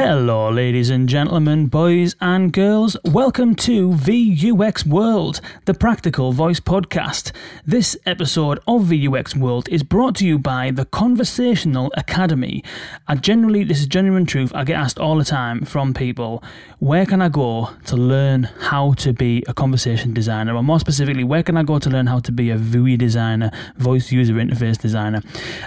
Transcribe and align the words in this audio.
Hello, 0.00 0.48
ladies 0.48 0.90
and 0.90 1.08
gentlemen, 1.08 1.66
boys 1.66 2.14
and 2.20 2.52
girls. 2.52 2.96
Welcome 3.04 3.56
to 3.56 3.90
VUX 3.90 4.86
World, 4.86 5.40
the 5.64 5.74
Practical 5.74 6.30
Voice 6.30 6.60
Podcast. 6.60 7.32
This 7.66 7.96
episode 8.06 8.60
of 8.68 8.82
VUX 8.82 9.34
World 9.34 9.68
is 9.68 9.82
brought 9.82 10.14
to 10.14 10.24
you 10.24 10.38
by 10.38 10.70
the 10.70 10.84
Conversational 10.84 11.92
Academy. 11.96 12.62
I 13.08 13.16
generally, 13.16 13.64
this 13.64 13.80
is 13.80 13.88
genuine 13.88 14.24
truth, 14.24 14.52
I 14.54 14.62
get 14.62 14.76
asked 14.76 15.00
all 15.00 15.16
the 15.16 15.24
time 15.24 15.62
from 15.62 15.92
people, 15.92 16.44
where 16.78 17.04
can 17.04 17.20
I 17.20 17.28
go 17.28 17.70
to 17.86 17.96
learn 17.96 18.44
how 18.44 18.92
to 18.98 19.12
be 19.12 19.42
a 19.48 19.52
conversation 19.52 20.14
designer? 20.14 20.54
Or 20.54 20.62
more 20.62 20.78
specifically, 20.78 21.24
where 21.24 21.42
can 21.42 21.56
I 21.56 21.64
go 21.64 21.80
to 21.80 21.90
learn 21.90 22.06
how 22.06 22.20
to 22.20 22.30
be 22.30 22.50
a 22.50 22.56
VUI 22.56 22.96
designer, 22.96 23.50
voice 23.76 24.12
user 24.12 24.34
interface 24.34 24.78
designer? 24.78 25.22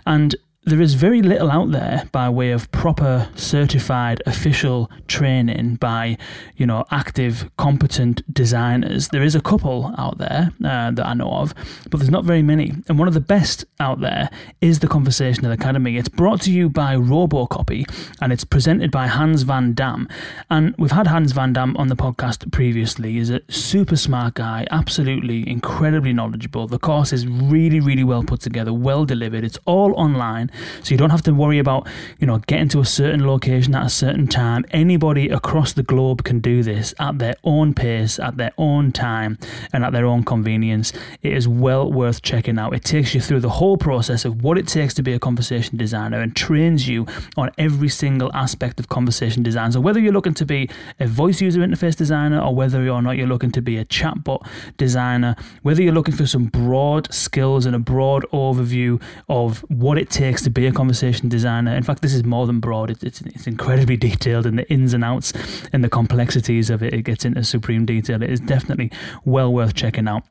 And 0.05 0.37
there 0.63 0.79
is 0.79 0.93
very 0.93 1.23
little 1.23 1.49
out 1.49 1.71
there 1.71 2.07
by 2.11 2.29
way 2.29 2.51
of 2.51 2.71
proper 2.71 3.27
certified 3.33 4.21
official 4.27 4.91
training 5.07 5.75
by 5.77 6.15
you 6.55 6.67
know 6.67 6.85
active 6.91 7.49
competent 7.57 8.21
designers. 8.31 9.07
There 9.07 9.23
is 9.23 9.33
a 9.33 9.41
couple 9.41 9.91
out 9.97 10.19
there 10.19 10.51
uh, 10.63 10.91
that 10.91 11.03
i 11.03 11.15
know 11.15 11.31
of 11.31 11.55
but 11.89 11.99
there's 11.99 12.11
not 12.11 12.25
very 12.25 12.43
many. 12.43 12.73
And 12.87 12.99
one 12.99 13.07
of 13.07 13.15
the 13.15 13.19
best 13.19 13.65
out 13.79 14.01
there 14.01 14.29
is 14.61 14.79
the 14.79 14.87
conversational 14.87 15.51
academy. 15.51 15.97
It's 15.97 16.09
brought 16.09 16.41
to 16.41 16.51
you 16.51 16.69
by 16.69 16.95
robocopy 16.95 17.83
and 18.21 18.31
it's 18.31 18.43
presented 18.43 18.91
by 18.91 19.07
hans 19.07 19.41
van 19.41 19.73
dam. 19.73 20.07
And 20.51 20.75
we've 20.77 20.91
had 20.91 21.07
hans 21.07 21.31
van 21.31 21.53
dam 21.53 21.75
on 21.77 21.87
the 21.87 21.95
podcast 21.95 22.51
previously. 22.51 23.13
He's 23.13 23.31
a 23.31 23.41
super 23.49 23.95
smart 23.95 24.35
guy 24.35 24.67
absolutely 24.69 25.49
incredibly 25.49 26.13
knowledgeable. 26.13 26.67
The 26.67 26.77
course 26.77 27.11
is 27.11 27.25
really 27.27 27.79
really 27.79 28.03
well 28.03 28.21
put 28.21 28.41
together 28.41 28.71
well 28.71 29.05
delivered. 29.05 29.43
It's 29.43 29.57
all 29.65 29.95
online 29.95 30.50
so 30.83 30.91
you 30.91 30.97
don't 30.97 31.09
have 31.09 31.21
to 31.23 31.33
worry 31.33 31.59
about, 31.59 31.87
you 32.19 32.27
know, 32.27 32.39
getting 32.47 32.69
to 32.69 32.79
a 32.79 32.85
certain 32.85 33.25
location 33.25 33.75
at 33.75 33.85
a 33.85 33.89
certain 33.89 34.27
time. 34.27 34.65
Anybody 34.71 35.29
across 35.29 35.73
the 35.73 35.83
globe 35.83 36.23
can 36.23 36.39
do 36.39 36.63
this 36.63 36.93
at 36.99 37.19
their 37.19 37.35
own 37.43 37.73
pace, 37.73 38.19
at 38.19 38.37
their 38.37 38.51
own 38.57 38.91
time, 38.91 39.37
and 39.73 39.83
at 39.83 39.93
their 39.93 40.05
own 40.05 40.23
convenience. 40.23 40.93
It 41.21 41.33
is 41.33 41.47
well 41.47 41.91
worth 41.91 42.21
checking 42.21 42.57
out. 42.57 42.73
It 42.73 42.83
takes 42.83 43.13
you 43.13 43.21
through 43.21 43.41
the 43.41 43.49
whole 43.49 43.77
process 43.77 44.25
of 44.25 44.43
what 44.43 44.57
it 44.57 44.67
takes 44.67 44.93
to 44.95 45.03
be 45.03 45.13
a 45.13 45.19
conversation 45.19 45.77
designer 45.77 46.19
and 46.19 46.35
trains 46.35 46.87
you 46.87 47.05
on 47.37 47.51
every 47.57 47.89
single 47.89 48.31
aspect 48.33 48.79
of 48.79 48.89
conversation 48.89 49.43
design. 49.43 49.71
So 49.71 49.79
whether 49.79 49.99
you're 49.99 50.13
looking 50.13 50.33
to 50.35 50.45
be 50.45 50.69
a 50.99 51.07
voice 51.07 51.41
user 51.41 51.61
interface 51.61 51.95
designer 51.95 52.39
or 52.39 52.53
whether 52.53 52.87
or 52.89 53.01
not 53.01 53.17
you're 53.17 53.27
looking 53.27 53.51
to 53.51 53.61
be 53.61 53.77
a 53.77 53.85
chatbot 53.85 54.47
designer, 54.77 55.35
whether 55.61 55.81
you're 55.81 55.93
looking 55.93 56.15
for 56.15 56.25
some 56.25 56.45
broad 56.45 57.11
skills 57.13 57.65
and 57.65 57.75
a 57.75 57.79
broad 57.79 58.25
overview 58.31 59.01
of 59.29 59.59
what 59.69 59.97
it 59.97 60.09
takes 60.09 60.40
to 60.43 60.49
be 60.49 60.67
a 60.67 60.71
conversation 60.71 61.29
designer. 61.29 61.75
In 61.75 61.83
fact, 61.83 62.01
this 62.01 62.13
is 62.13 62.23
more 62.23 62.47
than 62.47 62.59
broad; 62.59 62.89
it's, 62.89 63.03
it's, 63.03 63.21
it's 63.21 63.47
incredibly 63.47 63.97
detailed 63.97 64.45
in 64.45 64.55
the 64.55 64.69
ins 64.71 64.93
and 64.93 65.03
outs 65.03 65.33
and 65.73 65.83
the 65.83 65.89
complexities 65.89 66.69
of 66.69 66.83
it. 66.83 66.93
It 66.93 67.03
gets 67.03 67.25
into 67.25 67.43
supreme 67.43 67.85
detail. 67.85 68.21
It 68.21 68.29
is 68.29 68.39
definitely 68.39 68.91
well 69.25 69.53
worth 69.53 69.73
checking 69.73 70.07
out. 70.07 70.23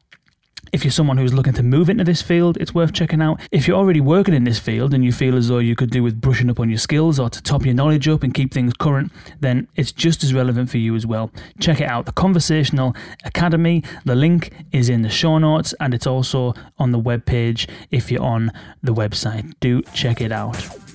If 0.72 0.84
you're 0.84 0.92
someone 0.92 1.18
who's 1.18 1.34
looking 1.34 1.52
to 1.54 1.62
move 1.62 1.90
into 1.90 2.04
this 2.04 2.22
field, 2.22 2.56
it's 2.58 2.72
worth 2.72 2.92
checking 2.92 3.20
out. 3.20 3.40
If 3.50 3.66
you're 3.66 3.76
already 3.76 4.00
working 4.00 4.34
in 4.34 4.44
this 4.44 4.58
field 4.58 4.94
and 4.94 5.04
you 5.04 5.12
feel 5.12 5.36
as 5.36 5.48
though 5.48 5.58
you 5.58 5.74
could 5.74 5.90
do 5.90 6.02
with 6.02 6.20
brushing 6.20 6.48
up 6.48 6.60
on 6.60 6.68
your 6.68 6.78
skills 6.78 7.18
or 7.18 7.28
to 7.28 7.42
top 7.42 7.64
your 7.64 7.74
knowledge 7.74 8.06
up 8.06 8.22
and 8.22 8.32
keep 8.32 8.52
things 8.52 8.72
current, 8.74 9.10
then 9.40 9.66
it's 9.74 9.90
just 9.90 10.22
as 10.22 10.32
relevant 10.32 10.70
for 10.70 10.78
you 10.78 10.94
as 10.94 11.06
well. 11.06 11.30
Check 11.58 11.80
it 11.80 11.88
out, 11.88 12.06
the 12.06 12.12
Conversational 12.12 12.94
Academy. 13.24 13.82
The 14.04 14.14
link 14.14 14.52
is 14.70 14.88
in 14.88 15.02
the 15.02 15.10
show 15.10 15.38
notes 15.38 15.74
and 15.80 15.92
it's 15.92 16.06
also 16.06 16.54
on 16.78 16.92
the 16.92 17.00
webpage 17.00 17.68
if 17.90 18.10
you're 18.10 18.22
on 18.22 18.52
the 18.82 18.94
website. 18.94 19.52
Do 19.60 19.82
check 19.82 20.20
it 20.20 20.30
out. 20.30 20.89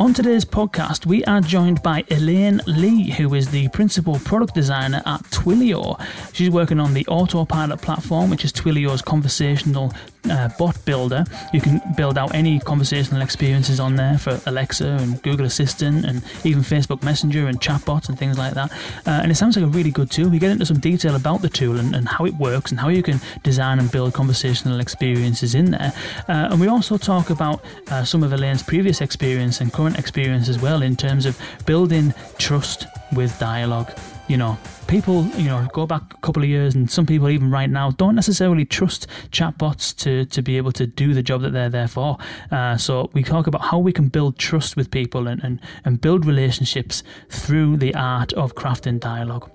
On 0.00 0.14
today's 0.14 0.46
podcast, 0.46 1.04
we 1.04 1.22
are 1.26 1.42
joined 1.42 1.82
by 1.82 2.02
Elaine 2.10 2.62
Lee, 2.66 3.10
who 3.10 3.34
is 3.34 3.50
the 3.50 3.68
principal 3.68 4.18
product 4.20 4.54
designer 4.54 5.02
at 5.04 5.20
Twilio. 5.24 6.00
She's 6.32 6.48
working 6.48 6.80
on 6.80 6.94
the 6.94 7.06
Autopilot 7.06 7.82
platform, 7.82 8.30
which 8.30 8.42
is 8.42 8.50
Twilio's 8.50 9.02
conversational 9.02 9.92
uh, 10.28 10.48
bot 10.58 10.76
builder. 10.84 11.24
You 11.52 11.60
can 11.60 11.80
build 11.96 12.18
out 12.18 12.34
any 12.34 12.58
conversational 12.58 13.22
experiences 13.22 13.80
on 13.80 13.96
there 13.96 14.18
for 14.18 14.40
Alexa 14.46 14.86
and 14.86 15.22
Google 15.22 15.46
Assistant 15.46 16.04
and 16.04 16.22
even 16.44 16.62
Facebook 16.62 17.02
Messenger 17.02 17.46
and 17.46 17.60
chatbots 17.60 18.08
and 18.08 18.18
things 18.18 18.38
like 18.38 18.54
that. 18.54 18.72
Uh, 19.06 19.20
and 19.22 19.30
it 19.30 19.36
sounds 19.36 19.56
like 19.56 19.64
a 19.64 19.68
really 19.68 19.90
good 19.90 20.10
tool. 20.10 20.28
We 20.28 20.38
get 20.38 20.50
into 20.50 20.66
some 20.66 20.78
detail 20.78 21.14
about 21.14 21.42
the 21.42 21.48
tool 21.48 21.78
and, 21.78 21.94
and 21.94 22.08
how 22.08 22.24
it 22.24 22.34
works 22.34 22.70
and 22.70 22.80
how 22.80 22.88
you 22.88 23.02
can 23.02 23.20
design 23.42 23.78
and 23.78 23.90
build 23.90 24.12
conversational 24.14 24.80
experiences 24.80 25.54
in 25.54 25.70
there. 25.70 25.92
Uh, 26.28 26.48
and 26.50 26.60
we 26.60 26.68
also 26.68 26.96
talk 26.96 27.30
about 27.30 27.64
uh, 27.90 28.04
some 28.04 28.22
of 28.22 28.32
Elaine's 28.32 28.62
previous 28.62 29.00
experience 29.00 29.60
and 29.60 29.72
current 29.72 29.98
experience 29.98 30.48
as 30.48 30.60
well 30.60 30.82
in 30.82 30.96
terms 30.96 31.26
of 31.26 31.38
building 31.66 32.12
trust 32.38 32.86
with 33.12 33.38
dialogue. 33.38 33.90
You 34.30 34.36
know, 34.36 34.56
people, 34.86 35.24
you 35.36 35.48
know, 35.48 35.66
go 35.72 35.88
back 35.88 36.02
a 36.14 36.16
couple 36.18 36.44
of 36.44 36.48
years, 36.48 36.76
and 36.76 36.88
some 36.88 37.04
people 37.04 37.28
even 37.30 37.50
right 37.50 37.68
now 37.68 37.90
don't 37.90 38.14
necessarily 38.14 38.64
trust 38.64 39.08
chatbots 39.32 39.92
to 40.04 40.24
to 40.26 40.40
be 40.40 40.56
able 40.56 40.70
to 40.70 40.86
do 40.86 41.14
the 41.14 41.20
job 41.20 41.42
that 41.42 41.52
they're 41.52 41.68
there 41.68 41.88
for. 41.88 42.16
Uh, 42.52 42.76
so 42.76 43.10
we 43.12 43.24
talk 43.24 43.48
about 43.48 43.62
how 43.62 43.78
we 43.78 43.92
can 43.92 44.06
build 44.06 44.38
trust 44.38 44.76
with 44.76 44.92
people 44.92 45.26
and, 45.26 45.42
and, 45.42 45.58
and 45.84 46.00
build 46.00 46.24
relationships 46.24 47.02
through 47.28 47.78
the 47.78 47.92
art 47.96 48.32
of 48.34 48.54
crafting 48.54 49.00
dialogue. 49.00 49.50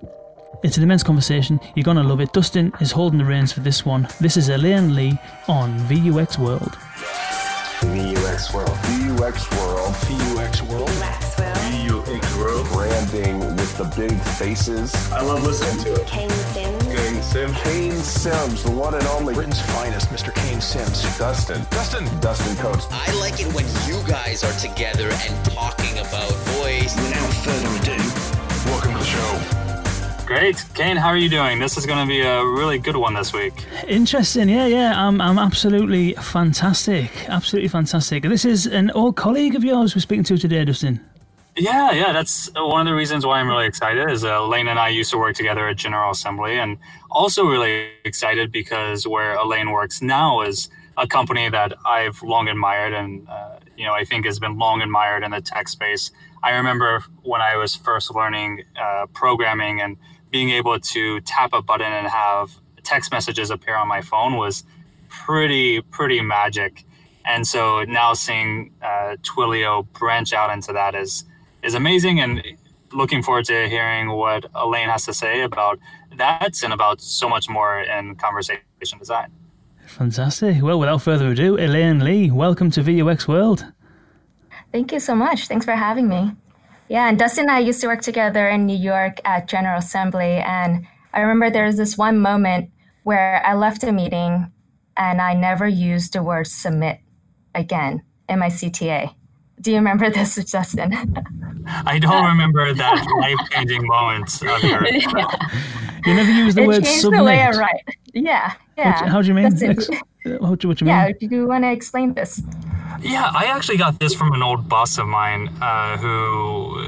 It's 0.62 0.76
an 0.76 0.82
immense 0.82 1.02
conversation. 1.02 1.58
You're 1.74 1.84
going 1.84 1.96
to 1.96 2.02
love 2.02 2.20
it. 2.20 2.34
Dustin 2.34 2.70
is 2.78 2.92
holding 2.92 3.18
the 3.18 3.24
reins 3.24 3.52
for 3.52 3.60
this 3.60 3.86
one. 3.86 4.06
This 4.20 4.36
is 4.36 4.50
Elaine 4.50 4.94
Lee 4.94 5.18
on 5.48 5.78
VUX 5.88 6.38
World. 6.38 6.76
VUX 7.80 8.52
World. 8.52 8.68
VUX 8.68 9.50
World. 9.56 9.94
VUX 9.94 10.68
World. 10.68 10.88
VUX 10.90 12.38
World. 12.38 12.66
Branding 12.72 13.38
with 13.38 13.55
the 13.74 13.84
big 13.96 14.18
faces. 14.38 14.94
I 15.12 15.22
love 15.22 15.42
listening 15.42 15.84
to 15.84 16.00
it. 16.00 16.06
Kane 16.06 16.30
Simms. 16.30 16.84
Kane 16.84 17.22
Simms. 17.22 17.56
Kane 17.62 17.92
Simms, 17.92 18.62
the 18.62 18.70
one 18.70 18.94
and 18.94 19.04
only. 19.06 19.34
Britain's 19.34 19.60
finest, 19.60 20.08
Mr. 20.10 20.34
Kane 20.34 20.60
Simms. 20.60 21.02
Dustin. 21.18 21.66
Dustin. 21.70 22.04
Dustin 22.20 22.56
Coates. 22.56 22.86
I 22.90 23.12
like 23.20 23.40
it 23.40 23.52
when 23.54 23.66
you 23.86 24.02
guys 24.08 24.44
are 24.44 24.52
together 24.58 25.08
and 25.10 25.44
talking 25.44 25.98
about 25.98 26.30
boys. 26.58 26.94
Without 26.96 27.32
further 27.44 27.68
ado, 27.82 28.02
Welcome 28.70 28.92
to 28.92 28.98
the 28.98 29.04
show. 29.04 30.26
Great. 30.26 30.64
Kane, 30.74 30.96
how 30.96 31.08
are 31.08 31.16
you 31.16 31.28
doing? 31.28 31.60
This 31.60 31.76
is 31.76 31.86
going 31.86 32.04
to 32.04 32.08
be 32.08 32.20
a 32.20 32.44
really 32.44 32.78
good 32.78 32.96
one 32.96 33.14
this 33.14 33.32
week. 33.32 33.64
Interesting, 33.86 34.48
yeah, 34.48 34.66
yeah. 34.66 34.92
I'm, 35.06 35.20
I'm 35.20 35.38
absolutely 35.38 36.14
fantastic, 36.14 37.10
absolutely 37.28 37.68
fantastic. 37.68 38.24
This 38.24 38.44
is 38.44 38.66
an 38.66 38.90
old 38.90 39.14
colleague 39.16 39.54
of 39.54 39.62
yours 39.62 39.94
we're 39.94 40.00
speaking 40.00 40.24
to 40.24 40.36
today, 40.36 40.64
Dustin. 40.64 41.00
Yeah, 41.56 41.92
yeah, 41.92 42.12
that's 42.12 42.50
one 42.54 42.86
of 42.86 42.90
the 42.90 42.94
reasons 42.94 43.24
why 43.24 43.40
I'm 43.40 43.48
really 43.48 43.64
excited. 43.66 44.10
Is 44.10 44.24
uh, 44.24 44.42
Elaine 44.42 44.68
and 44.68 44.78
I 44.78 44.88
used 44.88 45.10
to 45.12 45.18
work 45.18 45.34
together 45.34 45.66
at 45.68 45.76
General 45.76 46.10
Assembly, 46.10 46.58
and 46.58 46.76
also 47.10 47.44
really 47.46 47.88
excited 48.04 48.52
because 48.52 49.06
where 49.06 49.34
Elaine 49.34 49.70
works 49.70 50.02
now 50.02 50.42
is 50.42 50.68
a 50.98 51.06
company 51.06 51.48
that 51.48 51.72
I've 51.86 52.22
long 52.22 52.48
admired, 52.48 52.92
and 52.92 53.26
uh, 53.26 53.56
you 53.74 53.86
know 53.86 53.94
I 53.94 54.04
think 54.04 54.26
has 54.26 54.38
been 54.38 54.58
long 54.58 54.82
admired 54.82 55.22
in 55.22 55.30
the 55.30 55.40
tech 55.40 55.68
space. 55.68 56.10
I 56.42 56.50
remember 56.56 57.02
when 57.22 57.40
I 57.40 57.56
was 57.56 57.74
first 57.74 58.14
learning 58.14 58.64
uh, 58.78 59.06
programming 59.14 59.80
and 59.80 59.96
being 60.30 60.50
able 60.50 60.78
to 60.78 61.20
tap 61.22 61.54
a 61.54 61.62
button 61.62 61.90
and 61.90 62.06
have 62.06 62.50
text 62.82 63.10
messages 63.10 63.50
appear 63.50 63.76
on 63.76 63.88
my 63.88 64.02
phone 64.02 64.36
was 64.36 64.62
pretty 65.08 65.80
pretty 65.80 66.20
magic. 66.20 66.84
And 67.24 67.46
so 67.46 67.82
now 67.84 68.12
seeing 68.12 68.72
uh, 68.82 69.16
Twilio 69.22 69.90
branch 69.94 70.34
out 70.34 70.50
into 70.50 70.72
that 70.74 70.94
is 70.94 71.24
is 71.66 71.74
amazing, 71.74 72.20
and 72.20 72.42
looking 72.92 73.22
forward 73.22 73.44
to 73.46 73.68
hearing 73.68 74.10
what 74.12 74.46
Elaine 74.54 74.88
has 74.88 75.04
to 75.04 75.12
say 75.12 75.42
about 75.42 75.78
that 76.16 76.62
and 76.62 76.72
about 76.72 77.00
so 77.00 77.28
much 77.28 77.48
more 77.48 77.80
in 77.80 78.14
conversation 78.14 78.98
design. 78.98 79.32
Fantastic. 79.86 80.62
Well, 80.62 80.78
without 80.78 81.02
further 81.02 81.28
ado, 81.28 81.56
Elaine 81.56 82.04
Lee, 82.04 82.30
welcome 82.30 82.70
to 82.70 82.82
VUX 82.82 83.26
World. 83.26 83.66
Thank 84.72 84.92
you 84.92 85.00
so 85.00 85.14
much. 85.14 85.48
Thanks 85.48 85.64
for 85.64 85.72
having 85.72 86.08
me. 86.08 86.32
Yeah, 86.88 87.08
and 87.08 87.18
Dustin 87.18 87.42
and 87.42 87.50
I 87.50 87.58
used 87.58 87.80
to 87.80 87.88
work 87.88 88.00
together 88.00 88.48
in 88.48 88.66
New 88.66 88.76
York 88.76 89.20
at 89.24 89.48
General 89.48 89.78
Assembly. 89.78 90.36
And 90.36 90.86
I 91.12 91.20
remember 91.20 91.50
there 91.50 91.66
was 91.66 91.76
this 91.76 91.98
one 91.98 92.20
moment 92.20 92.70
where 93.02 93.44
I 93.44 93.54
left 93.54 93.82
a 93.82 93.90
meeting 93.90 94.52
and 94.96 95.20
I 95.20 95.34
never 95.34 95.66
used 95.66 96.12
the 96.12 96.22
word 96.22 96.46
submit 96.46 97.00
again 97.54 98.02
in 98.28 98.38
my 98.38 98.48
CTA. 98.48 99.14
Do 99.60 99.70
you 99.70 99.76
remember 99.78 100.10
this, 100.10 100.34
Dustin? 100.50 100.92
I 101.66 101.98
don't 101.98 102.24
remember 102.24 102.72
that 102.74 103.06
life 103.20 103.50
changing 103.50 103.86
moment 103.86 104.42
of 104.42 104.62
your. 104.62 104.86
yeah. 104.92 105.26
You 106.06 106.14
never 106.14 106.30
use 106.30 106.54
the 106.54 106.62
it 106.62 106.66
word 106.66 106.84
changed 106.84 107.00
submit. 107.00 107.18
the 107.18 107.24
way 107.24 107.40
I 107.40 107.50
write. 107.50 107.96
Yeah, 108.12 108.52
yeah. 108.78 109.02
What, 109.02 109.10
how 109.10 109.22
do 109.22 109.28
you 109.28 109.34
mean? 109.34 109.46
Ex- 109.46 109.88
what, 110.38 110.58
do- 110.58 110.68
what 110.68 110.78
do 110.78 110.84
you 110.84 110.90
yeah, 110.90 111.06
mean? 111.06 111.28
do 111.28 111.36
you 111.36 111.46
want 111.48 111.64
to 111.64 111.72
explain 111.72 112.14
this? 112.14 112.42
Yeah, 113.00 113.30
I 113.34 113.46
actually 113.46 113.78
got 113.78 113.98
this 113.98 114.14
from 114.14 114.32
an 114.32 114.42
old 114.42 114.68
boss 114.68 114.98
of 114.98 115.06
mine 115.06 115.48
uh, 115.60 115.96
who 115.98 116.86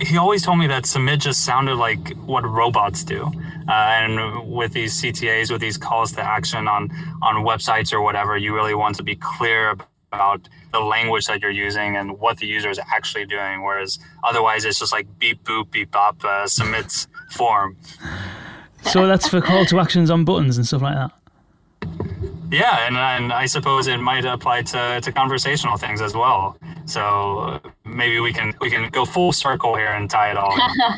he 0.00 0.16
always 0.16 0.44
told 0.44 0.58
me 0.58 0.66
that 0.68 0.86
submit 0.86 1.20
just 1.20 1.44
sounded 1.44 1.76
like 1.76 2.16
what 2.18 2.48
robots 2.48 3.04
do. 3.04 3.30
Uh, 3.68 3.72
and 3.72 4.50
with 4.50 4.72
these 4.72 5.00
CTAs, 5.00 5.50
with 5.50 5.60
these 5.60 5.76
calls 5.76 6.12
to 6.12 6.22
action 6.22 6.66
on 6.68 6.90
on 7.22 7.44
websites 7.44 7.92
or 7.92 8.00
whatever, 8.00 8.36
you 8.36 8.54
really 8.54 8.74
want 8.74 8.96
to 8.96 9.02
be 9.02 9.16
clear 9.16 9.70
about 9.70 9.88
the 10.10 10.80
language 10.80 11.26
that 11.26 11.40
you're 11.40 11.50
using 11.50 11.96
and 11.96 12.18
what 12.18 12.38
the 12.38 12.46
user 12.46 12.70
is 12.70 12.80
actually 12.94 13.26
doing. 13.26 13.62
Whereas 13.62 13.98
otherwise, 14.24 14.64
it's 14.64 14.78
just 14.78 14.92
like 14.92 15.06
beep 15.18 15.44
boop 15.44 15.70
beep 15.70 15.90
bop 15.90 16.24
uh, 16.24 16.46
submits 16.46 17.08
form. 17.30 17.76
So 18.82 19.06
that's 19.06 19.28
for 19.28 19.40
call 19.40 19.64
to 19.66 19.80
actions 19.80 20.10
on 20.10 20.24
buttons 20.24 20.56
and 20.56 20.66
stuff 20.66 20.82
like 20.82 20.94
that. 20.94 21.12
Yeah, 22.50 22.86
and, 22.86 22.96
and 22.96 23.32
I 23.32 23.44
suppose 23.44 23.88
it 23.88 23.98
might 23.98 24.24
apply 24.24 24.62
to, 24.62 25.00
to 25.02 25.12
conversational 25.12 25.76
things 25.76 26.00
as 26.00 26.14
well. 26.14 26.56
So 26.86 27.60
maybe 27.88 28.20
we 28.20 28.32
can 28.32 28.54
we 28.60 28.70
can 28.70 28.88
go 28.90 29.04
full 29.04 29.32
circle 29.32 29.74
here 29.74 29.92
and 29.92 30.10
tie 30.10 30.30
it 30.30 30.36
all. 30.36 30.56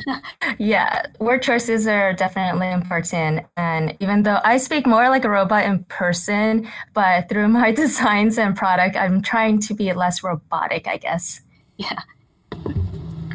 yeah, 0.58 1.06
word 1.18 1.42
choices 1.42 1.86
are 1.86 2.12
definitely 2.12 2.70
important. 2.70 3.46
And 3.56 3.96
even 4.00 4.22
though 4.22 4.40
I 4.44 4.56
speak 4.58 4.86
more 4.86 5.08
like 5.08 5.24
a 5.24 5.30
robot 5.30 5.64
in 5.64 5.84
person, 5.84 6.68
but 6.94 7.28
through 7.28 7.48
my 7.48 7.72
designs 7.82 8.38
and 8.38 8.56
product, 8.56 8.96
I'm 8.96 9.22
trying 9.22 9.60
to 9.60 9.74
be 9.74 9.92
less 9.92 10.22
robotic, 10.22 10.86
I 10.88 10.96
guess. 10.96 11.40
Yeah. 11.76 12.00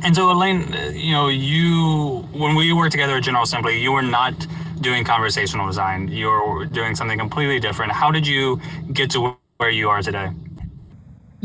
And 0.04 0.16
so, 0.16 0.31
Elaine, 0.31 0.72
you 0.94 1.13
know, 1.13 1.30
you 1.30 2.28
when 2.34 2.56
we 2.56 2.72
worked 2.74 2.92
together 2.92 3.18
at 3.18 3.24
General 3.24 3.44
Assembly, 3.44 3.81
you 3.81 3.92
were 3.92 4.04
not 4.04 4.34
doing 4.81 5.04
conversational 5.04 5.66
design. 5.66 6.07
You're 6.10 6.66
doing 6.66 6.96
something 6.96 7.18
completely 7.18 7.60
different. 7.60 7.92
How 7.92 8.12
did 8.12 8.28
you 8.28 8.60
get 8.94 9.10
to 9.12 9.36
where 9.57 9.69
you 9.69 9.90
are 9.90 10.02
today? 10.02 10.30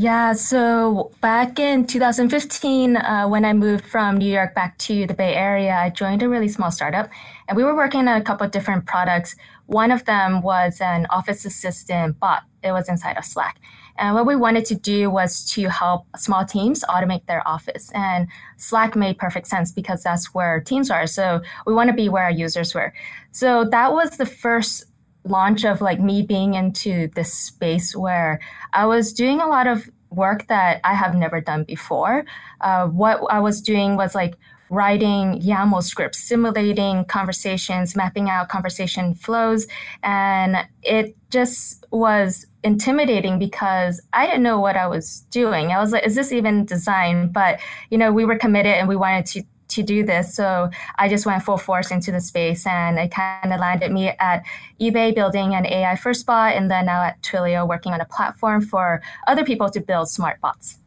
Yeah, 0.00 0.32
so 0.32 1.11
back 1.20 1.58
in 1.58 1.87
2015, 1.87 2.97
uh, 2.97 3.29
when 3.29 3.44
I 3.44 3.52
moved 3.52 3.85
from 3.85 4.17
New 4.17 4.32
York 4.32 4.55
back 4.55 4.79
to 4.79 5.06
the 5.06 5.12
Bay 5.12 5.35
Area, 5.35 5.75
I 5.75 5.91
joined 5.91 6.23
a 6.23 6.29
really 6.31 6.49
small 6.49 6.70
startup, 6.70 7.11
and 7.47 7.55
we 7.55 7.64
were 7.64 7.76
working 7.76 8.08
on 8.08 8.19
a 8.19 8.25
couple 8.25 8.47
of 8.47 8.50
different 8.50 8.87
products. 8.87 9.37
One 9.67 9.91
of 9.91 10.06
them 10.06 10.41
was 10.41 10.81
an 10.81 11.06
office 11.11 11.44
assistant 11.44 12.19
bot. 12.19 12.44
It 12.62 12.73
was 12.73 12.88
inside 12.88 13.19
of 13.19 13.26
Slack. 13.26 13.61
And 13.99 14.14
what 14.14 14.25
we 14.25 14.37
wanted 14.37 14.64
to 14.67 14.75
do 14.75 15.11
was 15.11 15.44
to 15.52 15.69
help 15.69 16.06
small 16.17 16.47
teams 16.47 16.82
automate 16.85 17.26
their 17.26 17.47
office. 17.47 17.91
And 17.93 18.26
Slack 18.56 18.97
made 18.97 19.19
perfect 19.19 19.49
sense 19.49 19.70
because 19.70 20.02
that's 20.02 20.32
where 20.32 20.62
teams 20.62 20.91
are. 20.91 21.06
So 21.06 21.43
we 21.67 21.75
want 21.75 21.91
to 21.91 21.94
be 21.94 22.08
where 22.08 22.25
our 22.25 22.31
users 22.31 22.75
were. 22.75 22.94
So 23.32 23.67
that 23.67 23.93
was 23.93 24.17
the 24.17 24.25
first 24.25 24.87
launch 25.31 25.65
of 25.65 25.81
like 25.81 26.00
me 26.00 26.23
being 26.23 26.55
into 26.55 27.09
this 27.15 27.32
space 27.32 27.94
where 27.97 28.41
I 28.73 28.87
was 28.87 29.12
doing 29.12 29.41
a 29.41 29.47
lot 29.47 29.67
of 29.67 29.88
work 30.11 30.47
that 30.49 30.81
I 30.85 30.94
have 30.94 31.15
never 31.15 31.41
done 31.41 31.65
before. 31.65 32.25
Uh, 32.61 32.88
what 32.88 33.21
I 33.31 33.41
was 33.41 33.62
doing 33.62 33.97
was 33.97 34.15
like 34.15 34.35
writing 34.71 35.41
YAML 35.41 35.82
scripts, 35.82 36.19
simulating 36.19 37.05
conversations, 37.06 37.97
mapping 37.97 38.31
out 38.31 38.49
conversation 38.49 39.15
flows. 39.15 39.67
And 40.03 40.56
it 40.82 41.17
just 41.31 41.85
was 41.91 42.47
intimidating 42.62 43.38
because 43.38 44.00
I 44.12 44.26
didn't 44.26 44.44
know 44.44 44.61
what 44.61 44.76
I 44.76 44.87
was 44.87 45.21
doing. 45.31 45.73
I 45.73 45.81
was 45.81 45.93
like, 45.93 46.06
is 46.06 46.15
this 46.15 46.33
even 46.33 46.65
design? 46.65 47.33
But, 47.33 47.59
you 47.91 47.99
know, 47.99 48.12
we 48.12 48.25
were 48.25 48.38
committed 48.38 48.75
and 48.75 48.88
we 48.88 48.97
wanted 48.97 49.26
to 49.26 49.43
to 49.70 49.82
do 49.82 50.05
this. 50.05 50.34
So 50.34 50.70
I 50.99 51.08
just 51.08 51.26
went 51.26 51.43
full 51.43 51.58
force 51.58 51.90
into 51.90 52.12
the 52.12 52.20
space 52.20 52.67
and 52.67 52.99
it 52.99 53.11
kind 53.11 53.52
of 53.52 53.61
landed 53.61 53.93
me 53.93 54.08
at 54.08 54.44
eBay 54.81 55.14
building 55.14 55.55
an 55.55 55.67
AI 55.67 55.96
first 55.96 56.26
bot 56.26 56.55
and 56.55 56.70
then 56.70 56.87
now 56.87 57.02
at 57.02 57.20
Twilio 57.22 57.67
working 57.67 57.93
on 57.93 58.00
a 58.00 58.05
platform 58.05 58.61
for 58.61 59.02
other 59.26 59.44
people 59.44 59.70
to 59.70 59.81
build 59.81 60.08
smart 60.08 60.40
bots. 60.40 60.78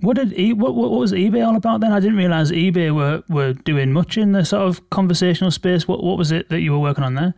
What 0.00 0.16
did 0.16 0.38
e- 0.38 0.54
what, 0.54 0.74
what 0.74 0.90
was 0.90 1.12
eBay 1.12 1.46
all 1.46 1.56
about 1.56 1.80
then? 1.80 1.92
I 1.92 2.00
didn't 2.00 2.16
realize 2.16 2.50
eBay 2.50 2.94
were, 2.94 3.22
were 3.28 3.52
doing 3.52 3.92
much 3.92 4.16
in 4.16 4.32
the 4.32 4.44
sort 4.44 4.62
of 4.62 4.88
conversational 4.90 5.50
space. 5.50 5.86
What 5.86 6.02
what 6.02 6.16
was 6.16 6.32
it 6.32 6.48
that 6.48 6.60
you 6.60 6.72
were 6.72 6.78
working 6.78 7.04
on 7.04 7.14
there? 7.14 7.34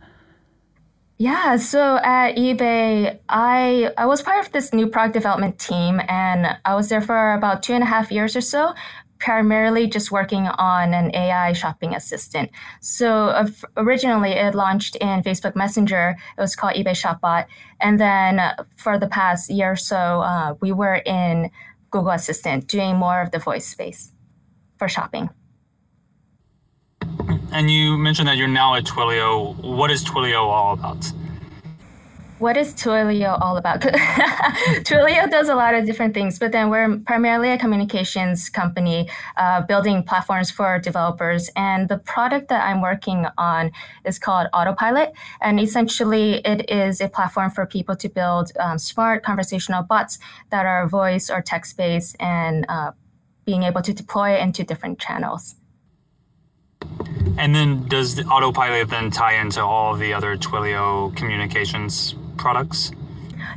Yeah, 1.17 1.57
so 1.57 1.97
at 1.97 2.35
eBay, 2.35 3.19
I 3.29 3.91
I 3.97 4.05
was 4.05 4.21
part 4.21 4.45
of 4.45 4.51
this 4.51 4.73
new 4.73 4.87
product 4.87 5.13
development 5.13 5.59
team, 5.59 6.01
and 6.07 6.57
I 6.65 6.75
was 6.75 6.89
there 6.89 7.01
for 7.01 7.33
about 7.33 7.63
two 7.63 7.73
and 7.73 7.83
a 7.83 7.85
half 7.85 8.11
years 8.11 8.35
or 8.35 8.41
so, 8.41 8.73
primarily 9.23 9.87
just 9.87 10.11
working 10.11 10.47
on 10.47 10.93
an 10.93 11.15
AI 11.15 11.53
shopping 11.53 11.95
assistant. 11.95 12.51
So 12.81 13.27
uh, 13.27 13.47
originally, 13.77 14.31
it 14.31 14.53
launched 14.53 14.97
in 14.97 15.23
Facebook 15.23 15.55
Messenger. 15.55 16.17
It 16.37 16.41
was 16.41 16.57
called 16.57 16.73
eBay 16.75 16.91
Shopbot, 16.91 17.45
and 17.79 17.99
then 17.99 18.41
for 18.75 18.99
the 18.99 19.07
past 19.07 19.49
year 19.49 19.71
or 19.71 19.75
so, 19.77 19.95
uh, 19.95 20.55
we 20.59 20.73
were 20.73 20.95
in 21.05 21.49
Google 21.89 22.11
Assistant, 22.11 22.67
doing 22.67 22.97
more 22.97 23.21
of 23.21 23.31
the 23.31 23.39
voice 23.39 23.65
space 23.65 24.11
for 24.77 24.89
shopping. 24.89 25.29
And 27.51 27.71
you 27.71 27.97
mentioned 27.97 28.27
that 28.27 28.35
you're 28.35 28.47
now 28.47 28.75
at 28.75 28.83
Twilio. 28.83 29.55
What 29.63 29.89
is 29.89 30.03
Twilio 30.03 30.41
all 30.41 30.73
about? 30.73 31.09
What 32.43 32.57
is 32.57 32.73
Twilio 32.73 33.41
all 33.41 33.55
about? 33.55 33.79
Twilio 34.87 35.31
does 35.31 35.47
a 35.47 35.55
lot 35.55 35.73
of 35.73 35.85
different 35.85 36.13
things, 36.13 36.37
but 36.37 36.51
then 36.51 36.69
we're 36.69 36.99
primarily 37.05 37.49
a 37.51 37.57
communications 37.57 38.49
company 38.49 39.09
uh, 39.37 39.61
building 39.61 40.03
platforms 40.03 40.51
for 40.51 40.77
developers. 40.77 41.49
And 41.55 41.87
the 41.87 41.99
product 41.99 42.49
that 42.49 42.67
I'm 42.67 42.81
working 42.81 43.25
on 43.37 43.71
is 44.03 44.19
called 44.19 44.47
Autopilot. 44.53 45.13
And 45.39 45.57
essentially, 45.57 46.41
it 46.45 46.69
is 46.69 46.99
a 46.99 47.07
platform 47.07 47.49
for 47.49 47.65
people 47.65 47.95
to 47.95 48.09
build 48.09 48.51
um, 48.59 48.77
smart 48.77 49.23
conversational 49.23 49.81
bots 49.81 50.19
that 50.51 50.65
are 50.65 50.85
voice 50.85 51.29
or 51.29 51.41
text 51.41 51.77
based 51.77 52.17
and 52.19 52.65
uh, 52.67 52.91
being 53.45 53.63
able 53.63 53.81
to 53.81 53.93
deploy 53.93 54.37
into 54.37 54.65
different 54.65 54.99
channels. 54.99 55.55
And 57.37 57.55
then 57.55 57.87
does 57.87 58.15
the 58.15 58.25
autopilot 58.25 58.89
then 58.89 59.11
tie 59.11 59.35
into 59.35 59.61
all 59.61 59.95
the 59.95 60.13
other 60.13 60.35
Twilio 60.35 61.15
communications 61.15 62.15
products? 62.37 62.91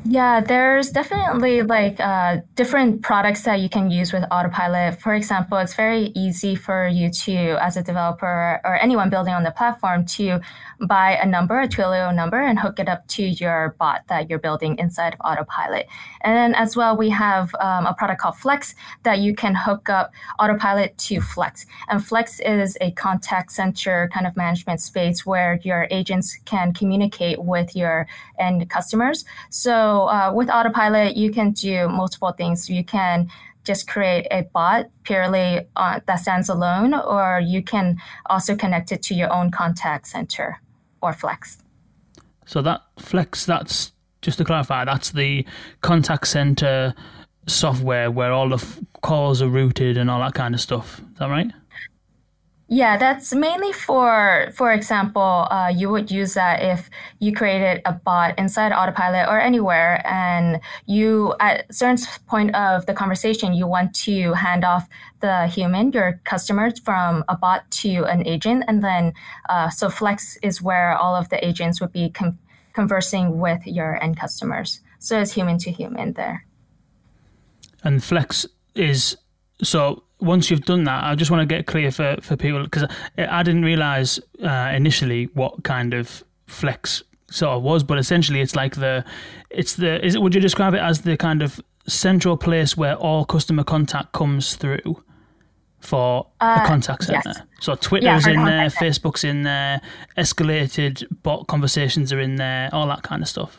Yeah, 0.05 0.41
there's 0.41 0.91
definitely 0.91 1.63
like 1.63 1.99
uh, 1.99 2.39
different 2.55 3.03
products 3.03 3.43
that 3.43 3.61
you 3.61 3.69
can 3.69 3.91
use 3.91 4.13
with 4.13 4.25
Autopilot. 4.31 5.01
For 5.01 5.15
example, 5.15 5.59
it's 5.59 5.75
very 5.75 6.13
easy 6.15 6.55
for 6.55 6.87
you 6.87 7.11
to, 7.11 7.37
as 7.65 7.77
a 7.77 7.83
developer 7.83 8.61
or 8.65 8.79
anyone 8.81 9.11
building 9.11 9.35
on 9.35 9.43
the 9.43 9.51
platform, 9.51 10.07
to 10.07 10.41
buy 10.81 11.13
a 11.17 11.27
number, 11.27 11.61
a 11.61 11.69
Twilio 11.69 12.15
number, 12.15 12.41
and 12.41 12.59
hook 12.59 12.79
it 12.79 12.89
up 12.89 13.07
to 13.09 13.23
your 13.23 13.75
bot 13.79 14.03
that 14.09 14.29
you're 14.29 14.39
building 14.39 14.79
inside 14.79 15.15
of 15.15 15.21
Autopilot. 15.25 15.87
And 16.23 16.37
then 16.37 16.55
as 16.55 16.77
well, 16.77 16.97
we 16.97 17.11
have 17.11 17.55
um, 17.61 17.87
a 17.87 17.95
product 17.95 18.21
called 18.21 18.37
Flex 18.37 18.75
that 19.03 19.21
you 19.21 19.35
can 19.35 19.55
hook 19.55 19.89
up 19.89 20.13
Autopilot 20.39 20.97
to 20.99 21.21
Flex. 21.21 21.67
And 21.89 22.05
Flex 22.05 22.41
is 22.41 22.77
a 22.81 22.91
contact 22.93 23.53
center 23.53 24.11
kind 24.13 24.27
of 24.27 24.37
management 24.37 24.81
space 24.81 25.25
where 25.25 25.61
your 25.63 25.87
agents 25.91 26.39
can 26.45 26.73
communicate 26.73 27.43
with 27.43 27.75
your 27.75 28.07
end 28.39 28.69
customers. 28.69 29.25
So 29.51 30.09
uh, 30.09 30.33
with 30.35 30.51
Autopilot, 30.51 31.17
you 31.17 31.31
can 31.31 31.53
do 31.53 31.89
multiple 31.89 32.33
things. 32.33 32.69
You 32.69 32.85
can 32.85 33.29
just 33.65 33.89
create 33.89 34.27
a 34.31 34.43
bot 34.43 34.87
purely 35.03 35.61
uh, 35.75 36.01
that 36.07 36.17
stands 36.17 36.49
alone, 36.49 36.95
or 36.95 37.41
you 37.45 37.63
can 37.63 37.97
also 38.27 38.55
connect 38.55 38.93
it 38.93 39.03
to 39.03 39.15
your 39.15 39.33
own 39.33 39.51
contact 39.51 40.07
center 40.07 40.61
or 41.07 41.13
Flex. 41.13 41.59
So 42.45 42.63
that 42.63 42.83
Flex, 42.99 43.45
that's 43.47 43.93
just 44.23 44.39
to 44.39 44.45
clarify, 44.45 44.85
that's 44.85 45.11
the 45.11 45.45
contact 45.81 46.27
center 46.29 46.95
software 47.47 48.11
where 48.11 48.33
all 48.33 48.49
the 48.49 48.57
f- 48.57 48.81
calls 49.03 49.41
are 49.41 49.49
routed 49.49 49.97
and 49.97 50.11
all 50.11 50.21
that 50.21 50.35
kind 50.35 50.55
of 50.55 50.61
stuff. 50.61 51.01
Is 51.13 51.19
that 51.19 51.29
right? 51.29 51.51
Yeah, 52.69 52.97
that's 52.97 53.33
mainly 53.33 53.73
for, 53.73 54.49
for 54.53 54.73
example, 54.73 55.47
uh, 55.53 55.73
you 55.73 55.89
would 55.89 56.11
use 56.11 56.35
that 56.35 56.63
if 56.63 56.91
you 57.21 57.33
created 57.33 57.81
a 57.85 57.93
bot 57.93 58.37
inside 58.39 58.73
Autopilot 58.73 59.29
or 59.29 59.39
anywhere, 59.39 60.03
and 60.05 60.61
you 60.85 61.35
at 61.39 61.73
certain 61.73 62.05
point 62.27 62.57
of 62.57 62.85
the 62.87 62.93
conversation 62.93 63.55
you 63.55 63.69
want 63.69 63.95
to 64.07 64.33
hand 64.33 64.65
off 64.65 64.89
the 65.21 65.47
human, 65.47 65.93
your 65.93 66.21
customers, 66.25 66.81
from 66.81 67.25
a 67.29 67.37
bot 67.37 67.71
to 67.83 68.05
an 68.07 68.27
agent, 68.27 68.65
and 68.67 68.83
then 68.83 69.13
uh, 69.49 69.71
so 69.71 69.89
Flex 69.89 70.37
is 70.43 70.61
where 70.61 70.97
all 70.97 71.15
of 71.15 71.29
the 71.29 71.47
agents 71.47 71.81
would 71.81 71.93
be 71.93 72.11
com- 72.11 72.37
conversing 72.73 73.39
with 73.39 73.65
your 73.65 74.03
end 74.03 74.19
customers. 74.19 74.81
So 74.99 75.21
it's 75.21 75.33
human 75.33 75.59
to 75.59 75.71
human 75.71 76.15
there. 76.15 76.45
And 77.85 78.03
Flex 78.03 78.45
is 78.75 79.17
so 79.63 80.03
once 80.21 80.51
you've 80.51 80.65
done 80.65 80.85
that, 80.85 81.05
I 81.05 81.15
just 81.15 81.31
want 81.31 81.49
to 81.49 81.55
get 81.55 81.67
clear 81.67 81.91
for, 81.91 82.17
for 82.23 82.37
people 82.37 82.63
because 82.65 82.85
I, 83.19 83.41
I, 83.41 83.43
didn't 83.43 83.65
realize 83.65 84.19
uh, 84.43 84.73
initially 84.75 85.25
what 85.35 85.63
kind 85.63 85.95
of 85.95 86.25
flex 86.47 87.03
sort 87.31 87.57
of 87.57 87.63
was, 87.63 87.83
but 87.83 87.99
essentially 87.99 88.41
it's 88.41 88.57
like 88.57 88.77
the 88.77 89.05
it's 89.51 89.75
the 89.75 90.05
is 90.05 90.15
it 90.15 90.23
would 90.23 90.35
you 90.35 90.41
describe 90.41 90.75
it 90.75 90.81
as 90.81 91.03
the 91.03 91.17
kind 91.17 91.43
of 91.43 91.61
central 91.87 92.37
place 92.37 92.77
where 92.77 92.95
all 92.97 93.25
customer 93.25 93.65
contact 93.65 94.13
comes 94.13 94.57
through 94.57 95.03
for 95.81 96.27
uh, 96.41 96.61
a 96.63 96.67
contact 96.67 97.05
center. 97.05 97.21
Yes. 97.27 97.41
So 97.61 97.75
Twitter's 97.75 98.27
yeah, 98.27 98.33
in 98.33 98.45
there. 98.45 98.69
Facebook's 98.69 99.25
in 99.25 99.43
there, 99.43 99.81
escalated 100.17 101.05
bot 101.23 101.47
conversations 101.47 102.13
are 102.13 102.21
in 102.21 102.37
there, 102.37 102.71
all 102.73 102.87
that 102.89 103.03
kind 103.03 103.23
of 103.23 103.29
stuff. 103.29 103.59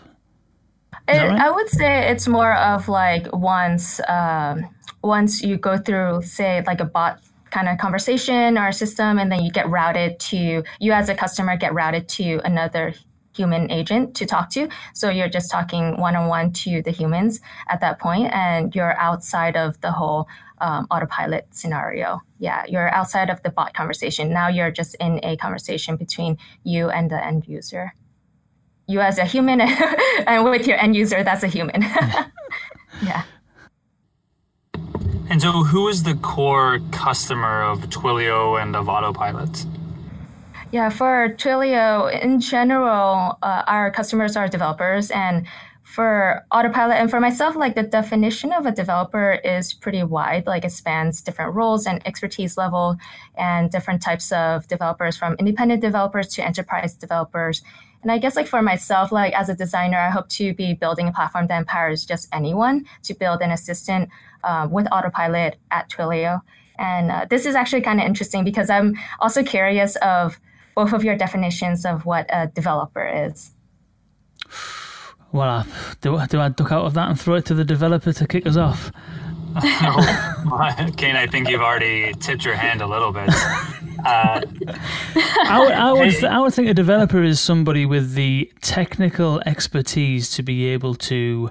It, 1.07 1.17
right? 1.17 1.39
I 1.39 1.49
would 1.49 1.69
say 1.69 2.09
it's 2.09 2.27
more 2.27 2.53
of 2.53 2.87
like 2.87 3.27
once 3.33 3.99
um, 4.07 4.67
once 5.03 5.41
you 5.41 5.57
go 5.57 5.77
through, 5.77 6.21
say, 6.23 6.63
like 6.65 6.79
a 6.81 6.85
bot 6.85 7.21
kind 7.49 7.69
of 7.69 7.77
conversation 7.77 8.57
or 8.57 8.67
a 8.67 8.73
system, 8.73 9.19
and 9.19 9.31
then 9.31 9.43
you 9.43 9.51
get 9.51 9.69
routed 9.69 10.19
to 10.19 10.63
you 10.79 10.91
as 10.91 11.09
a 11.09 11.15
customer 11.15 11.55
get 11.55 11.73
routed 11.73 12.09
to 12.09 12.39
another 12.43 12.93
human 13.35 13.71
agent 13.71 14.15
to 14.15 14.25
talk 14.25 14.49
to. 14.49 14.67
So 14.93 15.09
you're 15.09 15.29
just 15.29 15.51
talking 15.51 15.97
one 15.97 16.15
on 16.15 16.27
one 16.27 16.51
to 16.63 16.81
the 16.81 16.91
humans 16.91 17.39
at 17.69 17.79
that 17.81 17.99
point, 17.99 18.33
and 18.33 18.75
you're 18.75 18.97
outside 18.97 19.55
of 19.55 19.79
the 19.81 19.91
whole 19.91 20.27
um, 20.59 20.87
autopilot 20.89 21.47
scenario. 21.51 22.19
Yeah, 22.39 22.65
you're 22.67 22.89
outside 22.93 23.29
of 23.29 23.41
the 23.43 23.51
bot 23.51 23.73
conversation. 23.73 24.33
Now 24.33 24.47
you're 24.47 24.71
just 24.71 24.95
in 24.99 25.19
a 25.23 25.37
conversation 25.37 25.95
between 25.95 26.37
you 26.63 26.89
and 26.89 27.09
the 27.09 27.23
end 27.23 27.47
user. 27.47 27.93
You 28.87 29.01
as 29.01 29.17
a 29.17 29.25
human, 29.25 29.61
and 30.27 30.45
with 30.45 30.65
your 30.65 30.77
end 30.77 30.95
user, 30.95 31.23
that's 31.23 31.43
a 31.43 31.47
human. 31.47 31.81
yeah. 33.01 33.23
And 35.29 35.41
so, 35.41 35.51
who 35.51 35.89
is 35.89 36.03
the 36.03 36.15
core 36.15 36.79
customer 36.91 37.61
of 37.61 37.89
Twilio 37.89 38.61
and 38.61 38.75
of 38.77 38.87
Autopilot? 38.87 39.65
Yeah, 40.71 40.89
for 40.89 41.35
Twilio 41.37 42.09
in 42.21 42.39
general, 42.39 43.37
uh, 43.41 43.63
our 43.67 43.91
customers 43.91 44.37
are 44.37 44.47
developers, 44.47 45.11
and 45.11 45.45
for 45.83 46.45
Autopilot 46.51 46.97
and 46.97 47.09
for 47.09 47.19
myself, 47.19 47.55
like 47.55 47.75
the 47.75 47.83
definition 47.83 48.51
of 48.53 48.65
a 48.65 48.71
developer 48.71 49.39
is 49.43 49.73
pretty 49.73 50.03
wide. 50.03 50.45
Like 50.45 50.63
it 50.63 50.71
spans 50.71 51.21
different 51.21 51.55
roles 51.55 51.85
and 51.85 52.05
expertise 52.05 52.57
level, 52.57 52.97
and 53.35 53.69
different 53.69 54.01
types 54.01 54.31
of 54.31 54.67
developers, 54.67 55.17
from 55.17 55.35
independent 55.39 55.81
developers 55.81 56.27
to 56.35 56.45
enterprise 56.45 56.93
developers. 56.93 57.61
And 58.07 58.13
I 58.13 58.19
guess 58.19 58.37
like 58.37 58.47
for 58.47 58.61
myself, 58.61 59.11
like 59.11 59.33
as 59.33 59.49
a 59.49 59.53
designer, 59.53 59.97
I 59.97 60.09
hope 60.09 60.29
to 60.29 60.53
be 60.53 60.73
building 60.73 61.09
a 61.09 61.11
platform 61.11 61.47
that 61.47 61.57
empowers 61.57 62.05
just 62.05 62.29
anyone 62.31 62.85
to 63.03 63.13
build 63.13 63.41
an 63.41 63.51
assistant 63.51 64.07
uh, 64.45 64.65
with 64.71 64.87
Autopilot 64.93 65.57
at 65.71 65.89
Twilio. 65.89 66.39
And 66.79 67.11
uh, 67.11 67.25
this 67.29 67.45
is 67.45 67.53
actually 67.53 67.81
kind 67.81 67.99
of 67.99 68.05
interesting 68.05 68.45
because 68.45 68.69
I'm 68.69 68.97
also 69.19 69.43
curious 69.43 69.97
of 69.97 70.39
both 70.73 70.93
of 70.93 71.03
your 71.03 71.17
definitions 71.17 71.85
of 71.85 72.05
what 72.05 72.25
a 72.29 72.47
developer 72.47 73.05
is. 73.05 73.51
Well, 75.33 75.67
do, 75.99 76.17
do 76.29 76.39
I 76.39 76.47
duck 76.47 76.71
out 76.71 76.85
of 76.85 76.93
that 76.93 77.09
and 77.09 77.19
throw 77.19 77.35
it 77.35 77.45
to 77.47 77.55
the 77.55 77.65
developer 77.65 78.13
to 78.13 78.25
kick 78.25 78.47
us 78.47 78.55
off? 78.55 78.89
oh, 79.57 80.89
Kane, 80.95 81.17
I 81.17 81.27
think 81.27 81.49
you've 81.49 81.59
already 81.59 82.13
tipped 82.13 82.45
your 82.45 82.55
hand 82.55 82.81
a 82.81 82.87
little 82.87 83.11
bit. 83.11 83.29
Uh, 84.05 84.41
I, 85.45 85.59
would, 85.59 85.71
I, 85.71 85.93
would, 85.93 86.23
I 86.25 86.39
would 86.39 86.53
think 86.53 86.67
a 86.67 86.73
developer 86.73 87.23
is 87.23 87.39
somebody 87.39 87.85
with 87.85 88.13
the 88.13 88.51
technical 88.61 89.41
expertise 89.45 90.29
to 90.31 90.43
be 90.43 90.65
able 90.67 90.95
to 90.95 91.49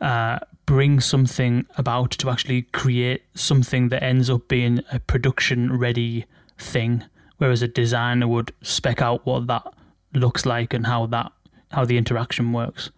uh, 0.00 0.38
bring 0.66 1.00
something 1.00 1.66
about 1.76 2.12
to 2.12 2.30
actually 2.30 2.62
create 2.62 3.22
something 3.34 3.88
that 3.90 4.02
ends 4.02 4.28
up 4.28 4.48
being 4.48 4.82
a 4.92 4.98
production 5.00 5.78
ready 5.78 6.26
thing 6.58 7.04
whereas 7.38 7.62
a 7.62 7.68
designer 7.68 8.26
would 8.26 8.52
spec 8.62 9.02
out 9.02 9.24
what 9.26 9.46
that 9.46 9.62
looks 10.14 10.46
like 10.46 10.72
and 10.72 10.86
how 10.86 11.06
that 11.06 11.32
how 11.72 11.84
the 11.84 11.98
interaction 11.98 12.52
works. 12.52 12.90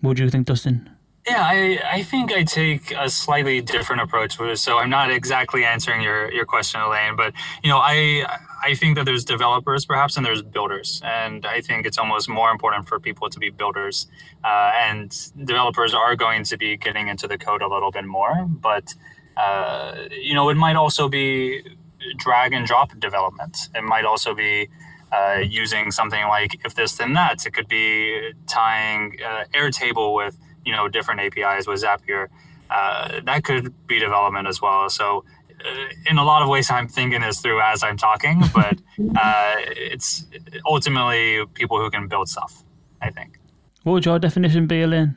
What 0.00 0.16
do 0.16 0.24
you 0.24 0.30
think, 0.30 0.46
Dustin? 0.46 0.90
Yeah, 1.26 1.40
I, 1.40 1.80
I 1.98 2.02
think 2.02 2.32
I 2.32 2.42
take 2.42 2.92
a 2.98 3.08
slightly 3.08 3.60
different 3.60 4.02
approach. 4.02 4.36
So 4.58 4.78
I'm 4.78 4.90
not 4.90 5.12
exactly 5.12 5.64
answering 5.64 6.02
your, 6.02 6.32
your 6.32 6.44
question, 6.44 6.80
Elaine, 6.80 7.14
but 7.16 7.32
you 7.62 7.70
know, 7.70 7.78
I 7.78 8.26
I 8.64 8.74
think 8.74 8.96
that 8.96 9.06
there's 9.06 9.24
developers 9.24 9.86
perhaps 9.86 10.16
and 10.16 10.26
there's 10.26 10.42
builders, 10.42 11.00
and 11.04 11.46
I 11.46 11.60
think 11.60 11.86
it's 11.86 11.98
almost 11.98 12.28
more 12.28 12.50
important 12.50 12.88
for 12.88 12.98
people 12.98 13.30
to 13.30 13.38
be 13.38 13.50
builders. 13.50 14.08
Uh, 14.44 14.72
and 14.76 15.16
developers 15.44 15.94
are 15.94 16.16
going 16.16 16.42
to 16.44 16.56
be 16.56 16.76
getting 16.76 17.06
into 17.08 17.28
the 17.28 17.38
code 17.38 17.62
a 17.62 17.68
little 17.68 17.92
bit 17.92 18.04
more, 18.04 18.44
but 18.48 18.94
uh, 19.36 19.94
you 20.10 20.34
know, 20.34 20.48
it 20.48 20.56
might 20.56 20.76
also 20.76 21.08
be 21.08 21.62
drag 22.18 22.52
and 22.52 22.66
drop 22.66 22.98
development. 22.98 23.56
It 23.76 23.84
might 23.84 24.04
also 24.04 24.34
be 24.34 24.68
uh, 25.12 25.38
using 25.38 25.92
something 25.92 26.24
like 26.26 26.64
if 26.64 26.74
this 26.74 26.96
then 26.96 27.12
that. 27.14 27.46
It 27.46 27.52
could 27.52 27.68
be 27.68 28.32
tying 28.48 29.18
uh, 29.24 29.44
Airtable 29.54 30.14
with 30.16 30.36
you 30.64 30.72
know 30.72 30.88
different 30.88 31.20
APIs 31.20 31.66
with 31.66 31.82
Zapier. 31.82 32.28
Uh, 32.70 33.20
that 33.24 33.44
could 33.44 33.74
be 33.86 33.98
development 33.98 34.48
as 34.48 34.62
well. 34.62 34.88
So 34.88 35.24
uh, 35.64 35.88
in 36.10 36.18
a 36.18 36.24
lot 36.24 36.42
of 36.42 36.48
ways, 36.48 36.70
I'm 36.70 36.88
thinking 36.88 37.20
this 37.20 37.40
through 37.40 37.60
as 37.60 37.82
I'm 37.82 37.96
talking, 37.96 38.42
but 38.54 38.78
uh, 39.16 39.54
it's 39.58 40.26
ultimately 40.66 41.44
people 41.54 41.78
who 41.78 41.90
can 41.90 42.08
build 42.08 42.28
stuff. 42.28 42.64
I 43.00 43.10
think. 43.10 43.38
What 43.82 43.94
would 43.94 44.06
your 44.06 44.18
definition 44.18 44.66
be, 44.66 44.82
Elaine? 44.82 45.16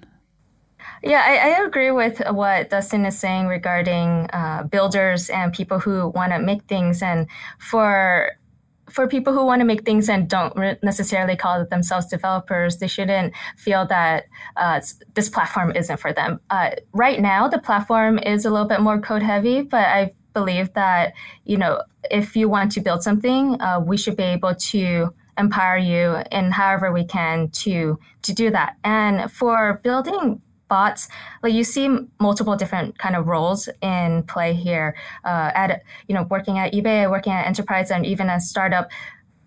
Yeah, 1.03 1.21
I, 1.23 1.51
I, 1.51 1.65
agree 1.65 1.91
with 1.91 2.19
what 2.31 2.71
Dustin 2.71 3.05
is 3.05 3.17
saying 3.19 3.45
regarding 3.45 4.27
uh, 4.33 4.63
builders 4.63 5.29
and 5.29 5.53
people 5.53 5.77
who 5.77 6.07
want 6.07 6.31
to 6.31 6.39
make 6.39 6.63
things. 6.63 7.03
And 7.03 7.27
for 7.59 8.31
for 8.89 9.07
people 9.07 9.33
who 9.33 9.45
want 9.45 9.61
to 9.61 9.65
make 9.65 9.83
things 9.83 10.09
and 10.09 10.29
don't 10.29 10.55
necessarily 10.83 11.35
call 11.35 11.65
themselves 11.65 12.05
developers, 12.07 12.77
they 12.77 12.87
shouldn't 12.87 13.33
feel 13.57 13.85
that 13.87 14.25
uh, 14.57 14.81
this 15.13 15.29
platform 15.29 15.71
isn't 15.75 15.97
for 15.97 16.13
them. 16.13 16.39
Uh, 16.49 16.71
right 16.93 17.19
now, 17.19 17.47
the 17.47 17.59
platform 17.59 18.19
is 18.19 18.45
a 18.45 18.49
little 18.49 18.67
bit 18.67 18.81
more 18.81 18.99
code 18.99 19.23
heavy, 19.23 19.61
but 19.61 19.85
I 19.85 20.13
believe 20.33 20.73
that 20.73 21.13
you 21.45 21.57
know 21.57 21.81
if 22.11 22.35
you 22.35 22.47
want 22.49 22.71
to 22.73 22.81
build 22.81 23.01
something, 23.01 23.59
uh, 23.61 23.79
we 23.79 23.97
should 23.97 24.17
be 24.17 24.23
able 24.23 24.53
to 24.53 25.13
empower 25.37 25.77
you 25.77 26.17
in 26.31 26.51
however 26.51 26.91
we 26.91 27.05
can 27.05 27.49
to 27.49 27.99
to 28.21 28.33
do 28.33 28.51
that. 28.51 28.77
And 28.83 29.31
for 29.31 29.79
building 29.83 30.41
bots 30.67 31.07
like 31.43 31.53
you 31.53 31.63
see 31.63 31.87
multiple 32.19 32.55
different 32.55 32.97
kind 32.97 33.15
of 33.15 33.27
roles 33.27 33.69
in 33.81 34.23
play 34.23 34.53
here 34.53 34.95
uh, 35.23 35.51
at 35.53 35.83
you 36.07 36.15
know 36.15 36.23
working 36.29 36.57
at 36.57 36.73
ebay 36.73 37.09
working 37.09 37.33
at 37.33 37.45
enterprise 37.45 37.91
and 37.91 38.05
even 38.05 38.29
a 38.29 38.39
startup 38.39 38.89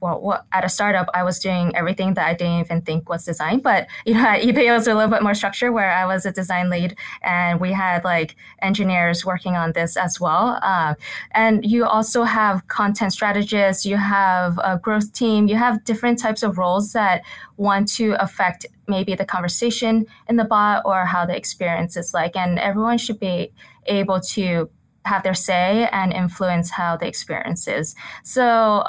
well, 0.01 0.21
what, 0.21 0.45
at 0.53 0.65
a 0.65 0.69
startup, 0.69 1.09
I 1.13 1.25
was 1.25 1.39
doing 1.39 1.75
everything 1.75 2.15
that 2.15 2.27
I 2.27 2.35
didn't 2.35 2.61
even 2.61 2.83
think 2.83 3.09
was 3.09 3.25
design. 3.25 3.61
But 3.61 3.89
you 4.07 4.15
know, 4.15 4.21
at 4.27 4.43
eBay, 4.43 4.69
it 4.69 4.73
was 4.73 4.87
a 4.87 4.95
little 4.95 5.11
bit 5.11 5.23
more 5.23 5.35
structured, 5.35 5.73
where 5.73 5.91
I 5.91 6.07
was 6.07 6.25
a 6.27 6.33
design 6.33 6.71
lead, 6.71 6.97
and 7.23 7.61
we 7.61 7.73
had 7.73 8.05
like 8.05 8.37
engineers 8.63 9.25
working 9.25 9.57
on 9.57 9.73
this 9.73 9.97
as 9.97 10.21
well. 10.21 10.59
Uh, 10.63 10.95
and 11.33 11.65
you 11.65 11.85
also 11.85 12.25
have 12.25 12.67
content 12.69 13.13
strategists, 13.13 13.85
you 13.85 13.97
have 13.97 14.59
a 14.63 14.79
growth 14.79 15.13
team, 15.13 15.49
you 15.49 15.57
have 15.57 15.83
different 15.85 16.19
types 16.19 16.43
of 16.43 16.59
roles 16.59 16.93
that 16.93 17.23
want 17.57 17.89
to 17.89 18.13
affect 18.23 18.67
maybe 18.89 19.15
the 19.15 19.25
conversation 19.25 20.07
in 20.29 20.37
the 20.37 20.45
bot 20.45 20.83
or 20.85 21.05
how 21.05 21.27
the 21.27 21.37
experience 21.37 21.97
is 21.97 22.15
like. 22.15 22.37
And 22.37 22.59
everyone 22.59 22.99
should 22.99 23.21
be 23.21 23.53
able 23.87 24.21
to 24.21 24.71
have 25.05 25.23
their 25.23 25.35
say 25.35 25.89
and 25.93 26.13
influence 26.13 26.71
how 26.71 26.97
the 26.97 27.07
experience 27.07 27.67
is. 27.69 27.95
So 28.25 28.85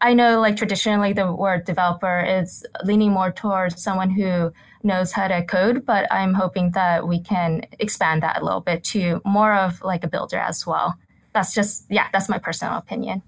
I 0.00 0.14
know 0.14 0.40
like 0.40 0.56
traditionally 0.56 1.12
the 1.12 1.32
word 1.32 1.64
developer 1.64 2.20
is 2.20 2.64
leaning 2.84 3.12
more 3.12 3.32
towards 3.32 3.82
someone 3.82 4.10
who 4.10 4.52
knows 4.82 5.12
how 5.12 5.28
to 5.28 5.44
code, 5.44 5.84
but 5.84 6.10
I'm 6.12 6.34
hoping 6.34 6.70
that 6.72 7.06
we 7.06 7.20
can 7.20 7.62
expand 7.80 8.22
that 8.22 8.40
a 8.40 8.44
little 8.44 8.60
bit 8.60 8.84
to 8.84 9.20
more 9.24 9.54
of 9.54 9.82
like 9.82 10.04
a 10.04 10.08
builder 10.08 10.38
as 10.38 10.66
well. 10.66 10.94
That's 11.32 11.52
just 11.52 11.84
yeah, 11.90 12.08
that's 12.12 12.28
my 12.28 12.38
personal 12.38 12.78
opinion. 12.78 13.22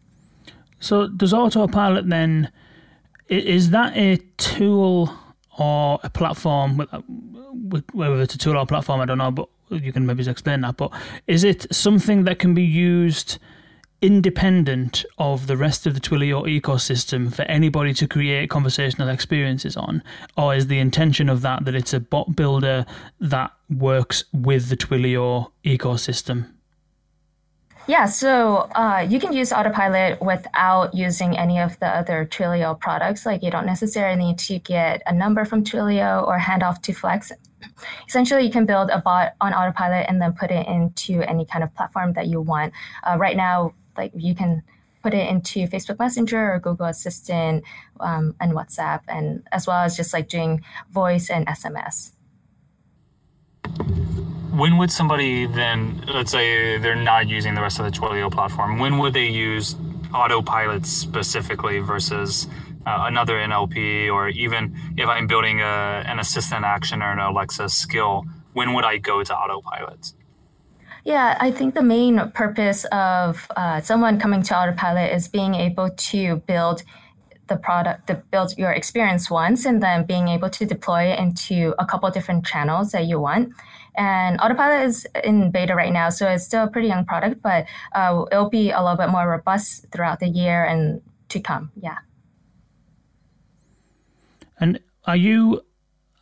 So 0.78 1.08
does 1.08 1.34
autopilot 1.34 2.08
then 2.08 2.50
is 3.28 3.70
that 3.70 3.96
a 3.96 4.16
tool 4.38 5.12
or 5.60 6.00
a 6.02 6.10
platform 6.10 6.80
uh, 6.90 7.00
whether 7.92 8.20
it's 8.20 8.34
a 8.34 8.38
tool 8.38 8.56
or 8.56 8.62
a 8.62 8.66
platform 8.66 9.00
I 9.00 9.04
don't 9.04 9.18
know, 9.18 9.30
but 9.30 9.48
you 9.70 9.92
can 9.92 10.06
maybe 10.06 10.28
explain 10.28 10.62
that. 10.62 10.76
But 10.76 10.92
is 11.26 11.44
it 11.44 11.72
something 11.72 12.24
that 12.24 12.38
can 12.38 12.54
be 12.54 12.64
used 12.64 13.38
independent 14.02 15.04
of 15.18 15.46
the 15.46 15.56
rest 15.56 15.86
of 15.86 15.92
the 15.92 16.00
Twilio 16.00 16.44
ecosystem 16.60 17.32
for 17.32 17.42
anybody 17.42 17.92
to 17.94 18.08
create 18.08 18.48
conversational 18.48 19.08
experiences 19.08 19.76
on? 19.76 20.02
Or 20.36 20.54
is 20.54 20.66
the 20.66 20.78
intention 20.78 21.28
of 21.28 21.42
that 21.42 21.64
that 21.66 21.74
it's 21.74 21.92
a 21.92 22.00
bot 22.00 22.34
builder 22.34 22.86
that 23.20 23.52
works 23.68 24.24
with 24.32 24.70
the 24.70 24.76
Twilio 24.76 25.52
ecosystem? 25.64 26.46
Yeah, 27.87 28.06
so 28.06 28.68
uh, 28.75 29.04
you 29.08 29.18
can 29.18 29.32
use 29.32 29.52
Autopilot 29.52 30.20
without 30.22 30.94
using 30.94 31.37
any 31.37 31.58
of 31.58 31.78
the 31.80 31.88
other 31.88 32.25
Twilio 32.25 32.78
products. 32.78 33.26
Like 33.26 33.42
you 33.42 33.50
don't 33.50 33.66
necessarily 33.66 34.16
need 34.16 34.38
to 34.40 34.58
get 34.60 35.02
a 35.06 35.12
number 35.12 35.44
from 35.44 35.64
Twilio 35.64 36.26
or 36.26 36.38
hand 36.38 36.62
off 36.62 36.82
to 36.82 36.92
Flex. 36.92 37.32
Essentially, 38.06 38.44
you 38.44 38.52
can 38.52 38.64
build 38.64 38.90
a 38.90 39.00
bot 39.00 39.32
on 39.40 39.52
Autopilot 39.52 40.06
and 40.08 40.20
then 40.20 40.32
put 40.32 40.50
it 40.50 40.66
into 40.68 41.22
any 41.22 41.44
kind 41.44 41.64
of 41.64 41.75
platform 41.75 42.12
that 42.12 42.28
you 42.28 42.40
want. 42.40 42.72
Uh, 43.02 43.16
right 43.18 43.37
now, 43.37 43.75
like 43.96 44.12
you 44.14 44.34
can 44.34 44.62
put 45.02 45.14
it 45.14 45.28
into 45.28 45.66
Facebook 45.66 45.99
Messenger 45.99 46.52
or 46.52 46.60
Google 46.60 46.87
Assistant 46.87 47.64
um, 48.00 48.34
and 48.40 48.52
WhatsApp, 48.52 49.00
and 49.08 49.42
as 49.52 49.66
well 49.66 49.78
as 49.78 49.96
just 49.96 50.12
like 50.12 50.28
doing 50.28 50.62
voice 50.90 51.30
and 51.30 51.46
SMS. 51.46 52.12
When 54.60 54.76
would 54.76 54.92
somebody 54.92 55.46
then, 55.46 56.04
let's 56.06 56.32
say 56.32 56.76
they're 56.76 56.94
not 56.94 57.28
using 57.28 57.54
the 57.54 57.62
rest 57.62 57.78
of 57.78 57.86
the 57.86 57.90
Twilio 57.90 58.30
platform, 58.30 58.78
when 58.78 58.98
would 58.98 59.14
they 59.14 59.26
use 59.26 59.74
autopilot 60.14 60.84
specifically 60.84 61.78
versus 61.78 62.46
uh, 62.84 63.04
another 63.08 63.36
NLP, 63.36 64.12
or 64.12 64.28
even 64.28 64.76
if 64.98 65.08
I'm 65.08 65.26
building 65.26 65.62
a, 65.62 66.04
an 66.04 66.18
assistant 66.18 66.66
action 66.66 67.00
or 67.00 67.10
an 67.10 67.20
Alexa 67.20 67.70
skill, 67.70 68.26
when 68.52 68.74
would 68.74 68.84
I 68.84 68.98
go 68.98 69.24
to 69.24 69.34
autopilot? 69.34 70.12
Yeah, 71.04 71.38
I 71.40 71.52
think 71.52 71.74
the 71.74 71.82
main 71.82 72.30
purpose 72.32 72.84
of 72.92 73.46
uh, 73.56 73.80
someone 73.80 74.20
coming 74.20 74.42
to 74.42 74.54
autopilot 74.54 75.10
is 75.10 75.26
being 75.26 75.54
able 75.54 75.88
to 75.88 76.36
build 76.36 76.82
the 77.50 77.56
product, 77.56 78.10
build 78.30 78.56
your 78.58 78.72
experience 78.72 79.30
once, 79.30 79.64
and 79.64 79.82
then 79.82 80.04
being 80.04 80.28
able 80.28 80.50
to 80.50 80.66
deploy 80.66 81.04
it 81.04 81.18
into 81.18 81.74
a 81.78 81.86
couple 81.86 82.10
different 82.10 82.44
channels 82.44 82.92
that 82.92 83.06
you 83.06 83.18
want. 83.18 83.54
And 83.97 84.40
Autopilot 84.40 84.87
is 84.87 85.06
in 85.25 85.50
beta 85.50 85.75
right 85.75 85.92
now, 85.92 86.11
so 86.11 86.28
it's 86.28 86.44
still 86.44 86.64
a 86.64 86.68
pretty 86.68 86.88
young 86.88 87.04
product, 87.04 87.42
but 87.42 87.66
uh, 87.94 88.25
it'll 88.30 88.50
be 88.50 88.70
a 88.70 88.80
little 88.80 88.97
bit 88.97 89.09
more 89.09 89.28
robust 89.28 89.87
throughout 89.92 90.20
the 90.20 90.28
year 90.28 90.64
and 90.64 91.02
to 91.30 91.40
come. 91.40 91.73
Yeah. 91.80 91.99
And 94.59 94.80
are 95.06 95.16
you 95.16 95.62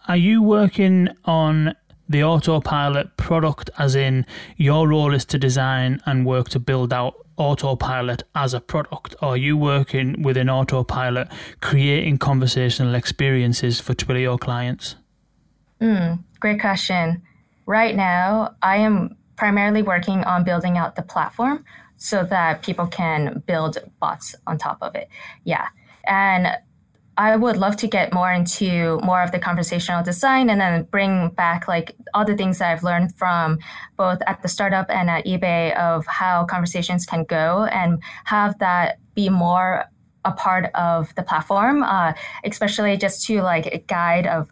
are 0.07 0.17
you 0.17 0.43
working 0.43 1.09
on 1.25 1.75
the 2.09 2.23
autopilot 2.25 3.17
product 3.19 3.69
as 3.79 3.95
in 3.95 4.25
your 4.57 4.89
role 4.89 5.13
is 5.13 5.27
to 5.27 5.39
design 5.39 6.01
and 6.07 6.25
work 6.25 6.49
to 6.49 6.59
build 6.59 6.93
out 6.93 7.15
autopilot 7.37 8.23
as 8.35 8.55
a 8.55 8.61
product 8.61 9.15
or 9.21 9.31
are 9.31 9.37
you 9.37 9.57
working 9.57 10.23
within 10.23 10.49
autopilot 10.49 11.29
creating 11.61 12.17
conversational 12.17 12.95
experiences 12.95 13.81
for 13.81 13.95
Twilio 13.95 14.41
clients? 14.41 14.97
Mm, 15.81 16.21
great 16.41 16.61
question. 16.61 17.23
Right 17.69 17.95
now, 17.95 18.55
I 18.63 18.79
am 18.79 19.15
primarily 19.37 19.83
working 19.83 20.25
on 20.25 20.43
building 20.43 20.79
out 20.79 20.97
the 20.97 21.03
platform 21.03 21.67
so 21.99 22.25
that 22.25 22.63
people 22.63 22.87
can 22.87 23.43
build 23.47 23.77
bots 24.01 24.35
on 24.47 24.57
top 24.57 24.79
of 24.81 24.95
it. 24.95 25.11
Yeah. 25.45 25.69
And 26.07 26.49
I 27.19 27.37
would 27.37 27.59
love 27.59 27.77
to 27.77 27.87
get 27.87 28.15
more 28.15 28.33
into 28.33 28.99
more 29.05 29.23
of 29.23 29.33
the 29.33 29.39
conversational 29.39 30.03
design 30.03 30.49
and 30.49 30.59
then 30.59 30.85
bring 30.85 31.29
back 31.29 31.69
like 31.69 31.95
all 32.15 32.25
the 32.25 32.35
things 32.35 32.57
that 32.57 32.73
I've 32.73 32.85
learned 32.85 33.15
from 33.17 33.59
both 33.99 34.21
at 34.27 34.41
the 34.41 34.49
startup 34.49 34.87
and 34.89 35.11
at 35.11 35.27
eBay 35.27 35.77
of 35.77 36.07
how 36.07 36.47
conversations 36.47 37.05
can 37.05 37.25
go 37.25 37.65
and 37.71 38.03
have 38.25 38.59
that 38.61 38.99
be 39.15 39.29
more 39.29 39.85
a 40.25 40.33
part 40.33 40.71
of 40.75 41.15
the 41.17 41.23
platform, 41.23 41.83
uh, 41.83 42.15
especially 42.45 42.97
just 42.97 43.27
to 43.27 43.43
like 43.43 43.67
a 43.67 43.79
guide 43.79 44.27
of 44.27 44.49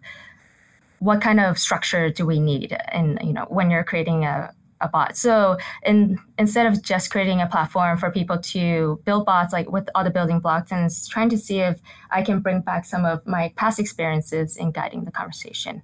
what 0.99 1.21
kind 1.21 1.41
of 1.41 1.59
structure 1.59 2.11
do 2.11 2.25
we 2.27 2.39
need 2.39 2.77
and 2.89 3.19
you 3.23 3.33
know 3.33 3.45
when 3.49 3.71
you're 3.71 3.85
creating 3.85 4.25
a, 4.25 4.51
a 4.81 4.89
bot. 4.89 5.17
So 5.17 5.57
in, 5.85 6.19
instead 6.39 6.67
of 6.67 6.83
just 6.83 7.11
creating 7.11 7.41
a 7.41 7.47
platform 7.47 7.99
for 7.99 8.11
people 8.11 8.39
to 8.39 9.01
build 9.05 9.27
bots 9.27 9.53
like 9.53 9.71
with 9.71 9.89
all 9.95 10.05
the 10.05 10.11
building 10.11 10.41
blocks 10.41 10.73
and 10.73 10.91
trying 11.09 11.29
to 11.31 11.39
see 11.39 11.61
if 11.61 11.81
I 12.11 12.23
can 12.23 12.41
bring 12.41 12.61
back 12.61 12.85
some 12.85 13.05
of 13.05 13.27
my 13.27 13.53
past 13.57 13.79
experiences 13.79 14.57
in 14.57 14.71
guiding 14.73 15.05
the 15.05 15.11
conversation. 15.11 15.83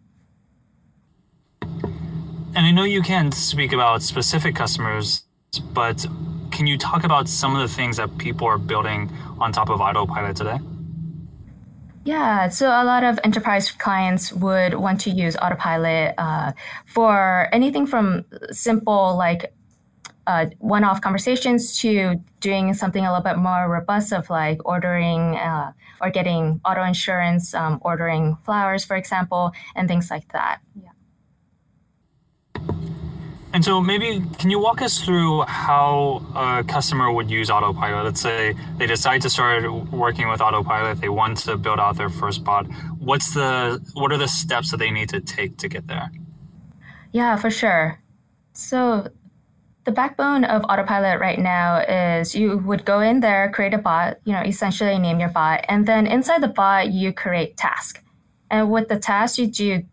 And 2.55 2.67
I 2.67 2.71
know 2.71 2.85
you 2.85 3.01
can't 3.03 3.33
speak 3.33 3.73
about 3.73 4.03
specific 4.03 4.55
customers, 4.55 5.25
but 5.73 6.05
can 6.51 6.67
you 6.67 6.77
talk 6.77 7.05
about 7.05 7.29
some 7.29 7.57
of 7.57 7.63
the 7.63 7.75
things 7.75 7.97
that 7.97 8.19
people 8.19 8.47
are 8.47 8.59
building 8.59 9.11
on 9.41 9.53
top 9.53 9.71
of 9.71 9.81
Autopilot 9.81 10.37
today? 10.37 10.59
Yeah, 12.05 12.49
so 12.49 12.69
a 12.69 12.85
lot 12.85 13.05
of 13.05 13.21
enterprise 13.23 13.71
clients 13.71 14.33
would 14.33 14.75
want 14.75 15.01
to 15.03 15.11
use 15.11 15.37
Autopilot 15.37 16.15
uh, 16.19 16.53
for 16.85 17.49
anything 17.53 17.87
from 17.87 18.25
simple 18.51 19.17
like 19.17 19.53
uh, 20.27 20.47
one-off 20.59 21.01
conversations 21.01 21.79
to 21.79 22.17
doing 22.41 22.75
something 22.75 23.05
a 23.05 23.09
little 23.13 23.23
bit 23.25 23.39
more 23.39 23.69
robust 23.69 24.13
of 24.13 24.29
like 24.31 24.59
ordering 24.65 25.37
uh, 25.37 25.73
or 26.01 26.11
getting 26.11 26.61
auto 26.65 26.83
insurance, 26.83 27.55
um, 27.55 27.79
ordering 27.83 28.37
flowers, 28.45 28.85
for 28.85 28.97
example, 28.97 29.53
and 29.77 29.89
things 29.89 30.11
like 30.11 30.31
that. 30.33 30.59
Yeah. 30.81 30.91
And 33.55 33.63
so 33.63 33.83
maybe 33.83 34.25
can 34.39 34.49
you 34.49 34.59
walk 34.59 34.81
us 34.81 35.05
through 35.05 35.43
how 35.43 36.25
a 36.35 36.65
customer 36.65 37.13
would 37.13 37.31
use 37.31 37.51
Autopilot? 37.51 38.05
Let's 38.05 38.21
say 38.21 38.55
they 38.79 38.87
decide 38.87 39.21
to 39.23 39.31
start 39.31 39.71
working 39.93 40.29
with 40.29 40.41
Autopilot, 40.41 41.01
they 41.01 41.11
want 41.11 41.39
to 41.39 41.59
build 41.59 41.79
out 41.79 41.97
their 41.97 42.09
first 42.09 42.45
bot. 42.45 42.67
What's 42.99 43.35
the 43.35 43.81
what 43.93 44.11
are 44.11 44.17
the 44.17 44.29
steps 44.29 44.71
that 44.71 44.79
they 44.79 44.91
need 44.91 45.11
to 45.11 45.21
take 45.21 45.59
to 45.59 45.69
get 45.69 45.87
there? 45.87 46.11
Yeah, 47.13 47.37
for 47.37 47.51
sure. 47.51 48.01
So 48.55 49.09
the 49.85 49.93
backbone 49.93 50.45
of 50.45 50.65
Autopilot 50.65 51.21
right 51.21 51.39
now 51.39 51.79
is 51.81 52.35
you 52.35 52.57
would 52.59 52.87
go 52.87 53.01
in 53.01 53.21
there, 53.21 53.51
create 53.51 53.75
a 53.75 53.79
bot, 53.79 54.19
you 54.25 54.33
know, 54.33 54.43
essentially 54.43 54.99
name 54.99 55.21
your 55.21 55.29
bot, 55.29 55.65
and 55.69 55.87
then 55.87 56.07
inside 56.07 56.43
the 56.43 56.49
bot 56.49 56.91
you 56.91 57.13
create 57.13 57.59
task. 57.59 58.03
And 58.51 58.71
with 58.71 58.89
the 58.89 58.99
task 58.99 59.39
you 59.39 59.47
do 59.47 59.85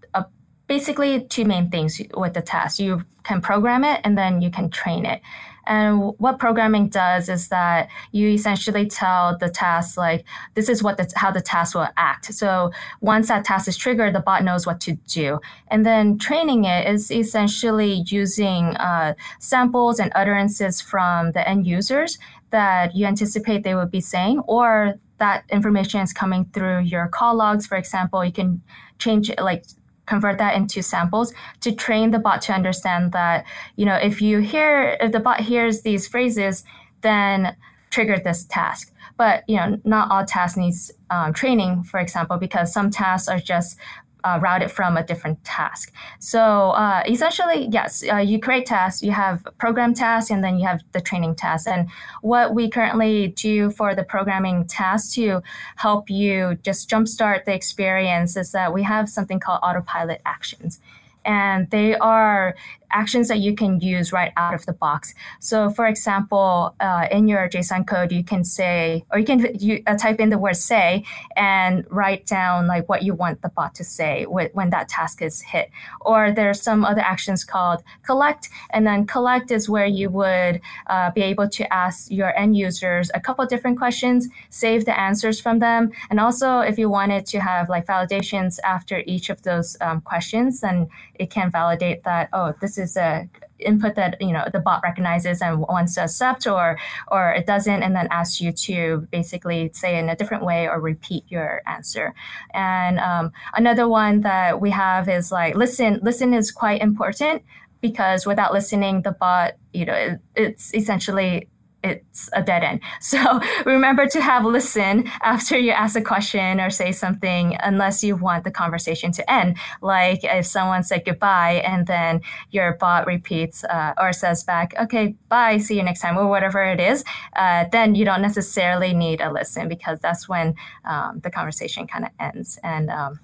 basically 0.69 1.21
two 1.25 1.43
main 1.43 1.69
things 1.69 1.99
with 2.13 2.33
the 2.35 2.41
test. 2.41 2.79
You 2.79 3.03
can 3.23 3.41
program 3.41 3.83
it 3.83 3.99
and 4.05 4.17
then 4.17 4.41
you 4.41 4.51
can 4.51 4.69
train 4.69 5.05
it. 5.05 5.19
And 5.65 6.13
what 6.19 6.39
programming 6.39 6.89
does 6.89 7.27
is 7.27 7.49
that 7.49 7.89
you 8.11 8.29
essentially 8.29 8.87
tell 8.87 9.37
the 9.37 9.49
task 9.49 9.97
like 9.97 10.25
this 10.53 10.69
is 10.69 10.81
what 10.81 10.97
the, 10.97 11.11
how 11.15 11.31
the 11.31 11.41
task 11.41 11.75
will 11.75 11.89
act. 11.97 12.33
So 12.33 12.71
once 13.01 13.27
that 13.27 13.45
task 13.45 13.67
is 13.67 13.77
triggered, 13.77 14.15
the 14.15 14.19
bot 14.19 14.43
knows 14.43 14.65
what 14.65 14.79
to 14.81 14.93
do. 15.07 15.39
And 15.69 15.85
then 15.85 16.17
training 16.17 16.65
it 16.65 16.87
is 16.87 17.11
essentially 17.11 18.03
using 18.07 18.75
uh, 18.77 19.15
samples 19.39 19.99
and 19.99 20.11
utterances 20.15 20.81
from 20.81 21.33
the 21.33 21.47
end 21.47 21.67
users 21.67 22.17
that 22.51 22.95
you 22.95 23.05
anticipate 23.05 23.63
they 23.63 23.75
would 23.75 23.91
be 23.91 24.01
saying, 24.01 24.39
or 24.47 24.95
that 25.19 25.43
information 25.51 25.99
is 26.01 26.13
coming 26.13 26.45
through 26.53 26.79
your 26.79 27.07
call 27.07 27.35
logs. 27.35 27.67
For 27.67 27.77
example, 27.77 28.23
you 28.25 28.31
can 28.31 28.61
change 28.97 29.31
like 29.39 29.65
convert 30.09 30.39
that 30.39 30.55
into 30.55 30.81
samples 30.81 31.33
to 31.61 31.71
train 31.71 32.11
the 32.11 32.19
bot 32.19 32.41
to 32.41 32.53
understand 32.53 33.11
that, 33.11 33.45
you 33.75 33.85
know, 33.85 33.95
if 33.95 34.21
you 34.21 34.39
hear, 34.39 34.97
if 34.99 35.11
the 35.11 35.19
bot 35.19 35.39
hears 35.39 35.81
these 35.81 36.07
phrases, 36.07 36.63
then 37.01 37.55
trigger 37.91 38.17
this 38.17 38.45
task. 38.45 38.91
But, 39.17 39.43
you 39.47 39.57
know, 39.57 39.77
not 39.83 40.09
all 40.11 40.25
tasks 40.25 40.57
needs 40.57 40.91
um, 41.09 41.33
training, 41.33 41.83
for 41.83 41.99
example, 41.99 42.37
because 42.37 42.73
some 42.73 42.89
tasks 42.89 43.27
are 43.27 43.39
just 43.39 43.77
uh, 44.23 44.39
routed 44.41 44.71
from 44.71 44.97
a 44.97 45.03
different 45.03 45.43
task. 45.43 45.93
So 46.19 46.71
uh, 46.71 47.03
essentially, 47.07 47.67
yes, 47.71 48.03
uh, 48.11 48.17
you 48.17 48.39
create 48.39 48.65
tasks, 48.65 49.01
you 49.01 49.11
have 49.11 49.47
program 49.57 49.93
tasks, 49.93 50.31
and 50.31 50.43
then 50.43 50.57
you 50.57 50.67
have 50.67 50.81
the 50.91 51.01
training 51.01 51.35
tasks. 51.35 51.67
And 51.67 51.89
what 52.21 52.53
we 52.53 52.69
currently 52.69 53.29
do 53.29 53.69
for 53.71 53.95
the 53.95 54.03
programming 54.03 54.65
tasks 54.65 55.13
to 55.15 55.41
help 55.77 56.09
you 56.09 56.57
just 56.63 56.89
jumpstart 56.89 57.45
the 57.45 57.53
experience 57.53 58.35
is 58.35 58.51
that 58.51 58.73
we 58.73 58.83
have 58.83 59.09
something 59.09 59.39
called 59.39 59.59
autopilot 59.63 60.21
actions 60.25 60.79
and 61.25 61.69
they 61.69 61.95
are 61.95 62.55
actions 62.91 63.27
that 63.27 63.39
you 63.39 63.55
can 63.55 63.79
use 63.79 64.11
right 64.11 64.31
out 64.37 64.53
of 64.53 64.65
the 64.65 64.73
box. 64.73 65.13
So, 65.39 65.69
for 65.69 65.85
example, 65.87 66.75
uh, 66.79 67.07
in 67.11 67.27
your 67.27 67.47
JSON 67.49 67.87
code, 67.87 68.11
you 68.11 68.23
can 68.23 68.43
say, 68.43 69.05
or 69.11 69.19
you 69.19 69.25
can 69.25 69.39
you, 69.59 69.83
uh, 69.87 69.97
type 69.97 70.19
in 70.19 70.29
the 70.29 70.37
word 70.37 70.55
say 70.55 71.03
and 71.35 71.85
write 71.89 72.25
down 72.25 72.67
like 72.67 72.89
what 72.89 73.03
you 73.03 73.13
want 73.13 73.41
the 73.41 73.49
bot 73.49 73.75
to 73.75 73.83
say 73.83 74.25
when 74.25 74.69
that 74.71 74.89
task 74.89 75.21
is 75.21 75.41
hit. 75.41 75.69
Or 76.01 76.31
there's 76.31 76.61
some 76.61 76.85
other 76.85 77.01
actions 77.01 77.43
called 77.43 77.83
collect, 78.03 78.49
and 78.71 78.85
then 78.87 79.05
collect 79.05 79.51
is 79.51 79.69
where 79.69 79.85
you 79.85 80.09
would 80.09 80.61
uh, 80.87 81.11
be 81.11 81.21
able 81.21 81.49
to 81.49 81.73
ask 81.73 82.09
your 82.09 82.35
end 82.37 82.57
users 82.57 83.11
a 83.13 83.19
couple 83.19 83.45
different 83.45 83.77
questions, 83.77 84.27
save 84.49 84.85
the 84.85 84.99
answers 84.99 85.39
from 85.39 85.59
them, 85.59 85.91
and 86.09 86.19
also 86.19 86.59
if 86.59 86.77
you 86.79 86.89
wanted 86.89 87.25
to 87.27 87.39
have 87.39 87.69
like 87.69 87.85
validations 87.85 88.59
after 88.63 89.03
each 89.05 89.29
of 89.29 89.41
those 89.43 89.77
um, 89.81 90.01
questions, 90.01 90.61
then 90.61 90.87
it 91.15 91.29
can 91.29 91.51
validate 91.51 92.03
that 92.03 92.29
oh 92.33 92.53
this 92.61 92.78
is 92.79 92.97
a 92.97 93.29
input 93.59 93.95
that 93.95 94.21
you 94.21 94.31
know 94.31 94.45
the 94.51 94.59
bot 94.59 94.81
recognizes 94.83 95.41
and 95.41 95.59
wants 95.59 95.95
to 95.95 96.03
accept 96.03 96.47
or 96.47 96.77
or 97.09 97.31
it 97.31 97.45
doesn't 97.45 97.83
and 97.83 97.95
then 97.95 98.07
asks 98.09 98.39
you 98.41 98.51
to 98.51 99.07
basically 99.11 99.69
say 99.73 99.99
in 99.99 100.09
a 100.09 100.15
different 100.15 100.43
way 100.43 100.67
or 100.67 100.79
repeat 100.79 101.23
your 101.27 101.61
answer. 101.67 102.13
And 102.53 102.99
um, 102.99 103.31
another 103.53 103.87
one 103.87 104.21
that 104.21 104.61
we 104.61 104.69
have 104.71 105.09
is 105.09 105.31
like 105.31 105.55
listen 105.55 105.99
listen 106.01 106.33
is 106.33 106.51
quite 106.51 106.81
important 106.81 107.43
because 107.81 108.25
without 108.25 108.53
listening 108.53 109.01
the 109.01 109.11
bot 109.11 109.53
you 109.73 109.85
know 109.85 109.93
it, 109.93 110.19
it's 110.35 110.73
essentially 110.73 111.47
it's 111.83 112.29
a 112.33 112.41
dead 112.41 112.63
end. 112.63 112.81
So 113.01 113.39
remember 113.65 114.05
to 114.07 114.21
have 114.21 114.45
listen 114.45 115.09
after 115.23 115.57
you 115.57 115.71
ask 115.71 115.95
a 115.95 116.01
question 116.01 116.59
or 116.59 116.69
say 116.69 116.91
something, 116.91 117.57
unless 117.63 118.03
you 118.03 118.15
want 118.15 118.43
the 118.43 118.51
conversation 118.51 119.11
to 119.13 119.31
end. 119.31 119.57
Like 119.81 120.19
if 120.23 120.45
someone 120.45 120.83
said 120.83 121.05
goodbye 121.05 121.63
and 121.65 121.87
then 121.87 122.21
your 122.51 122.73
bot 122.73 123.07
repeats 123.07 123.63
uh, 123.63 123.93
or 123.97 124.13
says 124.13 124.43
back, 124.43 124.73
okay, 124.79 125.15
bye, 125.29 125.57
see 125.57 125.75
you 125.77 125.83
next 125.83 126.01
time, 126.01 126.17
or 126.17 126.27
whatever 126.27 126.63
it 126.63 126.79
is, 126.79 127.03
uh, 127.35 127.65
then 127.71 127.95
you 127.95 128.05
don't 128.05 128.21
necessarily 128.21 128.93
need 128.93 129.21
a 129.21 129.31
listen 129.31 129.67
because 129.67 129.99
that's 129.99 130.29
when 130.29 130.55
um, 130.85 131.19
the 131.23 131.31
conversation 131.31 131.87
kind 131.87 132.05
of 132.05 132.11
ends. 132.19 132.59
And 132.63 132.89
um, 132.89 133.19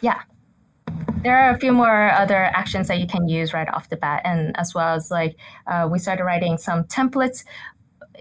yeah 0.00 0.22
there 1.22 1.38
are 1.38 1.54
a 1.54 1.58
few 1.58 1.72
more 1.72 2.10
other 2.10 2.36
actions 2.36 2.88
that 2.88 2.98
you 2.98 3.06
can 3.06 3.28
use 3.28 3.52
right 3.52 3.68
off 3.68 3.88
the 3.88 3.96
bat 3.96 4.20
and 4.24 4.56
as 4.58 4.74
well 4.74 4.94
as 4.94 5.10
like 5.10 5.36
uh, 5.66 5.88
we 5.90 5.98
started 5.98 6.24
writing 6.24 6.58
some 6.58 6.84
templates 6.84 7.44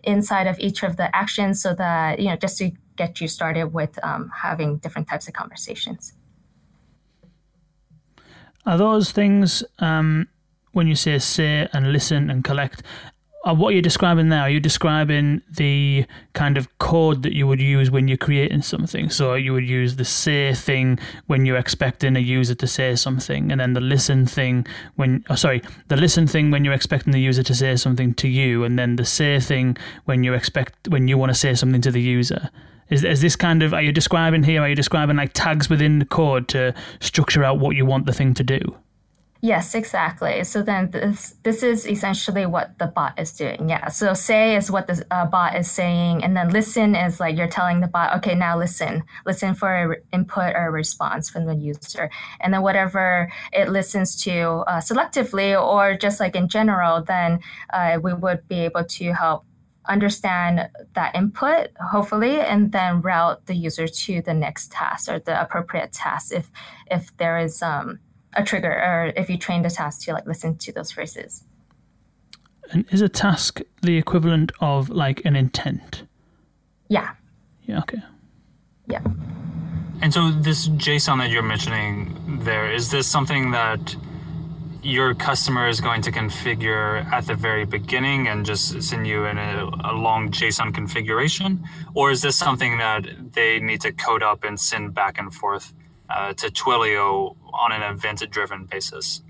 inside 0.04 0.48
of 0.48 0.60
each 0.60 0.84
of 0.84 0.98
the 0.98 1.14
actions 1.16 1.62
so 1.62 1.74
that, 1.76 2.20
you 2.20 2.26
know, 2.30 2.36
just 2.36 2.58
to 2.58 2.72
get 2.96 3.22
you 3.22 3.28
started 3.28 3.74
with 3.74 4.04
um, 4.04 4.32
having 4.44 4.78
different 4.78 5.08
types 5.08 5.28
of 5.28 5.34
conversations. 5.34 6.14
Are 8.66 8.78
those 8.78 9.12
things, 9.12 9.64
um, 9.80 10.28
when 10.74 10.88
you 10.88 10.96
say 10.96 11.20
say 11.20 11.68
and 11.74 11.92
listen 11.92 12.30
and 12.30 12.44
collect, 12.44 12.84
Uh, 13.44 13.56
what 13.56 13.74
you're 13.74 13.82
describing 13.82 14.30
there, 14.30 14.42
are 14.42 14.50
you 14.52 14.60
describing 14.60 15.42
the 15.50 16.06
kind 16.34 16.58
of 16.58 16.78
code 16.78 17.24
that 17.24 17.34
you 17.34 17.48
would 17.48 17.60
use 17.60 17.90
when 17.90 18.08
you're 18.08 18.16
creating 18.16 18.62
something? 18.62 19.10
So 19.10 19.34
you 19.34 19.52
would 19.54 19.68
use 19.68 19.96
the 19.96 20.06
say 20.06 20.54
thing 20.54 21.00
when 21.26 21.48
you're 21.48 21.58
expecting 21.58 22.16
a 22.16 22.20
user 22.20 22.54
to 22.54 22.68
say 22.68 22.96
something, 22.96 23.52
and 23.52 23.60
then 23.60 23.74
the 23.74 23.82
listen 23.82 24.28
thing 24.28 24.68
when, 24.96 25.26
oh, 25.32 25.36
sorry, 25.36 25.64
the 25.88 25.98
listen 25.98 26.28
thing 26.28 26.52
when 26.52 26.64
you're 26.64 26.76
expecting 26.76 27.14
the 27.14 27.20
user 27.20 27.42
to 27.42 27.56
say 27.56 27.76
something 27.78 28.14
to 28.16 28.28
you, 28.28 28.64
and 28.64 28.78
then 28.78 28.96
the 28.96 29.06
say 29.06 29.40
thing 29.40 29.76
when 30.06 30.24
you 30.24 30.36
expect 30.36 30.88
when 30.90 31.08
you 31.08 31.18
want 31.18 31.32
to 31.32 31.36
say 31.38 31.56
something 31.56 31.82
to 31.82 31.92
the 31.92 32.02
user. 32.02 32.52
Is, 32.92 33.04
is 33.04 33.22
this 33.22 33.36
kind 33.36 33.64
of 33.64 33.74
are 33.74 33.82
you 33.82 33.92
describing 33.92 34.44
here? 34.44 34.62
Are 34.62 34.70
you 34.70 34.76
describing 34.76 35.16
like 35.16 35.32
tags 35.34 35.68
within 35.68 35.98
the 35.98 36.06
code 36.06 36.48
to 36.50 36.76
structure 37.00 37.44
out 37.44 37.58
what 37.58 37.76
you 37.76 37.88
want 37.88 38.06
the 38.06 38.14
thing 38.14 38.36
to 38.36 38.44
do? 38.44 38.60
Yes, 39.44 39.74
exactly. 39.74 40.44
So 40.44 40.62
then 40.62 40.92
this 40.92 41.34
this 41.42 41.64
is 41.64 41.88
essentially 41.88 42.46
what 42.46 42.78
the 42.78 42.86
bot 42.86 43.20
is 43.20 43.32
doing. 43.32 43.70
Yeah. 43.70 43.88
So 43.90 44.14
say 44.14 44.56
is 44.56 44.70
what 44.70 44.86
the 44.86 45.04
uh, 45.10 45.26
bot 45.26 45.56
is 45.56 45.70
saying, 45.70 46.24
and 46.24 46.38
then 46.38 46.50
listen 46.50 46.96
is 46.96 47.20
like 47.20 47.36
you're 47.36 47.48
telling 47.48 47.82
the 47.82 47.88
bot, 47.88 48.16
okay, 48.18 48.36
now 48.36 48.56
listen, 48.56 49.04
listen 49.26 49.56
for 49.56 49.98
input 50.14 50.54
or 50.56 50.68
a 50.68 50.72
response 50.72 51.28
from 51.28 51.48
the 51.48 51.56
user, 51.56 52.12
and 52.40 52.54
then 52.54 52.62
whatever 52.62 53.32
it 53.52 53.70
listens 53.70 54.16
to 54.26 54.64
uh, 54.68 54.80
selectively 54.80 55.60
or 55.60 55.98
just 55.98 56.20
like 56.20 56.36
in 56.36 56.48
general, 56.48 57.02
then 57.02 57.40
uh, 57.74 57.98
we 58.02 58.14
would 58.14 58.48
be 58.48 58.60
able 58.60 58.84
to 58.84 59.12
help 59.12 59.44
understand 59.90 60.70
that 60.94 61.16
input 61.16 61.70
hopefully 61.90 62.40
and 62.40 62.72
then 62.72 63.02
route 63.02 63.44
the 63.48 63.56
user 63.56 63.88
to 63.88 64.22
the 64.22 64.34
next 64.34 64.72
task 64.72 65.10
or 65.10 65.18
the 65.18 65.42
appropriate 65.42 65.92
task 65.92 66.32
if 66.32 66.52
if 66.92 67.18
there 67.18 67.40
is 67.40 67.64
um, 67.64 67.98
a 68.34 68.44
trigger 68.44 68.72
or 68.72 69.14
if 69.16 69.30
you 69.30 69.38
train 69.38 69.62
the 69.62 69.70
task 69.70 70.06
to 70.06 70.14
like 70.14 70.26
listen 70.26 70.58
to 70.58 70.72
those 70.72 70.92
phrases. 70.92 71.44
And 72.72 72.86
is 72.92 73.02
a 73.02 73.10
task 73.10 73.60
the 73.82 73.98
equivalent 73.98 74.52
of 74.62 74.90
like 74.90 75.26
an 75.26 75.36
intent? 75.36 76.04
Yeah. 76.88 77.12
Yeah, 77.64 77.80
okay. 77.80 78.00
Yeah. 78.88 79.02
And 80.02 80.14
so 80.14 80.32
this 80.32 80.68
JSON 80.68 81.20
that 81.20 81.30
you're 81.30 81.44
mentioning 81.44 82.40
there, 82.44 82.72
is 82.72 82.90
this 82.90 83.08
something 83.08 83.52
that 83.52 83.96
your 84.84 85.14
customer 85.14 85.68
is 85.68 85.80
going 85.80 86.02
to 86.02 86.12
configure 86.12 87.06
at 87.12 87.28
the 87.28 87.36
very 87.36 87.66
beginning 87.66 88.28
and 88.28 88.46
just 88.46 88.82
send 88.82 89.06
you 89.06 89.26
in 89.26 89.38
a, 89.38 89.70
a, 89.84 89.94
long 89.94 90.32
JSON 90.32 90.74
configuration? 90.74 91.64
Or 91.94 92.10
is 92.10 92.24
this 92.24 92.36
something 92.36 92.80
that 92.80 93.06
they 93.34 93.60
need 93.60 93.82
to 93.82 93.92
code 93.92 94.24
up 94.24 94.44
and 94.44 94.60
send 94.60 94.96
back 94.96 95.20
and 95.20 95.32
forth 95.32 95.72
uh, 96.16 96.34
to 96.34 96.48
Twilio 96.50 97.36
on 97.54 97.72
an 97.72 97.82
event 97.82 98.24
driven 98.30 98.66
basis? 98.66 99.22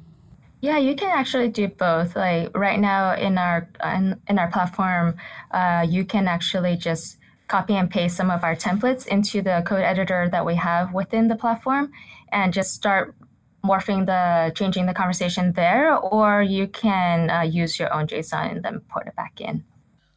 Yeah, 0.62 0.78
you 0.78 0.96
can 0.96 1.10
actually 1.10 1.50
do 1.50 1.68
both. 1.68 2.16
Like 2.16 2.56
right 2.56 2.80
now 2.80 3.16
in 3.16 3.38
our 3.38 3.68
in, 3.84 4.22
in 4.28 4.38
our 4.38 4.50
platform, 4.52 5.18
uh, 5.52 5.86
you 5.90 6.06
can 6.06 6.28
actually 6.28 6.78
just 6.78 7.18
copy 7.48 7.74
and 7.74 7.90
paste 7.90 8.16
some 8.16 8.30
of 8.30 8.44
our 8.44 8.56
templates 8.56 9.08
into 9.08 9.42
the 9.42 9.64
code 9.66 9.82
editor 9.82 10.30
that 10.32 10.46
we 10.46 10.56
have 10.56 10.94
within 10.94 11.28
the 11.28 11.36
platform, 11.36 11.92
and 12.32 12.54
just 12.54 12.74
start 12.74 13.16
morphing 13.64 14.06
the 14.06 14.54
changing 14.54 14.86
the 14.86 14.94
conversation 14.94 15.54
there. 15.54 15.98
Or 15.98 16.44
you 16.44 16.68
can 16.68 17.30
uh, 17.30 17.42
use 17.42 17.80
your 17.80 17.92
own 17.94 18.06
JSON 18.08 18.52
and 18.52 18.64
then 18.64 18.82
put 18.82 19.08
it 19.08 19.16
back 19.16 19.42
in. 19.42 19.64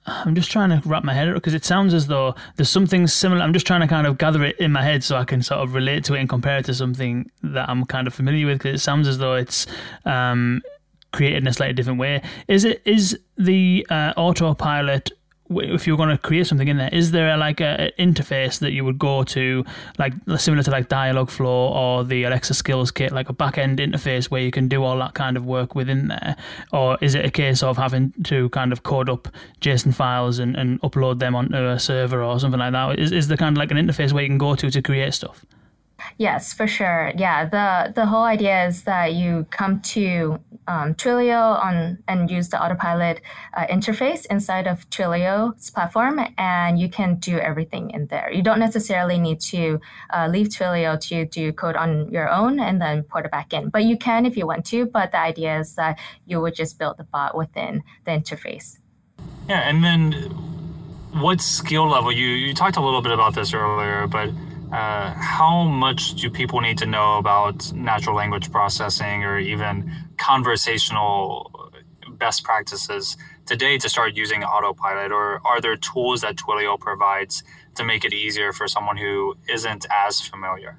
I'm 0.06 0.34
just 0.34 0.50
trying 0.50 0.68
to 0.70 0.86
wrap 0.86 1.02
my 1.02 1.14
head 1.14 1.28
around 1.28 1.36
because 1.36 1.54
it 1.54 1.64
sounds 1.64 1.94
as 1.94 2.06
though 2.06 2.34
there's 2.56 2.68
something 2.68 3.06
similar. 3.06 3.42
I'm 3.42 3.52
just 3.52 3.66
trying 3.66 3.80
to 3.80 3.86
kind 3.86 4.06
of 4.06 4.18
gather 4.18 4.44
it 4.44 4.58
in 4.58 4.70
my 4.70 4.82
head 4.82 5.02
so 5.02 5.16
I 5.16 5.24
can 5.24 5.42
sort 5.42 5.60
of 5.60 5.74
relate 5.74 6.04
to 6.04 6.14
it 6.14 6.20
and 6.20 6.28
compare 6.28 6.58
it 6.58 6.66
to 6.66 6.74
something 6.74 7.30
that 7.42 7.68
I'm 7.68 7.84
kind 7.86 8.06
of 8.06 8.14
familiar 8.14 8.46
with. 8.46 8.58
Because 8.58 8.80
it 8.80 8.84
sounds 8.84 9.08
as 9.08 9.18
though 9.18 9.34
it's 9.34 9.66
um, 10.04 10.60
created 11.12 11.38
in 11.38 11.46
a 11.46 11.52
slightly 11.52 11.74
different 11.74 11.98
way. 11.98 12.22
Is 12.48 12.64
it 12.64 12.82
is 12.84 13.18
the 13.38 13.86
uh, 13.90 14.12
autopilot 14.16 15.10
if 15.50 15.86
you're 15.86 15.96
going 15.96 16.08
to 16.08 16.18
create 16.18 16.46
something 16.46 16.68
in 16.68 16.78
there, 16.78 16.88
is 16.92 17.10
there 17.10 17.36
like 17.36 17.60
an 17.60 17.90
interface 17.98 18.58
that 18.60 18.72
you 18.72 18.84
would 18.84 18.98
go 18.98 19.24
to, 19.24 19.64
like 19.98 20.14
similar 20.36 20.62
to 20.62 20.70
like 20.70 20.88
Dialogflow 20.88 21.46
or 21.46 22.04
the 22.04 22.24
Alexa 22.24 22.54
Skills 22.54 22.90
Kit, 22.90 23.12
like 23.12 23.28
a 23.28 23.32
back 23.32 23.58
end 23.58 23.78
interface 23.78 24.30
where 24.30 24.40
you 24.40 24.50
can 24.50 24.68
do 24.68 24.82
all 24.82 24.98
that 24.98 25.14
kind 25.14 25.36
of 25.36 25.44
work 25.44 25.74
within 25.74 26.08
there? 26.08 26.36
Or 26.72 26.96
is 27.00 27.14
it 27.14 27.24
a 27.24 27.30
case 27.30 27.62
of 27.62 27.76
having 27.76 28.12
to 28.24 28.48
kind 28.50 28.72
of 28.72 28.82
code 28.82 29.10
up 29.10 29.28
JSON 29.60 29.94
files 29.94 30.38
and, 30.38 30.56
and 30.56 30.80
upload 30.82 31.18
them 31.18 31.34
onto 31.34 31.56
a 31.56 31.78
server 31.78 32.22
or 32.22 32.40
something 32.40 32.60
like 32.60 32.72
that? 32.72 32.98
Is, 32.98 33.12
is 33.12 33.28
there 33.28 33.36
kind 33.36 33.56
of 33.56 33.58
like 33.58 33.70
an 33.70 33.76
interface 33.76 34.12
where 34.12 34.22
you 34.22 34.28
can 34.28 34.38
go 34.38 34.54
to 34.54 34.70
to 34.70 34.82
create 34.82 35.14
stuff? 35.14 35.44
Yes, 36.18 36.52
for 36.52 36.66
sure. 36.66 37.12
Yeah, 37.16 37.44
the 37.44 37.92
the 37.92 38.06
whole 38.06 38.24
idea 38.24 38.66
is 38.66 38.84
that 38.84 39.14
you 39.14 39.46
come 39.50 39.80
to 39.94 40.38
um, 40.66 40.94
Twilio 40.94 41.62
on 41.62 41.98
and 42.08 42.30
use 42.30 42.48
the 42.48 42.62
autopilot 42.62 43.20
uh, 43.56 43.66
interface 43.66 44.26
inside 44.26 44.66
of 44.66 44.88
Twilio's 44.90 45.70
platform, 45.70 46.20
and 46.38 46.78
you 46.78 46.88
can 46.88 47.16
do 47.16 47.38
everything 47.38 47.90
in 47.90 48.06
there. 48.06 48.30
You 48.32 48.42
don't 48.42 48.58
necessarily 48.58 49.18
need 49.18 49.40
to 49.52 49.80
uh, 50.10 50.28
leave 50.30 50.48
Twilio 50.48 50.98
to 51.08 51.26
do 51.26 51.52
code 51.52 51.76
on 51.76 52.10
your 52.10 52.28
own 52.28 52.60
and 52.60 52.80
then 52.80 53.02
port 53.02 53.26
it 53.26 53.30
back 53.30 53.52
in, 53.52 53.68
but 53.68 53.84
you 53.84 53.96
can 53.98 54.26
if 54.26 54.36
you 54.36 54.46
want 54.46 54.64
to. 54.66 54.86
But 54.86 55.12
the 55.12 55.20
idea 55.20 55.58
is 55.60 55.74
that 55.74 55.98
you 56.26 56.40
would 56.40 56.54
just 56.54 56.78
build 56.78 56.96
the 56.96 57.04
bot 57.04 57.36
within 57.36 57.82
the 58.04 58.12
interface. 58.12 58.78
Yeah, 59.48 59.68
and 59.68 59.84
then 59.84 60.12
what 61.12 61.40
skill 61.40 61.86
level? 61.88 62.10
You 62.12 62.26
you 62.26 62.54
talked 62.54 62.76
a 62.76 62.80
little 62.80 63.02
bit 63.02 63.12
about 63.12 63.34
this 63.34 63.52
earlier, 63.54 64.06
but 64.06 64.30
uh, 64.74 65.14
how 65.14 65.62
much 65.62 66.14
do 66.14 66.28
people 66.28 66.60
need 66.60 66.76
to 66.76 66.84
know 66.84 67.18
about 67.18 67.72
natural 67.74 68.16
language 68.16 68.50
processing 68.50 69.22
or 69.22 69.38
even 69.38 69.88
conversational 70.16 71.70
best 72.18 72.42
practices 72.42 73.16
today 73.46 73.78
to 73.78 73.88
start 73.88 74.16
using 74.16 74.42
autopilot 74.42 75.12
or 75.12 75.40
are 75.46 75.60
there 75.60 75.76
tools 75.76 76.22
that 76.22 76.34
twilio 76.34 76.76
provides 76.78 77.44
to 77.76 77.84
make 77.84 78.04
it 78.04 78.12
easier 78.12 78.52
for 78.52 78.66
someone 78.66 78.96
who 78.96 79.36
isn't 79.48 79.86
as 79.92 80.20
familiar 80.20 80.76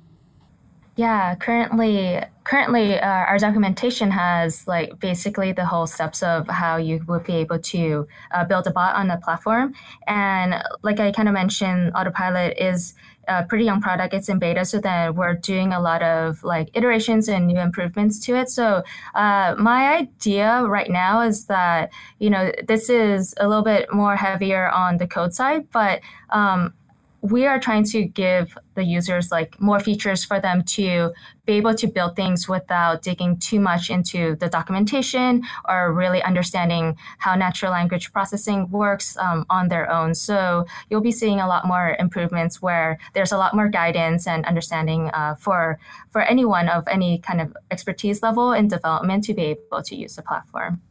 yeah, 0.97 1.35
currently, 1.35 2.21
currently 2.45 2.97
uh, 2.97 3.05
our 3.05 3.37
documentation 3.37 4.11
has 4.11 4.65
like 4.65 4.97
basically 4.97 5.51
the 5.51 5.65
whole 5.65 5.87
steps 5.87 6.23
of 6.23 6.47
how 6.47 6.77
you 6.77 7.03
would 7.09 7.25
be 7.25 7.33
able 7.33 7.59
to 7.59 8.07
uh, 8.31 8.45
build 8.45 8.65
a 8.67 8.71
bot 8.71 8.95
on 8.95 9.09
the 9.09 9.17
platform. 9.17 9.73
And 10.07 10.63
like 10.83 11.01
I 11.01 11.11
kind 11.11 11.27
of 11.27 11.33
mentioned, 11.33 11.91
Autopilot 11.95 12.57
is 12.57 12.93
a 13.27 13.43
pretty 13.43 13.65
young 13.65 13.81
product. 13.81 14.13
It's 14.13 14.29
in 14.29 14.39
beta, 14.39 14.65
so 14.65 14.79
then 14.79 15.15
we're 15.15 15.35
doing 15.35 15.73
a 15.73 15.79
lot 15.79 16.01
of 16.03 16.43
like 16.43 16.69
iterations 16.73 17.27
and 17.27 17.47
new 17.47 17.59
improvements 17.59 18.19
to 18.25 18.35
it. 18.35 18.49
So 18.49 18.83
uh, 19.13 19.55
my 19.57 19.95
idea 19.95 20.63
right 20.67 20.89
now 20.89 21.21
is 21.21 21.45
that 21.45 21.91
you 22.19 22.29
know 22.29 22.51
this 22.67 22.89
is 22.89 23.33
a 23.37 23.47
little 23.47 23.63
bit 23.63 23.91
more 23.93 24.15
heavier 24.15 24.69
on 24.69 24.97
the 24.97 25.07
code 25.07 25.33
side, 25.33 25.67
but 25.71 26.01
um, 26.29 26.73
we 27.21 27.45
are 27.45 27.59
trying 27.59 27.83
to 27.83 28.05
give 28.05 28.57
the 28.75 28.83
users 28.83 29.31
like 29.31 29.59
more 29.59 29.79
features 29.79 30.23
for 30.23 30.39
them 30.39 30.63
to 30.63 31.11
be 31.45 31.53
able 31.53 31.73
to 31.75 31.87
build 31.87 32.15
things 32.15 32.47
without 32.47 33.01
digging 33.01 33.37
too 33.37 33.59
much 33.59 33.89
into 33.89 34.35
the 34.35 34.49
documentation 34.49 35.43
or 35.67 35.93
really 35.93 36.21
understanding 36.23 36.95
how 37.19 37.35
natural 37.35 37.71
language 37.71 38.11
processing 38.11 38.69
works 38.69 39.17
um, 39.17 39.45
on 39.49 39.67
their 39.67 39.91
own. 39.91 40.13
So 40.13 40.65
you'll 40.89 41.01
be 41.01 41.11
seeing 41.11 41.39
a 41.39 41.47
lot 41.47 41.65
more 41.65 41.95
improvements 41.99 42.61
where 42.61 42.97
there's 43.13 43.31
a 43.31 43.37
lot 43.37 43.55
more 43.55 43.69
guidance 43.69 44.27
and 44.27 44.45
understanding 44.45 45.09
uh, 45.13 45.35
for 45.35 45.79
for 46.11 46.21
anyone 46.21 46.69
of 46.69 46.87
any 46.87 47.19
kind 47.19 47.41
of 47.41 47.55
expertise 47.71 48.21
level 48.21 48.53
in 48.53 48.67
development 48.67 49.23
to 49.25 49.33
be 49.33 49.43
able 49.43 49.83
to 49.83 49.95
use 49.95 50.15
the 50.15 50.21
platform. 50.21 50.81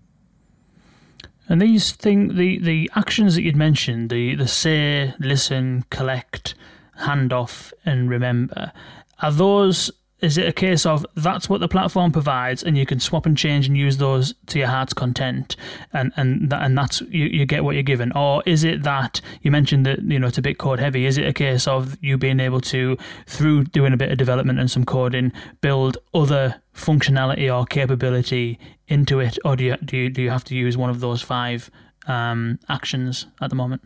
And 1.48 1.60
these 1.60 1.92
thing 1.92 2.36
the 2.36 2.58
the 2.58 2.90
actions 2.94 3.34
that 3.34 3.42
you'd 3.42 3.56
mentioned, 3.56 4.10
the 4.10 4.34
the 4.34 4.48
say, 4.48 5.14
listen, 5.18 5.84
collect, 5.90 6.54
hand 6.96 7.32
off, 7.32 7.72
and 7.84 8.08
remember, 8.08 8.72
are 9.20 9.32
those 9.32 9.90
is 10.24 10.38
it 10.38 10.48
a 10.48 10.52
case 10.52 10.86
of 10.86 11.04
that's 11.16 11.50
what 11.50 11.60
the 11.60 11.68
platform 11.68 12.10
provides 12.10 12.62
and 12.62 12.78
you 12.78 12.86
can 12.86 12.98
swap 12.98 13.26
and 13.26 13.36
change 13.36 13.66
and 13.66 13.76
use 13.76 13.98
those 13.98 14.32
to 14.46 14.58
your 14.58 14.68
heart's 14.68 14.94
content 14.94 15.54
and 15.92 16.12
and 16.16 16.48
that, 16.48 16.62
and 16.62 16.78
that's 16.78 17.02
you, 17.02 17.26
you 17.26 17.44
get 17.44 17.62
what 17.62 17.74
you're 17.74 17.82
given? 17.82 18.10
Or 18.12 18.42
is 18.46 18.64
it 18.64 18.82
that 18.84 19.20
you 19.42 19.50
mentioned 19.50 19.84
that 19.84 20.02
you 20.02 20.18
know 20.18 20.28
it's 20.28 20.38
a 20.38 20.42
bit 20.42 20.56
code 20.56 20.78
heavy 20.78 21.04
is 21.04 21.18
it 21.18 21.26
a 21.26 21.32
case 21.32 21.68
of 21.68 21.98
you 22.02 22.16
being 22.16 22.40
able 22.40 22.62
to 22.62 22.96
through 23.26 23.64
doing 23.64 23.92
a 23.92 23.98
bit 23.98 24.10
of 24.10 24.16
development 24.16 24.58
and 24.58 24.70
some 24.70 24.84
coding 24.84 25.32
build 25.60 25.98
other 26.14 26.62
functionality 26.74 27.54
or 27.54 27.64
capability 27.64 28.58
into 28.88 29.20
it 29.20 29.38
or 29.44 29.56
do 29.56 29.64
you 29.64 29.76
do 29.84 29.96
you, 29.96 30.10
do 30.10 30.22
you 30.22 30.30
have 30.30 30.44
to 30.44 30.54
use 30.54 30.76
one 30.76 30.90
of 30.90 31.00
those 31.00 31.22
five 31.22 31.70
um, 32.06 32.58
actions 32.68 33.26
at 33.40 33.50
the 33.50 33.56
moment 33.56 33.82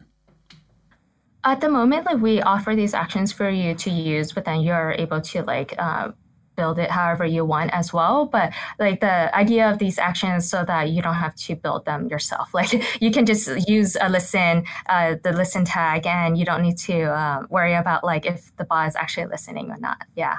at 1.44 1.61
the 1.61 1.68
moment 1.68 2.07
like 2.07 2.18
we 2.18 2.40
offer 2.42 2.74
these 2.74 2.94
actions 2.94 3.33
for 3.33 3.48
you 3.48 3.74
to 3.74 3.90
use 3.90 4.33
but 4.33 4.44
then 4.44 4.61
you're 4.61 4.92
able 4.92 5.20
to 5.20 5.42
like 5.42 5.74
uh, 5.79 6.11
build 6.59 6.79
it 6.79 6.90
however 6.90 7.24
you 7.24 7.44
want 7.44 7.70
as 7.72 7.92
well. 7.92 8.27
But 8.27 8.53
like 8.79 9.01
the 9.01 9.35
idea 9.35 9.70
of 9.70 9.79
these 9.79 9.98
actions 9.98 10.51
so 10.51 10.64
that 10.66 10.90
you 10.90 11.01
don't 11.01 11.14
have 11.14 11.37
to 11.46 11.55
build 11.55 11.87
them 11.87 12.09
yourself. 12.09 12.51
Like 12.59 12.72
you 13.01 13.12
can 13.12 13.24
just 13.24 13.46
use 13.68 13.96
a 14.01 14.09
listen, 14.09 14.64
uh, 14.88 15.14
the 15.22 15.33
listen 15.33 15.64
tag, 15.64 16.07
and 16.07 16.37
you 16.37 16.44
don't 16.44 16.62
need 16.62 16.77
to 16.90 17.03
uh, 17.05 17.46
worry 17.48 17.74
about 17.74 18.03
like 18.03 18.27
if 18.27 18.40
the 18.57 18.64
bot 18.64 18.88
is 18.88 18.96
actually 18.96 19.27
listening 19.27 19.70
or 19.70 19.79
not. 19.79 19.98
Yeah. 20.16 20.38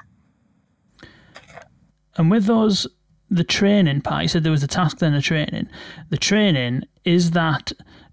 And 2.18 2.30
with 2.32 2.46
those 2.46 2.88
the 3.30 3.44
training 3.44 4.02
part, 4.02 4.24
you 4.24 4.28
said 4.28 4.44
there 4.44 4.52
was 4.52 4.64
a 4.64 4.68
task 4.68 5.00
then 5.00 5.14
a 5.14 5.22
training. 5.22 5.70
The 6.10 6.18
training 6.18 6.84
is 7.06 7.32
that 7.32 7.72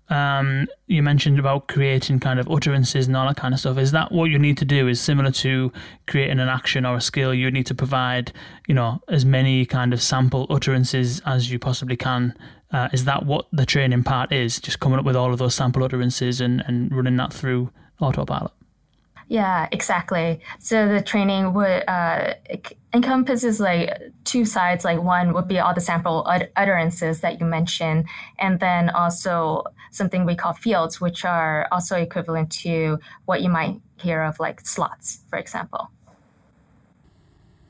um, 0.09 0.69
you 0.87 1.03
mentioned 1.03 1.39
about 1.39 1.69
creating 1.69 2.21
kind 2.21 2.39
of 2.39 2.49
utterances 2.51 3.07
and 3.07 3.17
all 3.17 3.27
that 3.27 3.37
kind 3.37 3.53
of 3.53 3.61
stuff. 3.61 3.79
Is 3.79 3.93
that 3.93 4.13
what 4.13 4.27
you 4.31 4.39
need 4.39 4.57
to 4.59 4.65
do? 4.65 4.87
Is 4.89 5.01
similar 5.01 5.33
to 5.33 5.73
creating 6.07 6.39
an 6.39 6.49
action 6.49 6.87
or 6.87 6.97
a 6.97 7.01
skill? 7.01 7.35
You 7.35 7.51
need 7.51 7.67
to 7.67 7.75
provide, 7.75 8.33
you 8.69 8.75
know, 8.75 9.01
as 9.09 9.25
many 9.25 9.67
kind 9.67 9.93
of 9.93 10.01
sample 10.01 10.47
utterances 10.49 11.21
as 11.27 11.51
you 11.51 11.59
possibly 11.59 11.97
can. 11.97 12.35
Uh, 12.73 12.89
is 12.93 13.05
that 13.05 13.25
what 13.27 13.47
the 13.53 13.67
training 13.67 14.05
part 14.05 14.33
is? 14.33 14.61
Just 14.61 14.81
coming 14.81 14.99
up 14.99 15.05
with 15.05 15.17
all 15.17 15.33
of 15.33 15.39
those 15.39 15.55
sample 15.55 15.83
utterances 15.83 16.41
and, 16.41 16.63
and 16.67 16.95
running 16.95 17.17
that 17.17 17.33
through 17.33 17.71
autopilot. 18.01 18.53
Yeah, 19.29 19.69
exactly. 19.73 20.41
So 20.61 20.89
the 20.89 21.03
training 21.03 21.53
would 21.55 21.83
uh, 21.89 22.35
encompasses 22.95 23.59
like 23.59 23.91
two 24.25 24.45
sides. 24.45 24.85
Like 24.85 25.03
one 25.03 25.33
would 25.35 25.49
be 25.49 25.59
all 25.59 25.75
the 25.75 25.81
sample 25.81 26.25
ut- 26.29 26.53
utterances 26.55 27.21
that 27.23 27.41
you 27.41 27.47
mentioned, 27.47 28.07
and 28.39 28.61
then 28.61 28.89
also 28.91 29.65
something 29.91 30.27
we 30.27 30.37
call 30.37 30.53
fields, 30.53 31.01
which 31.01 31.25
are 31.25 31.67
also 31.73 31.97
equivalent 31.97 32.53
to 32.53 33.01
what 33.25 33.43
you 33.43 33.49
might 33.49 33.81
hear 33.97 34.23
of 34.23 34.39
like 34.39 34.61
slots, 34.61 35.21
for 35.29 35.39
example. 35.39 35.91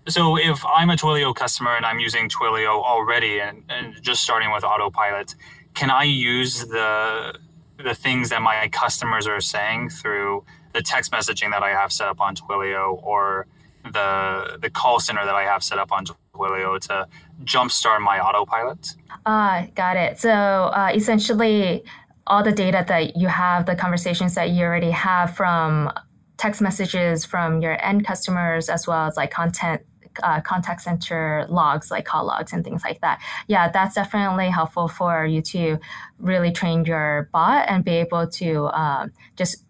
So 0.08 0.36
if 0.36 0.64
I'm 0.66 0.90
a 0.90 0.96
Twilio 0.96 1.34
customer 1.34 1.74
and 1.74 1.84
I'm 1.86 1.98
using 1.98 2.28
Twilio 2.28 2.84
already 2.84 3.40
and, 3.40 3.64
and 3.68 4.00
just 4.02 4.22
starting 4.22 4.52
with 4.52 4.62
autopilot, 4.62 5.34
can 5.74 5.90
I 5.90 6.04
use 6.04 6.66
the 6.66 7.38
the 7.82 7.94
things 7.94 8.30
that 8.30 8.40
my 8.40 8.68
customers 8.68 9.26
are 9.26 9.40
saying 9.40 9.90
through 9.90 10.44
the 10.76 10.82
text 10.82 11.10
messaging 11.10 11.50
that 11.50 11.62
I 11.62 11.70
have 11.70 11.90
set 11.90 12.06
up 12.06 12.20
on 12.20 12.36
Twilio 12.36 13.02
or 13.02 13.46
the 13.92 14.58
the 14.60 14.68
call 14.68 15.00
center 15.00 15.24
that 15.24 15.34
I 15.34 15.44
have 15.44 15.62
set 15.64 15.78
up 15.78 15.90
on 15.90 16.04
Twilio 16.34 16.78
to 16.88 17.08
jumpstart 17.44 18.00
my 18.00 18.20
autopilot? 18.20 18.94
Ah, 19.24 19.62
uh, 19.62 19.66
got 19.74 19.96
it. 19.96 20.18
So 20.18 20.30
uh, 20.30 20.90
essentially, 20.94 21.82
all 22.26 22.42
the 22.42 22.52
data 22.52 22.84
that 22.86 23.16
you 23.16 23.28
have, 23.28 23.66
the 23.66 23.74
conversations 23.74 24.34
that 24.34 24.50
you 24.50 24.64
already 24.64 24.90
have 24.90 25.34
from 25.34 25.90
text 26.36 26.60
messages 26.60 27.24
from 27.24 27.62
your 27.62 27.82
end 27.82 28.04
customers, 28.06 28.68
as 28.68 28.86
well 28.86 29.06
as 29.06 29.16
like 29.16 29.30
content 29.30 29.80
uh, 30.22 30.40
contact 30.40 30.80
center 30.80 31.46
logs 31.48 31.90
like 31.90 32.04
call 32.04 32.24
logs 32.24 32.52
and 32.52 32.64
things 32.64 32.82
like 32.84 33.00
that. 33.00 33.20
Yeah, 33.48 33.70
that's 33.70 33.94
definitely 33.94 34.50
helpful 34.50 34.88
for 34.88 35.26
you 35.26 35.42
to 35.42 35.78
really 36.18 36.52
train 36.52 36.84
your 36.84 37.28
bot 37.32 37.68
and 37.68 37.84
be 37.84 37.92
able 37.92 38.26
to 38.26 38.66
um, 38.68 39.12
just 39.36 39.65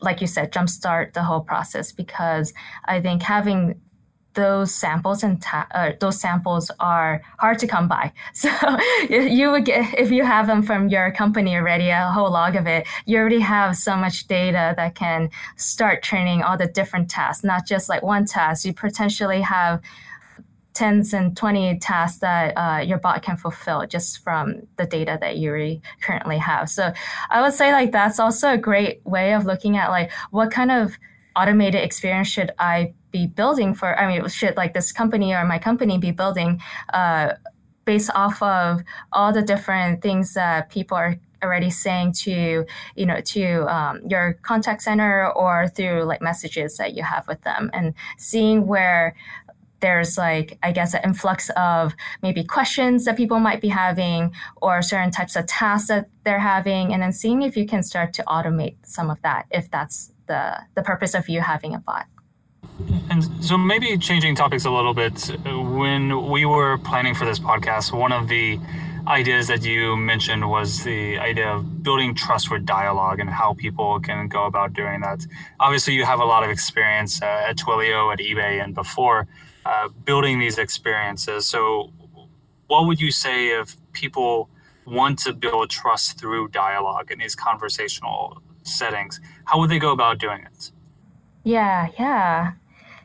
like 0.00 0.20
you 0.20 0.26
said, 0.26 0.52
jumpstart 0.52 1.12
the 1.12 1.22
whole 1.22 1.40
process 1.40 1.92
because 1.92 2.52
I 2.84 3.00
think 3.00 3.22
having 3.22 3.80
those 4.34 4.72
samples 4.72 5.24
and 5.24 5.42
ta- 5.42 5.66
uh, 5.74 5.90
those 5.98 6.20
samples 6.20 6.70
are 6.78 7.22
hard 7.38 7.58
to 7.58 7.66
come 7.66 7.88
by. 7.88 8.12
So 8.32 8.50
you 9.10 9.50
would 9.50 9.64
get 9.64 9.98
if 9.98 10.12
you 10.12 10.24
have 10.24 10.46
them 10.46 10.62
from 10.62 10.88
your 10.88 11.10
company 11.10 11.56
already, 11.56 11.88
a 11.90 12.12
whole 12.12 12.30
log 12.30 12.54
of 12.54 12.66
it, 12.68 12.86
you 13.04 13.18
already 13.18 13.40
have 13.40 13.76
so 13.76 13.96
much 13.96 14.28
data 14.28 14.74
that 14.76 14.94
can 14.94 15.30
start 15.56 16.04
training 16.04 16.42
all 16.42 16.56
the 16.56 16.68
different 16.68 17.10
tasks, 17.10 17.42
not 17.42 17.66
just 17.66 17.88
like 17.88 18.02
one 18.04 18.26
task. 18.26 18.64
You 18.64 18.72
potentially 18.72 19.40
have 19.40 19.80
tens 20.74 21.12
and 21.12 21.36
20 21.36 21.78
tasks 21.78 22.18
that 22.20 22.52
uh, 22.56 22.80
your 22.80 22.98
bot 22.98 23.22
can 23.22 23.36
fulfill 23.36 23.86
just 23.86 24.22
from 24.22 24.62
the 24.76 24.86
data 24.86 25.18
that 25.20 25.36
you 25.36 25.80
currently 26.00 26.38
have. 26.38 26.68
So 26.68 26.92
I 27.30 27.42
would 27.42 27.54
say 27.54 27.72
like 27.72 27.92
that's 27.92 28.20
also 28.20 28.52
a 28.52 28.58
great 28.58 29.04
way 29.04 29.34
of 29.34 29.44
looking 29.44 29.76
at 29.76 29.90
like 29.90 30.12
what 30.30 30.50
kind 30.50 30.70
of 30.70 30.96
automated 31.34 31.82
experience 31.82 32.28
should 32.28 32.52
I 32.58 32.94
be 33.10 33.26
building 33.26 33.74
for? 33.74 33.98
I 33.98 34.06
mean, 34.06 34.28
should 34.28 34.56
like 34.56 34.74
this 34.74 34.92
company 34.92 35.34
or 35.34 35.44
my 35.44 35.58
company 35.58 35.98
be 35.98 36.10
building 36.10 36.60
uh, 36.92 37.34
based 37.84 38.10
off 38.14 38.42
of 38.42 38.82
all 39.12 39.32
the 39.32 39.42
different 39.42 40.02
things 40.02 40.34
that 40.34 40.68
people 40.68 40.96
are 40.96 41.16
already 41.42 41.70
saying 41.70 42.12
to 42.12 42.66
you 42.96 43.06
know 43.06 43.20
to 43.20 43.64
um, 43.72 44.00
your 44.08 44.34
contact 44.42 44.82
center 44.82 45.30
or 45.32 45.68
through 45.68 46.02
like 46.02 46.20
messages 46.20 46.76
that 46.76 46.94
you 46.94 47.02
have 47.02 47.26
with 47.28 47.40
them 47.42 47.70
and 47.72 47.94
seeing 48.16 48.66
where 48.66 49.14
there's 49.80 50.18
like 50.18 50.58
i 50.62 50.72
guess 50.72 50.94
an 50.94 51.00
influx 51.04 51.50
of 51.56 51.94
maybe 52.22 52.42
questions 52.42 53.04
that 53.04 53.16
people 53.16 53.38
might 53.38 53.60
be 53.60 53.68
having 53.68 54.32
or 54.60 54.82
certain 54.82 55.10
types 55.10 55.36
of 55.36 55.46
tasks 55.46 55.88
that 55.88 56.08
they're 56.24 56.38
having 56.38 56.92
and 56.92 57.02
then 57.02 57.12
seeing 57.12 57.42
if 57.42 57.56
you 57.56 57.66
can 57.66 57.82
start 57.82 58.12
to 58.12 58.22
automate 58.24 58.76
some 58.82 59.10
of 59.10 59.20
that 59.22 59.46
if 59.50 59.70
that's 59.70 60.12
the 60.28 60.56
the 60.74 60.82
purpose 60.82 61.14
of 61.14 61.28
you 61.28 61.40
having 61.40 61.74
a 61.74 61.78
bot. 61.78 62.06
And 63.10 63.44
so 63.44 63.58
maybe 63.58 63.98
changing 63.98 64.36
topics 64.36 64.64
a 64.64 64.70
little 64.70 64.94
bit 64.94 65.32
when 65.44 66.30
we 66.30 66.44
were 66.44 66.78
planning 66.78 67.14
for 67.14 67.24
this 67.24 67.40
podcast 67.40 67.92
one 67.92 68.12
of 68.12 68.28
the 68.28 68.60
ideas 69.08 69.46
that 69.46 69.64
you 69.64 69.96
mentioned 69.96 70.48
was 70.48 70.84
the 70.84 71.18
idea 71.18 71.48
of 71.48 71.82
building 71.82 72.14
trust 72.14 72.50
with 72.50 72.66
dialogue 72.66 73.20
and 73.20 73.30
how 73.30 73.54
people 73.54 73.98
can 74.00 74.28
go 74.28 74.44
about 74.44 74.74
doing 74.74 75.00
that. 75.00 75.26
Obviously 75.58 75.94
you 75.94 76.04
have 76.04 76.20
a 76.20 76.24
lot 76.24 76.44
of 76.44 76.50
experience 76.50 77.22
uh, 77.22 77.48
at 77.48 77.56
twilio 77.56 78.12
at 78.12 78.18
ebay 78.18 78.62
and 78.62 78.74
before 78.74 79.26
uh, 79.68 79.88
building 80.04 80.38
these 80.38 80.56
experiences. 80.56 81.46
So, 81.46 81.92
what 82.68 82.86
would 82.86 83.00
you 83.00 83.10
say 83.10 83.48
if 83.48 83.76
people 83.92 84.48
want 84.86 85.18
to 85.20 85.34
build 85.34 85.68
trust 85.68 86.18
through 86.18 86.48
dialogue 86.48 87.10
in 87.10 87.18
these 87.18 87.34
conversational 87.34 88.40
settings? 88.62 89.20
How 89.44 89.58
would 89.60 89.68
they 89.68 89.78
go 89.78 89.92
about 89.92 90.18
doing 90.18 90.40
it? 90.42 90.72
Yeah, 91.44 91.88
yeah. 91.98 92.52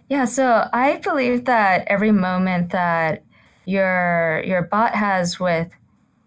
Yeah, 0.08 0.26
so 0.26 0.70
I 0.72 0.98
believe 0.98 1.46
that 1.46 1.86
every 1.88 2.12
moment 2.12 2.72
that 2.72 3.24
your 3.66 4.42
your 4.46 4.62
bot 4.62 4.96
has 4.96 5.40
with 5.40 5.70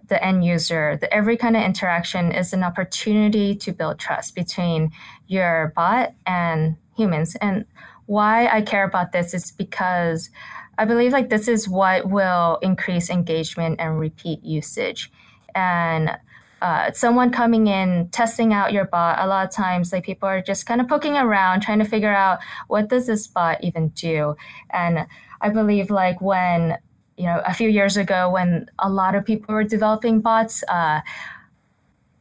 the 0.09 0.23
end 0.23 0.45
user, 0.45 0.99
the 1.01 1.13
every 1.13 1.39
kind 1.39 1.57
of 1.57 1.63
interaction 1.63 2.31
is 2.31 2.53
an 2.53 2.63
opportunity 2.63 3.55
to 3.55 3.73
build 3.73 3.99
trust 3.99 4.35
between 4.35 4.91
your 5.29 5.73
bot 5.75 6.13
and 6.27 6.77
humans. 6.97 7.37
And 7.41 7.65
why 8.07 8.49
I 8.49 8.63
care 8.63 8.85
about 8.85 9.13
this 9.13 9.35
is 9.35 9.51
because 9.53 10.31
I 10.79 10.85
believe 10.85 11.13
like 11.13 11.29
this 11.29 11.49
is 11.49 11.69
what 11.69 12.09
will 12.11 12.59
increase 12.63 13.11
engagement 13.11 13.81
and 13.81 13.99
repeat 13.99 14.43
usage. 14.43 15.11
And 15.55 16.17
uh, 16.63 16.91
someone 16.93 17.31
coming 17.31 17.67
in 17.67 18.09
testing 18.11 18.53
out 18.53 18.73
your 18.73 18.87
bot 18.87 19.19
a 19.19 19.27
lot 19.27 19.47
of 19.47 19.53
times 19.53 19.93
like 19.93 20.05
people 20.05 20.29
are 20.29 20.41
just 20.41 20.67
kind 20.67 20.81
of 20.81 20.89
poking 20.89 21.15
around 21.17 21.61
trying 21.61 21.79
to 21.79 21.85
figure 21.85 22.15
out 22.15 22.39
what 22.69 22.89
does 22.89 23.07
this 23.07 23.27
bot 23.27 23.63
even 23.63 23.89
do 23.89 24.35
and 24.71 25.07
i 25.43 25.51
believe 25.51 25.91
like 25.91 26.19
when 26.23 26.79
you 27.19 27.25
know 27.25 27.43
a 27.45 27.53
few 27.53 27.69
years 27.69 27.99
ago 27.99 28.31
when 28.31 28.67
a 28.79 28.89
lot 28.89 29.15
of 29.15 29.23
people 29.23 29.55
were 29.55 29.65
developing 29.65 30.21
bots 30.21 30.65
uh, 30.69 31.01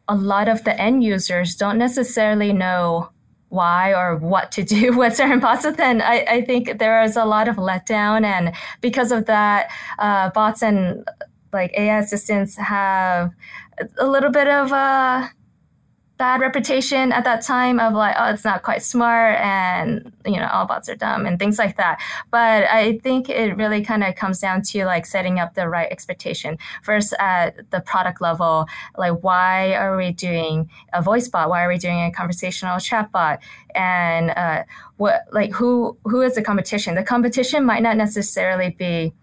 a 0.09 0.15
lot 0.15 0.49
of 0.49 0.63
the 0.65 0.79
end 0.79 1.01
users 1.01 1.55
don't 1.55 1.77
necessarily 1.77 2.51
know 2.51 3.09
why 3.55 3.93
or 3.93 4.17
what 4.17 4.51
to 4.51 4.63
do 4.63 4.95
with 4.97 5.15
certain 5.15 5.39
bots. 5.39 5.65
Then 5.75 6.01
I, 6.01 6.25
I 6.29 6.41
think 6.45 6.77
there 6.79 7.01
is 7.01 7.15
a 7.15 7.25
lot 7.25 7.47
of 7.47 7.55
letdown, 7.55 8.23
and 8.23 8.53
because 8.81 9.11
of 9.11 9.25
that, 9.25 9.71
uh, 9.99 10.29
bots 10.29 10.61
and 10.61 11.07
like 11.53 11.71
AI 11.77 11.99
assistants 11.99 12.57
have 12.57 13.31
a 13.97 14.07
little 14.07 14.31
bit 14.31 14.47
of 14.47 14.71
a 14.71 15.31
bad 16.17 16.39
reputation 16.39 17.11
at 17.11 17.25
that 17.25 17.41
time 17.41 17.79
of 17.79 17.93
like, 17.93 18.15
oh, 18.17 18.31
it's 18.31 18.45
not 18.45 18.63
quite 18.63 18.81
smart 18.81 19.37
and, 19.39 20.13
you 20.25 20.39
know, 20.39 20.47
all 20.47 20.65
bots 20.65 20.87
are 20.87 20.95
dumb 20.95 21.25
and 21.25 21.37
things 21.39 21.59
like 21.59 21.75
that. 21.75 22.01
But 22.31 22.63
I 22.65 22.99
think 22.99 23.29
it 23.29 23.57
really 23.57 23.83
kind 23.83 24.03
of 24.03 24.15
comes 24.15 24.39
down 24.39 24.61
to 24.63 24.85
like 24.85 25.05
setting 25.05 25.39
up 25.39 25.55
the 25.55 25.67
right 25.67 25.91
expectation. 25.91 26.57
First, 26.83 27.13
at 27.19 27.69
the 27.71 27.81
product 27.81 28.21
level, 28.21 28.65
like, 28.97 29.21
why 29.23 29.73
are 29.73 29.97
we 29.97 30.11
doing 30.11 30.69
a 30.93 31.01
voice 31.01 31.27
bot? 31.27 31.49
Why 31.49 31.65
are 31.65 31.69
we 31.69 31.77
doing 31.77 32.01
a 32.01 32.11
conversational 32.11 32.79
chat 32.79 33.11
bot? 33.11 33.39
And 33.73 34.31
uh, 34.31 34.63
what, 34.95 35.23
like, 35.33 35.51
who 35.51 35.97
who 36.05 36.21
is 36.21 36.35
the 36.35 36.41
competition? 36.41 36.95
The 36.95 37.03
competition 37.03 37.65
might 37.65 37.83
not 37.83 37.97
necessarily 37.97 38.69
be 38.69 39.13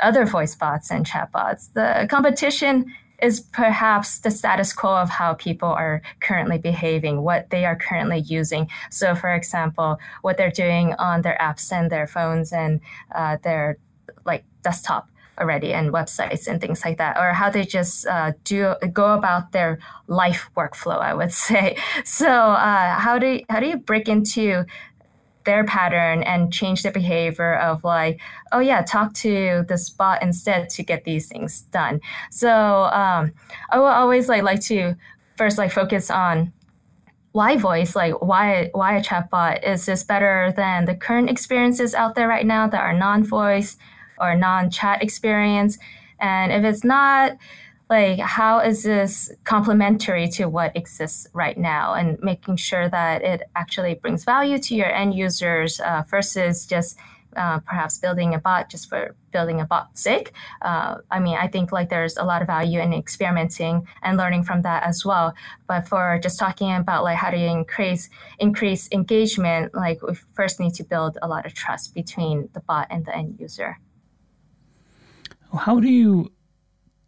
other 0.00 0.24
voice 0.24 0.54
bots 0.54 0.90
and 0.90 1.06
chat 1.06 1.30
bots. 1.30 1.68
The 1.68 2.06
competition 2.08 2.86
is 3.20 3.40
perhaps 3.40 4.20
the 4.20 4.30
status 4.30 4.72
quo 4.72 4.96
of 4.96 5.10
how 5.10 5.34
people 5.34 5.68
are 5.68 6.02
currently 6.20 6.58
behaving, 6.58 7.22
what 7.22 7.50
they 7.50 7.64
are 7.64 7.76
currently 7.76 8.18
using. 8.18 8.70
So, 8.90 9.14
for 9.14 9.34
example, 9.34 9.98
what 10.22 10.36
they're 10.36 10.50
doing 10.50 10.94
on 10.94 11.22
their 11.22 11.36
apps 11.40 11.72
and 11.72 11.90
their 11.90 12.06
phones 12.06 12.52
and 12.52 12.80
uh, 13.14 13.38
their 13.42 13.78
like 14.24 14.44
desktop 14.62 15.08
already 15.40 15.72
and 15.72 15.92
websites 15.92 16.48
and 16.48 16.60
things 16.60 16.84
like 16.84 16.98
that, 16.98 17.16
or 17.16 17.32
how 17.32 17.50
they 17.50 17.64
just 17.64 18.06
uh, 18.06 18.32
do 18.44 18.74
go 18.92 19.14
about 19.14 19.52
their 19.52 19.78
life 20.06 20.48
workflow. 20.56 20.98
I 20.98 21.14
would 21.14 21.32
say. 21.48 21.76
So, 22.04 22.28
uh, 22.28 22.94
how 22.98 23.18
do 23.18 23.40
how 23.48 23.60
do 23.60 23.66
you 23.66 23.78
break 23.78 24.08
into 24.08 24.64
their 25.48 25.64
pattern 25.64 26.22
and 26.24 26.52
change 26.52 26.82
their 26.82 26.92
behavior 26.92 27.54
of 27.54 27.82
like, 27.82 28.20
oh 28.52 28.58
yeah, 28.58 28.82
talk 28.82 29.14
to 29.14 29.64
the 29.66 29.90
bot 29.96 30.22
instead 30.22 30.68
to 30.68 30.82
get 30.82 31.04
these 31.04 31.26
things 31.26 31.62
done. 31.72 32.02
So 32.30 32.50
um, 32.52 33.32
I 33.70 33.78
will 33.78 33.86
always 33.86 34.28
like 34.28 34.42
like 34.42 34.60
to 34.64 34.94
first 35.38 35.56
like 35.56 35.72
focus 35.72 36.10
on 36.10 36.52
why 37.32 37.56
voice 37.56 37.96
like 37.96 38.20
why 38.20 38.68
why 38.72 38.96
a 38.96 39.02
chatbot 39.02 39.66
is 39.66 39.86
this 39.86 40.02
better 40.02 40.52
than 40.54 40.84
the 40.84 40.94
current 40.94 41.30
experiences 41.30 41.94
out 41.94 42.14
there 42.14 42.28
right 42.28 42.46
now 42.46 42.68
that 42.68 42.80
are 42.80 42.92
non-voice 42.92 43.78
or 44.18 44.34
non-chat 44.34 45.02
experience 45.02 45.78
and 46.20 46.52
if 46.52 46.64
it's 46.64 46.84
not 46.84 47.32
like 47.90 48.18
how 48.18 48.60
is 48.60 48.82
this 48.82 49.30
complementary 49.44 50.28
to 50.28 50.46
what 50.46 50.76
exists 50.76 51.26
right 51.32 51.56
now 51.56 51.94
and 51.94 52.18
making 52.22 52.56
sure 52.56 52.88
that 52.88 53.22
it 53.22 53.42
actually 53.56 53.94
brings 53.94 54.24
value 54.24 54.58
to 54.58 54.74
your 54.74 54.92
end 54.92 55.14
users 55.14 55.80
uh, 55.80 56.02
versus 56.08 56.66
just 56.66 56.98
uh, 57.36 57.60
perhaps 57.60 57.98
building 57.98 58.34
a 58.34 58.38
bot 58.38 58.70
just 58.70 58.88
for 58.88 59.14
building 59.32 59.60
a 59.60 59.64
bot's 59.64 60.02
sake. 60.02 60.32
Uh, 60.62 60.96
I 61.10 61.20
mean, 61.20 61.36
I 61.36 61.46
think 61.46 61.72
like 61.72 61.88
there's 61.88 62.16
a 62.16 62.24
lot 62.24 62.42
of 62.42 62.46
value 62.48 62.80
in 62.80 62.92
experimenting 62.92 63.86
and 64.02 64.16
learning 64.16 64.44
from 64.44 64.62
that 64.62 64.82
as 64.82 65.04
well. 65.04 65.34
But 65.66 65.86
for 65.86 66.18
just 66.22 66.38
talking 66.38 66.72
about 66.74 67.04
like 67.04 67.16
how 67.16 67.30
do 67.30 67.36
you 67.36 67.48
increase 67.48 68.10
increase 68.38 68.88
engagement, 68.92 69.74
like 69.74 70.02
we 70.02 70.14
first 70.34 70.58
need 70.58 70.74
to 70.74 70.84
build 70.84 71.18
a 71.22 71.28
lot 71.28 71.46
of 71.46 71.54
trust 71.54 71.94
between 71.94 72.48
the 72.54 72.60
bot 72.60 72.86
and 72.90 73.04
the 73.04 73.14
end 73.14 73.38
user. 73.38 73.78
How 75.56 75.80
do 75.80 75.88
you 75.88 76.32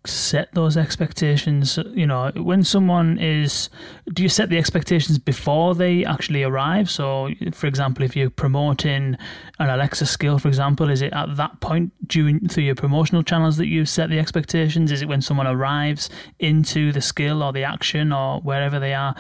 set 0.06 0.48
those 0.54 0.78
expectations 0.78 1.78
you 1.92 2.06
know 2.06 2.32
when 2.36 2.64
someone 2.64 3.18
is 3.18 3.68
do 4.14 4.22
you 4.22 4.30
set 4.30 4.48
the 4.48 4.56
expectations 4.56 5.18
before 5.18 5.74
they 5.74 6.04
actually 6.06 6.42
arrive? 6.42 6.90
So 6.90 7.28
for 7.52 7.66
example 7.66 8.04
if 8.04 8.16
you're 8.16 8.30
promoting 8.30 9.18
an 9.58 9.68
alexa 9.68 10.06
skill 10.06 10.38
for 10.38 10.48
example 10.48 10.88
is 10.88 11.02
it 11.02 11.12
at 11.12 11.36
that 11.36 11.60
point 11.60 11.92
during 12.08 12.48
through 12.48 12.64
your 12.64 12.74
promotional 12.74 13.22
channels 13.22 13.58
that 13.58 13.66
you 13.66 13.84
set 13.84 14.08
the 14.08 14.18
expectations? 14.18 14.90
Is 14.90 15.02
it 15.02 15.08
when 15.08 15.20
someone 15.20 15.46
arrives 15.46 16.08
into 16.38 16.92
the 16.92 17.02
skill 17.02 17.42
or 17.42 17.52
the 17.52 17.64
action 17.64 18.10
or 18.10 18.40
wherever 18.40 18.80
they 18.80 18.94
are? 18.94 19.14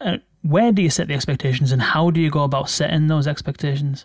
Uh, 0.00 0.16
where 0.42 0.72
do 0.72 0.82
you 0.82 0.90
set 0.90 1.06
the 1.06 1.14
expectations 1.14 1.70
and 1.70 1.80
how 1.80 2.10
do 2.10 2.20
you 2.20 2.30
go 2.30 2.42
about 2.42 2.68
setting 2.68 3.06
those 3.06 3.28
expectations 3.28 4.04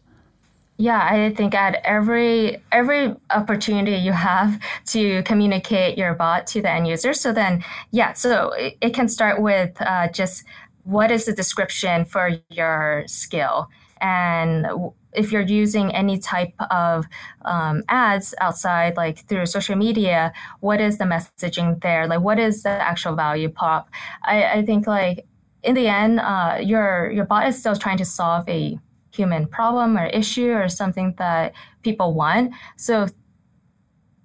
yeah, 0.79 1.05
I 1.11 1.33
think 1.35 1.53
at 1.53 1.81
every 1.83 2.57
every 2.71 3.13
opportunity 3.31 3.97
you 3.97 4.13
have 4.13 4.57
to 4.87 5.21
communicate 5.23 5.97
your 5.97 6.13
bot 6.13 6.47
to 6.47 6.61
the 6.61 6.71
end 6.71 6.87
user. 6.87 7.13
So 7.13 7.33
then, 7.33 7.65
yeah, 7.91 8.13
so 8.13 8.53
it, 8.53 8.77
it 8.79 8.93
can 8.93 9.09
start 9.09 9.41
with 9.41 9.75
uh, 9.81 10.07
just 10.07 10.45
what 10.85 11.11
is 11.11 11.25
the 11.25 11.33
description 11.33 12.05
for 12.05 12.29
your 12.49 13.03
skill, 13.07 13.67
and 13.99 14.67
if 15.11 15.33
you're 15.33 15.41
using 15.41 15.91
any 15.93 16.17
type 16.17 16.53
of 16.71 17.05
um, 17.43 17.83
ads 17.89 18.33
outside, 18.39 18.95
like 18.95 19.25
through 19.27 19.47
social 19.47 19.75
media, 19.75 20.31
what 20.61 20.79
is 20.79 20.97
the 20.97 21.03
messaging 21.03 21.81
there? 21.81 22.07
Like, 22.07 22.21
what 22.21 22.39
is 22.39 22.63
the 22.63 22.69
actual 22.69 23.15
value 23.15 23.49
prop? 23.49 23.89
I, 24.23 24.43
I 24.45 24.65
think 24.65 24.87
like 24.87 25.25
in 25.61 25.75
the 25.75 25.87
end, 25.87 26.21
uh, 26.21 26.59
your 26.61 27.11
your 27.11 27.25
bot 27.25 27.47
is 27.47 27.59
still 27.59 27.75
trying 27.75 27.97
to 27.97 28.05
solve 28.05 28.47
a 28.47 28.79
human 29.19 29.47
problem 29.47 29.97
or 29.97 30.05
issue 30.05 30.51
or 30.51 30.69
something 30.69 31.13
that 31.17 31.53
people 31.83 32.13
want. 32.13 32.53
So 32.77 33.07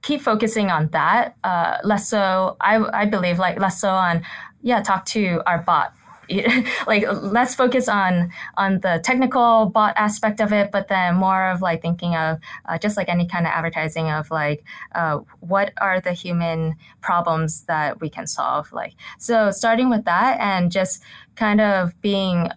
keep 0.02 0.20
focusing 0.20 0.70
on 0.70 0.88
that. 0.90 1.34
Uh, 1.42 1.78
less 1.82 2.08
so, 2.08 2.56
I, 2.60 2.76
I 3.02 3.04
believe, 3.06 3.38
like 3.38 3.58
less 3.58 3.80
so 3.80 3.88
on, 3.88 4.22
yeah, 4.62 4.82
talk 4.82 5.04
to 5.06 5.42
our 5.46 5.58
bot. 5.58 5.92
like 6.86 7.04
let's 7.20 7.54
focus 7.54 7.86
on 7.86 8.30
on 8.56 8.80
the 8.80 8.98
technical 9.04 9.66
bot 9.66 9.92
aspect 9.98 10.40
of 10.40 10.54
it 10.54 10.72
but 10.72 10.88
then 10.88 11.14
more 11.16 11.50
of 11.50 11.60
like 11.60 11.82
thinking 11.82 12.16
of 12.16 12.38
uh, 12.64 12.78
just 12.78 12.96
like 12.96 13.10
any 13.10 13.26
kind 13.26 13.46
of 13.46 13.52
advertising 13.52 14.08
of 14.08 14.30
like 14.30 14.64
uh, 14.94 15.18
what 15.40 15.74
are 15.82 16.00
the 16.00 16.14
human 16.14 16.74
problems 17.02 17.64
that 17.64 18.00
we 18.00 18.08
can 18.08 18.26
solve 18.26 18.72
like 18.72 18.94
so 19.18 19.50
starting 19.50 19.90
with 19.90 20.06
that 20.06 20.40
and 20.40 20.72
just 20.72 21.02
kind 21.36 21.60
of 21.60 21.92
being 22.00 22.48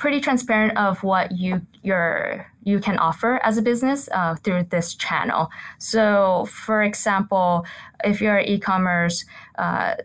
pretty 0.00 0.18
transparent 0.18 0.76
of 0.78 1.02
what 1.02 1.30
you 1.30 1.60
your 1.82 2.46
you 2.64 2.80
can 2.80 2.98
offer 2.98 3.38
as 3.44 3.58
a 3.58 3.62
business 3.62 4.08
uh, 4.12 4.34
through 4.42 4.64
this 4.64 4.94
channel. 4.94 5.48
So, 5.78 6.46
for 6.50 6.82
example, 6.82 7.66
if 8.02 8.20
you're 8.20 8.38
an 8.38 8.46
e-commerce 8.46 9.24
uh, 9.58 9.96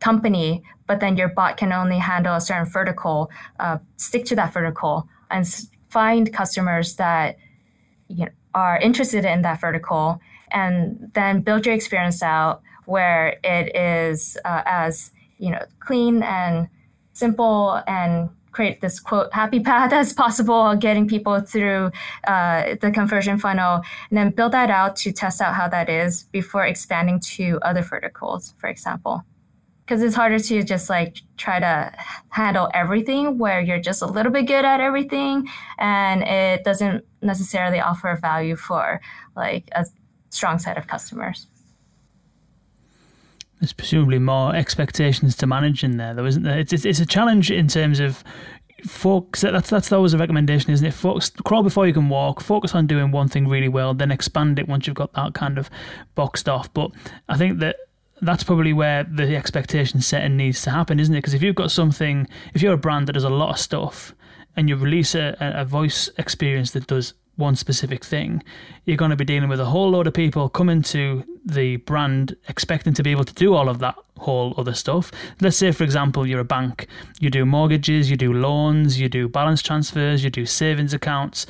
company, 0.00 0.62
but 0.86 1.00
then 1.00 1.16
your 1.16 1.28
bot 1.28 1.58
can 1.58 1.72
only 1.72 1.98
handle 1.98 2.34
a 2.34 2.40
certain 2.40 2.64
vertical, 2.64 3.30
uh, 3.60 3.78
stick 3.96 4.24
to 4.26 4.36
that 4.36 4.52
vertical 4.52 5.06
and 5.30 5.46
find 5.90 6.32
customers 6.32 6.96
that 6.96 7.36
you 8.08 8.24
know, 8.24 8.30
are 8.54 8.78
interested 8.78 9.24
in 9.26 9.42
that 9.42 9.60
vertical, 9.60 10.18
and 10.50 11.10
then 11.14 11.42
build 11.42 11.66
your 11.66 11.74
experience 11.74 12.22
out 12.22 12.62
where 12.86 13.38
it 13.44 13.76
is 13.76 14.38
uh, 14.46 14.62
as 14.64 15.10
you 15.38 15.50
know 15.50 15.64
clean 15.80 16.22
and 16.22 16.68
simple 17.12 17.82
and 17.86 18.30
create 18.56 18.80
this 18.80 18.98
quote 18.98 19.32
happy 19.34 19.60
path 19.60 19.92
as 20.02 20.12
possible, 20.14 20.74
getting 20.76 21.06
people 21.06 21.40
through 21.40 21.90
uh, 22.26 22.74
the 22.80 22.90
conversion 22.90 23.38
funnel, 23.38 23.82
and 24.08 24.16
then 24.18 24.30
build 24.30 24.52
that 24.52 24.70
out 24.70 24.96
to 24.96 25.12
test 25.12 25.40
out 25.40 25.54
how 25.54 25.68
that 25.68 25.88
is 25.90 26.24
before 26.32 26.64
expanding 26.64 27.20
to 27.20 27.58
other 27.62 27.82
verticals, 27.82 28.54
for 28.58 28.68
example. 28.68 29.22
Because 29.84 30.02
it's 30.02 30.16
harder 30.16 30.40
to 30.40 30.64
just 30.64 30.90
like 30.90 31.18
try 31.36 31.60
to 31.60 31.92
handle 32.30 32.68
everything 32.74 33.38
where 33.38 33.60
you're 33.60 33.78
just 33.90 34.02
a 34.02 34.06
little 34.06 34.32
bit 34.32 34.46
good 34.46 34.64
at 34.64 34.80
everything 34.80 35.46
and 35.78 36.22
it 36.24 36.64
doesn't 36.64 37.04
necessarily 37.22 37.78
offer 37.78 38.18
value 38.20 38.56
for 38.56 39.00
like 39.36 39.68
a 39.76 39.86
strong 40.30 40.58
set 40.58 40.76
of 40.76 40.88
customers. 40.88 41.46
There's 43.60 43.72
presumably 43.72 44.18
more 44.18 44.54
expectations 44.54 45.34
to 45.36 45.46
manage 45.46 45.82
in 45.82 45.96
there, 45.96 46.14
though, 46.14 46.26
isn't 46.26 46.42
there? 46.42 46.58
It's, 46.58 46.72
it's, 46.72 46.84
it's 46.84 47.00
a 47.00 47.06
challenge 47.06 47.50
in 47.50 47.68
terms 47.68 48.00
of 48.00 48.22
focus. 48.84 49.40
That's 49.42 49.70
that's 49.70 49.92
always 49.92 50.12
a 50.14 50.18
recommendation, 50.18 50.70
isn't 50.72 50.86
it? 50.86 50.92
Focus, 50.92 51.30
crawl 51.30 51.62
before 51.62 51.86
you 51.86 51.94
can 51.94 52.08
walk. 52.08 52.40
Focus 52.40 52.74
on 52.74 52.86
doing 52.86 53.10
one 53.10 53.28
thing 53.28 53.48
really 53.48 53.68
well, 53.68 53.94
then 53.94 54.10
expand 54.10 54.58
it 54.58 54.68
once 54.68 54.86
you've 54.86 54.96
got 54.96 55.12
that 55.14 55.34
kind 55.34 55.58
of 55.58 55.70
boxed 56.14 56.48
off. 56.48 56.72
But 56.74 56.90
I 57.28 57.36
think 57.36 57.60
that 57.60 57.76
that's 58.20 58.44
probably 58.44 58.72
where 58.72 59.04
the 59.04 59.36
expectation 59.36 60.00
setting 60.00 60.36
needs 60.36 60.62
to 60.62 60.70
happen, 60.70 61.00
isn't 61.00 61.14
it? 61.14 61.18
Because 61.18 61.34
if 61.34 61.42
you've 61.42 61.54
got 61.54 61.70
something, 61.70 62.26
if 62.54 62.62
you're 62.62 62.74
a 62.74 62.78
brand 62.78 63.08
that 63.08 63.12
does 63.12 63.24
a 63.24 63.30
lot 63.30 63.50
of 63.50 63.58
stuff, 63.58 64.14
and 64.56 64.68
you 64.68 64.76
release 64.76 65.14
a, 65.14 65.36
a 65.38 65.64
voice 65.64 66.08
experience 66.16 66.70
that 66.70 66.86
does 66.86 67.12
one 67.36 67.56
specific 67.56 68.04
thing, 68.04 68.42
you're 68.84 68.96
going 68.96 69.10
to 69.10 69.16
be 69.16 69.24
dealing 69.24 69.48
with 69.48 69.60
a 69.60 69.66
whole 69.66 69.90
load 69.90 70.06
of 70.06 70.14
people 70.14 70.48
coming 70.48 70.82
to 70.82 71.24
the 71.44 71.76
brand 71.76 72.36
expecting 72.48 72.94
to 72.94 73.02
be 73.02 73.10
able 73.10 73.24
to 73.24 73.34
do 73.34 73.54
all 73.54 73.68
of 73.68 73.78
that 73.78 73.94
whole 74.18 74.54
other 74.56 74.74
stuff. 74.74 75.12
Let's 75.40 75.56
say, 75.56 75.72
for 75.72 75.84
example, 75.84 76.26
you're 76.26 76.40
a 76.40 76.44
bank, 76.44 76.86
you 77.20 77.30
do 77.30 77.44
mortgages, 77.44 78.10
you 78.10 78.16
do 78.16 78.32
loans, 78.32 78.98
you 78.98 79.08
do 79.08 79.28
balance 79.28 79.62
transfers, 79.62 80.24
you 80.24 80.30
do 80.30 80.46
savings 80.46 80.94
accounts. 80.94 81.46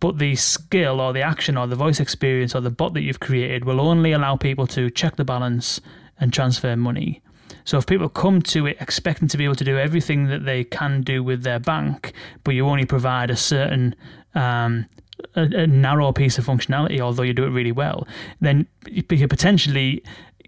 But 0.00 0.18
the 0.18 0.36
skill 0.36 1.00
or 1.00 1.12
the 1.12 1.22
action 1.22 1.56
or 1.56 1.66
the 1.66 1.76
voice 1.76 2.00
experience 2.00 2.54
or 2.54 2.60
the 2.60 2.70
bot 2.70 2.94
that 2.94 3.02
you've 3.02 3.20
created 3.20 3.64
will 3.64 3.80
only 3.80 4.12
allow 4.12 4.36
people 4.36 4.66
to 4.68 4.90
check 4.90 5.16
the 5.16 5.24
balance 5.24 5.80
and 6.18 6.32
transfer 6.32 6.76
money. 6.76 7.22
So 7.64 7.78
if 7.78 7.86
people 7.86 8.08
come 8.08 8.42
to 8.42 8.66
it 8.66 8.76
expecting 8.80 9.28
to 9.28 9.36
be 9.36 9.44
able 9.44 9.54
to 9.56 9.64
do 9.64 9.78
everything 9.78 10.28
that 10.28 10.44
they 10.44 10.64
can 10.64 11.02
do 11.02 11.22
with 11.22 11.42
their 11.42 11.58
bank, 11.58 12.12
but 12.44 12.54
you 12.54 12.66
only 12.66 12.84
provide 12.84 13.30
a 13.30 13.36
certain 13.36 13.94
um, 14.34 14.86
a, 15.34 15.42
a, 15.42 15.66
narrow 15.66 16.12
piece 16.12 16.38
of 16.38 16.46
functionality, 16.46 17.00
although 17.00 17.22
you 17.22 17.32
do 17.32 17.44
it 17.44 17.50
really 17.50 17.72
well, 17.72 18.06
then 18.40 18.66
you 18.86 19.02
potentially 19.02 20.02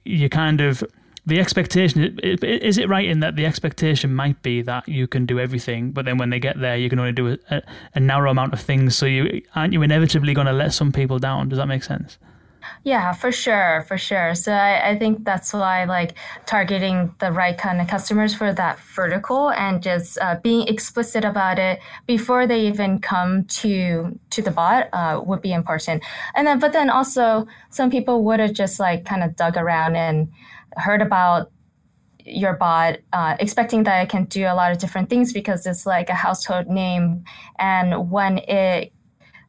you 0.04 0.28
kind 0.28 0.60
of 0.60 0.82
the 1.26 1.38
expectation 1.38 2.18
is 2.22 2.78
it 2.78 2.88
right 2.88 3.06
in 3.06 3.20
that 3.20 3.36
the 3.36 3.44
expectation 3.44 4.14
might 4.14 4.40
be 4.42 4.62
that 4.62 4.88
you 4.88 5.06
can 5.06 5.26
do 5.26 5.38
everything, 5.38 5.90
but 5.90 6.06
then 6.06 6.16
when 6.16 6.30
they 6.30 6.40
get 6.40 6.58
there, 6.58 6.76
you 6.76 6.88
can 6.88 6.98
only 6.98 7.12
do 7.12 7.36
a, 7.50 7.62
a 7.94 8.00
narrow 8.00 8.30
amount 8.30 8.54
of 8.54 8.60
things. 8.60 8.96
So 8.96 9.04
you 9.04 9.42
aren't 9.54 9.74
you 9.74 9.82
inevitably 9.82 10.32
going 10.32 10.46
to 10.46 10.54
let 10.54 10.72
some 10.72 10.90
people 10.90 11.18
down? 11.18 11.50
Does 11.50 11.58
that 11.58 11.66
make 11.66 11.84
sense? 11.84 12.16
Yeah, 12.84 13.12
for 13.12 13.30
sure, 13.32 13.84
for 13.86 13.98
sure. 13.98 14.34
So 14.34 14.52
I, 14.52 14.90
I 14.90 14.98
think 14.98 15.24
that's 15.24 15.52
why 15.52 15.84
like 15.84 16.14
targeting 16.46 17.14
the 17.18 17.32
right 17.32 17.56
kind 17.56 17.80
of 17.80 17.88
customers 17.88 18.34
for 18.34 18.52
that 18.52 18.78
vertical 18.80 19.50
and 19.50 19.82
just 19.82 20.18
uh, 20.20 20.36
being 20.42 20.66
explicit 20.68 21.24
about 21.24 21.58
it 21.58 21.80
before 22.06 22.46
they 22.46 22.66
even 22.66 22.98
come 22.98 23.44
to 23.44 24.18
to 24.30 24.42
the 24.42 24.50
bot 24.50 24.88
uh, 24.92 25.20
would 25.24 25.42
be 25.42 25.52
important. 25.52 26.02
And 26.34 26.46
then, 26.46 26.58
but 26.58 26.72
then 26.72 26.90
also 26.90 27.46
some 27.70 27.90
people 27.90 28.24
would 28.24 28.40
have 28.40 28.52
just 28.52 28.80
like 28.80 29.04
kind 29.04 29.22
of 29.22 29.36
dug 29.36 29.56
around 29.56 29.96
and 29.96 30.28
heard 30.76 31.02
about 31.02 31.50
your 32.24 32.54
bot, 32.54 32.98
uh, 33.12 33.36
expecting 33.40 33.84
that 33.84 34.02
it 34.02 34.08
can 34.08 34.24
do 34.24 34.44
a 34.44 34.54
lot 34.54 34.70
of 34.70 34.78
different 34.78 35.08
things 35.08 35.32
because 35.32 35.66
it's 35.66 35.86
like 35.86 36.10
a 36.10 36.14
household 36.14 36.66
name, 36.66 37.24
and 37.58 38.10
when 38.10 38.38
it 38.38 38.92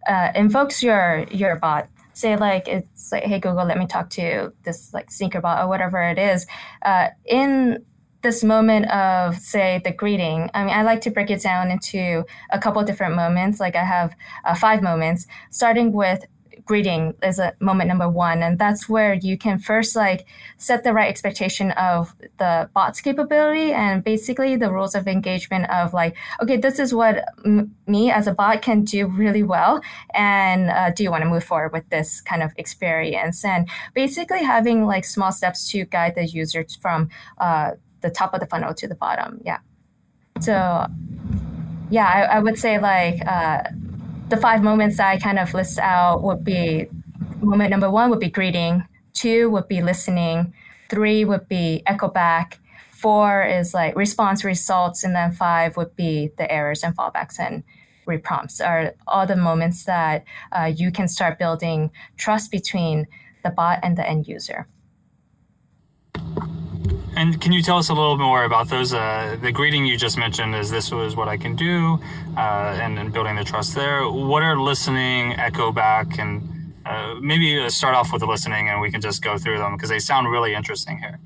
uh, 0.08 0.32
invokes 0.36 0.82
your 0.82 1.26
your 1.32 1.58
bot 1.58 1.88
say 2.20 2.36
like 2.36 2.68
it's 2.68 3.12
like 3.12 3.24
hey 3.24 3.40
google 3.40 3.66
let 3.66 3.78
me 3.78 3.88
talk 3.88 4.10
to 4.10 4.52
this 4.64 4.94
like 4.94 5.10
sneaker 5.10 5.42
bot 5.42 5.64
or 5.64 5.68
whatever 5.68 6.02
it 6.02 6.20
is 6.20 6.46
uh, 6.84 7.08
in 7.26 7.84
this 8.22 8.44
moment 8.44 8.86
of 8.92 9.38
say 9.38 9.82
the 9.86 9.92
greeting 9.92 10.50
i 10.54 10.64
mean 10.64 10.74
i 10.74 10.82
like 10.82 11.02
to 11.02 11.10
break 11.10 11.30
it 11.30 11.42
down 11.42 11.72
into 11.72 12.26
a 12.52 12.60
couple 12.60 12.84
different 12.84 13.16
moments. 13.16 13.60
Like 13.60 13.76
i 13.76 13.84
have 13.84 14.14
uh, 14.44 14.56
five 14.56 14.82
moments 14.82 15.26
starting 15.52 15.94
with 15.94 16.26
greeting 16.70 17.16
is 17.24 17.40
a 17.40 17.52
moment 17.60 17.88
number 17.88 18.08
one 18.08 18.44
and 18.44 18.60
that's 18.60 18.88
where 18.88 19.16
you 19.16 19.36
can 19.36 19.58
first 19.58 19.96
like 19.96 20.28
set 20.58 20.84
the 20.84 20.94
right 20.94 21.10
expectation 21.10 21.72
of 21.72 22.14
the 22.38 22.70
bot's 22.76 23.02
capability 23.02 23.74
and 23.74 24.04
basically 24.04 24.56
the 24.56 24.72
rules 24.72 24.94
of 24.94 25.08
engagement 25.08 25.68
of 25.72 25.96
like 25.96 26.16
okay 26.40 26.58
this 26.58 26.78
is 26.78 26.94
what 26.94 27.26
m- 27.44 27.76
me 27.88 28.12
as 28.12 28.28
a 28.28 28.32
bot 28.32 28.62
can 28.62 28.84
do 28.84 29.08
really 29.08 29.42
well 29.42 29.82
and 30.14 30.70
uh, 30.70 30.92
do 30.92 31.02
you 31.02 31.10
want 31.10 31.24
to 31.24 31.30
move 31.30 31.44
forward 31.44 31.74
with 31.74 31.90
this 31.90 32.22
kind 32.22 32.44
of 32.44 32.52
experience? 32.58 33.44
And 33.44 33.68
basically 33.96 34.44
having 34.44 34.86
like 34.86 35.06
small 35.06 35.32
steps 35.32 35.72
to 35.72 35.86
guide 35.86 36.14
the 36.14 36.28
users 36.28 36.76
from 36.76 37.10
uh, 37.40 37.72
the 38.02 38.12
top 38.12 38.36
of 38.36 38.42
the 38.42 38.46
funnel 38.46 38.76
to 38.76 38.88
the 38.88 38.94
bottom 38.94 39.42
yeah. 39.44 39.58
So 40.40 40.86
yeah 41.92 42.06
i, 42.06 42.38
I 42.38 42.40
would 42.40 42.60
say 42.60 42.78
like 42.80 43.26
uh, 43.26 43.64
the 44.30 44.38
five 44.38 44.62
moments 44.62 45.00
I 45.00 45.18
kind 45.18 45.40
of 45.40 45.54
list 45.54 45.80
out 45.80 46.22
would 46.24 46.44
be 46.44 46.88
moment 47.42 47.72
number 47.72 47.90
one 47.90 48.10
would 48.10 48.20
be 48.20 48.30
greeting, 48.30 48.86
two 49.14 49.50
would 49.50 49.68
be 49.68 49.82
listening, 49.82 50.54
three 50.90 51.26
would 51.26 51.48
be 51.48 51.82
echo 51.86 52.08
back, 52.08 52.60
four 52.92 53.44
is 53.44 53.74
like 53.74 53.96
response 53.96 54.44
results, 54.44 55.04
and 55.04 55.16
then 55.16 55.32
five 55.32 55.78
would 55.78 55.96
be 55.96 56.32
the 56.38 56.52
errors 56.52 56.84
and 56.84 56.96
fallbacks 56.96 57.40
and 57.40 57.64
reprompts 58.08 58.60
are 58.66 58.94
all 59.08 59.26
the 59.26 59.36
moments 59.36 59.86
that 59.86 60.26
uh, 60.52 60.72
you 60.76 60.92
can 60.92 61.08
start 61.08 61.38
building 61.38 61.92
trust 62.18 62.52
between 62.52 63.08
the 63.44 63.50
bot 63.50 63.80
and 63.84 63.98
the 63.98 64.08
end 64.08 64.28
user. 64.28 64.68
And 67.20 67.42
can 67.42 67.52
you 67.52 67.62
tell 67.62 67.78
us 67.78 67.90
a 67.90 67.94
little 67.94 68.18
more 68.18 68.46
about 68.46 68.70
those? 68.70 68.94
Uh, 68.94 69.38
the 69.42 69.52
greeting 69.52 69.86
you 69.86 69.98
just 69.98 70.18
mentioned 70.18 70.56
is 70.56 70.72
this 70.72 70.90
was 70.90 71.18
what 71.18 71.28
I 71.28 71.36
can 71.36 71.54
do, 71.54 72.00
uh, 72.38 72.80
and, 72.82 72.98
and 72.98 73.12
building 73.12 73.36
the 73.36 73.44
trust 73.44 73.76
there. 73.76 74.08
What 74.08 74.42
are 74.42 74.58
listening, 74.58 75.34
echo 75.34 75.74
back, 75.74 76.18
and 76.18 76.74
uh, 76.86 77.16
maybe 77.20 77.70
start 77.70 77.94
off 77.94 78.14
with 78.14 78.22
the 78.22 78.26
listening, 78.26 78.70
and 78.70 78.80
we 78.80 78.90
can 78.90 79.02
just 79.02 79.22
go 79.22 79.38
through 79.38 79.58
them 79.58 79.76
because 79.76 79.90
they 79.90 80.00
sound 80.00 80.32
really 80.32 80.54
interesting 80.54 80.98
here. 80.98 81.20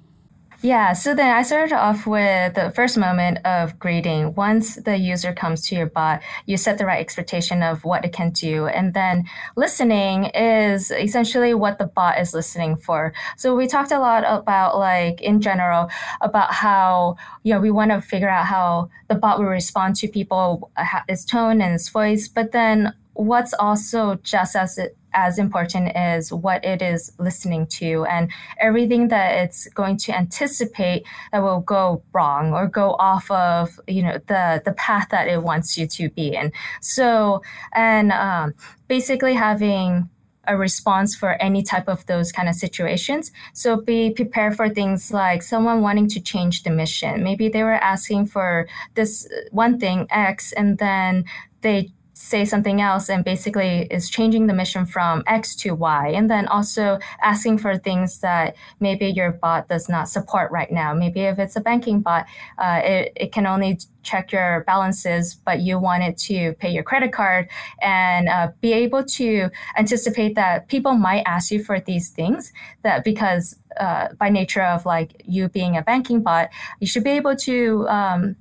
Yeah, 0.63 0.93
so 0.93 1.13
then 1.13 1.35
I 1.35 1.41
started 1.41 1.75
off 1.75 2.07
with 2.07 2.53
the 2.53 2.71
first 2.71 2.97
moment 2.97 3.39
of 3.45 3.77
greeting. 3.79 4.33
Once 4.33 4.75
the 4.75 4.95
user 4.95 5.33
comes 5.33 5.67
to 5.67 5.75
your 5.75 5.87
bot, 5.87 6.21
you 6.45 6.55
set 6.55 6.77
the 6.77 6.85
right 6.85 7.01
expectation 7.01 7.61
of 7.61 7.83
what 7.83 8.05
it 8.05 8.13
can 8.13 8.29
do. 8.29 8.67
And 8.67 8.93
then 8.93 9.25
listening 9.57 10.27
is 10.27 10.89
essentially 10.89 11.53
what 11.53 11.79
the 11.79 11.87
bot 11.87 12.17
is 12.17 12.33
listening 12.33 12.77
for. 12.77 13.11
So 13.35 13.57
we 13.57 13.67
talked 13.67 13.91
a 13.91 13.99
lot 13.99 14.23
about, 14.25 14.77
like, 14.79 15.19
in 15.19 15.41
general, 15.41 15.89
about 16.21 16.53
how, 16.53 17.17
you 17.43 17.53
know, 17.53 17.59
we 17.59 17.69
want 17.69 17.91
to 17.91 17.99
figure 17.99 18.29
out 18.29 18.45
how 18.45 18.89
the 19.09 19.15
bot 19.15 19.39
will 19.39 19.47
respond 19.47 19.97
to 19.97 20.07
people, 20.07 20.71
uh, 20.77 21.01
its 21.09 21.25
tone 21.25 21.61
and 21.61 21.75
its 21.75 21.89
voice. 21.89 22.29
But 22.29 22.53
then 22.53 22.93
what's 23.15 23.53
also 23.53 24.15
just 24.23 24.55
as 24.55 24.77
it 24.77 24.95
as 25.13 25.37
important 25.37 25.95
is 25.95 26.31
what 26.31 26.63
it 26.63 26.81
is 26.81 27.11
listening 27.19 27.65
to 27.67 28.05
and 28.05 28.31
everything 28.59 29.07
that 29.09 29.43
it's 29.43 29.67
going 29.69 29.97
to 29.97 30.15
anticipate 30.15 31.05
that 31.31 31.41
will 31.41 31.61
go 31.61 32.03
wrong 32.13 32.53
or 32.53 32.67
go 32.67 32.91
off 32.99 33.29
of 33.31 33.79
you 33.87 34.03
know 34.03 34.19
the 34.27 34.61
the 34.65 34.73
path 34.73 35.07
that 35.09 35.27
it 35.27 35.43
wants 35.43 35.77
you 35.77 35.87
to 35.87 36.09
be 36.09 36.35
in 36.35 36.51
so 36.81 37.41
and 37.73 38.11
um, 38.11 38.53
basically 38.87 39.33
having 39.33 40.09
a 40.47 40.57
response 40.57 41.15
for 41.15 41.41
any 41.41 41.63
type 41.63 41.87
of 41.87 42.05
those 42.05 42.31
kind 42.31 42.49
of 42.49 42.55
situations. 42.55 43.31
So 43.53 43.77
be 43.77 44.11
prepared 44.11 44.55
for 44.55 44.69
things 44.69 45.13
like 45.13 45.41
someone 45.41 45.81
wanting 45.81 46.09
to 46.09 46.21
change 46.21 46.63
the 46.63 46.69
mission. 46.69 47.23
Maybe 47.23 47.47
they 47.47 47.63
were 47.63 47.71
asking 47.71 48.27
for 48.27 48.67
this 48.95 49.27
one 49.51 49.79
thing 49.79 50.07
X 50.09 50.51
and 50.53 50.77
then 50.77 51.25
they 51.61 51.91
say 52.33 52.45
something 52.45 52.81
else 52.81 53.09
and 53.09 53.23
basically 53.23 53.85
is 53.91 54.09
changing 54.09 54.47
the 54.47 54.55
mission 54.55 54.87
from 54.87 55.21
X 55.27 55.55
to 55.57 55.75
Y. 55.75 56.07
And 56.17 56.31
then 56.31 56.47
also 56.47 56.97
asking 57.21 57.59
for 57.59 57.77
things 57.77 58.21
that 58.21 58.55
maybe 58.79 59.05
your 59.05 59.33
bot 59.33 59.67
does 59.67 59.87
not 59.87 60.09
support 60.09 60.51
right 60.51 60.71
now. 60.71 60.95
Maybe 60.95 61.21
if 61.21 61.37
it's 61.37 61.55
a 61.55 61.61
banking 61.61 62.01
bot, 62.01 62.25
uh, 62.57 62.81
it, 62.83 63.13
it 63.15 63.31
can 63.31 63.45
only 63.45 63.77
check 64.01 64.31
your 64.31 64.63
balances, 64.65 65.35
but 65.45 65.59
you 65.61 65.77
want 65.77 66.01
it 66.01 66.17
to 66.29 66.53
pay 66.53 66.71
your 66.71 66.81
credit 66.81 67.11
card 67.13 67.49
and 67.81 68.27
uh, 68.27 68.47
be 68.61 68.73
able 68.73 69.03
to 69.03 69.49
anticipate 69.77 70.33
that 70.33 70.67
people 70.67 70.93
might 70.93 71.23
ask 71.27 71.51
you 71.51 71.63
for 71.63 71.79
these 71.79 72.09
things 72.09 72.51
that 72.81 73.03
because 73.03 73.55
uh, 73.79 74.07
by 74.19 74.29
nature 74.29 74.63
of 74.63 74.87
like 74.87 75.21
you 75.23 75.49
being 75.49 75.77
a 75.77 75.83
banking 75.83 76.21
bot, 76.23 76.49
you 76.79 76.87
should 76.87 77.03
be 77.03 77.11
able 77.11 77.35
to 77.35 77.87
um, 77.87 78.35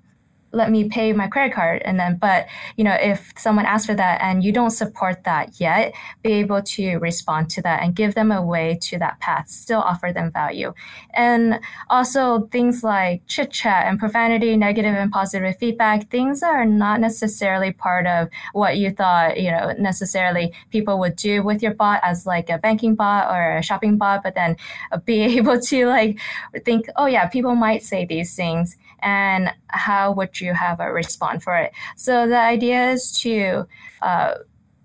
let 0.53 0.71
me 0.71 0.89
pay 0.89 1.13
my 1.13 1.29
credit 1.29 1.55
card. 1.55 1.83
And 1.83 1.99
then 1.99 2.17
but 2.17 2.47
you 2.77 2.85
know 2.85 2.95
if 2.95 3.33
someone 3.37 3.67
asks 3.67 3.87
for 3.87 3.95
that 3.95 4.21
and 4.21 4.45
you 4.45 4.53
don't 4.53 4.71
support 4.71 5.25
that 5.25 5.61
yet 5.61 5.95
be 6.23 6.33
able 6.35 6.63
to 6.63 6.97
respond 6.97 7.51
to 7.51 7.63
that 7.63 7.83
and 7.83 7.95
give 7.95 8.15
them 8.15 8.31
a 8.31 8.43
way 8.43 8.79
to 8.83 8.99
that 8.99 9.19
path 9.21 9.49
still 9.49 9.81
offer 9.81 10.13
them 10.13 10.31
value. 10.31 10.75
And 11.15 11.61
also 11.91 12.47
things 12.53 12.83
like 12.85 13.23
chit 13.27 13.51
chat 13.51 13.87
and 13.87 13.99
profanity 13.99 14.57
negative 14.57 14.95
and 14.95 15.11
positive 15.11 15.57
feedback 15.59 16.11
things 16.11 16.43
are 16.43 16.65
not 16.65 17.01
necessarily 17.01 17.73
part 17.73 18.07
of 18.07 18.29
what 18.53 18.77
you 18.77 18.91
thought 18.91 19.41
you 19.41 19.51
know 19.51 19.73
necessarily 19.79 20.53
people 20.71 20.99
would 20.99 21.17
do 21.17 21.43
with 21.43 21.63
your 21.63 21.75
bot 21.75 22.01
as 22.03 22.27
like 22.27 22.51
a 22.51 22.59
banking 22.59 22.95
bot 22.95 23.31
or 23.31 23.59
a 23.59 23.63
shopping 23.63 23.97
bot 23.97 24.23
but 24.23 24.35
then 24.35 24.57
be 25.05 25.21
able 25.39 25.61
to 25.61 25.87
like 25.87 26.19
think 26.65 26.87
oh 26.97 27.07
yeah 27.07 27.27
people 27.29 27.55
might 27.55 27.83
say 27.83 28.05
these 28.05 28.35
things 28.35 28.77
and 29.03 29.51
how 29.69 30.13
would 30.13 30.41
you 30.41 30.55
have 30.55 30.81
a 30.81 30.93
response 30.93 31.45
for 31.45 31.57
it? 31.57 31.73
So 31.97 32.27
the 32.29 32.39
idea 32.39 32.91
is 32.91 33.13
to 33.21 33.67
uh, 34.01 34.35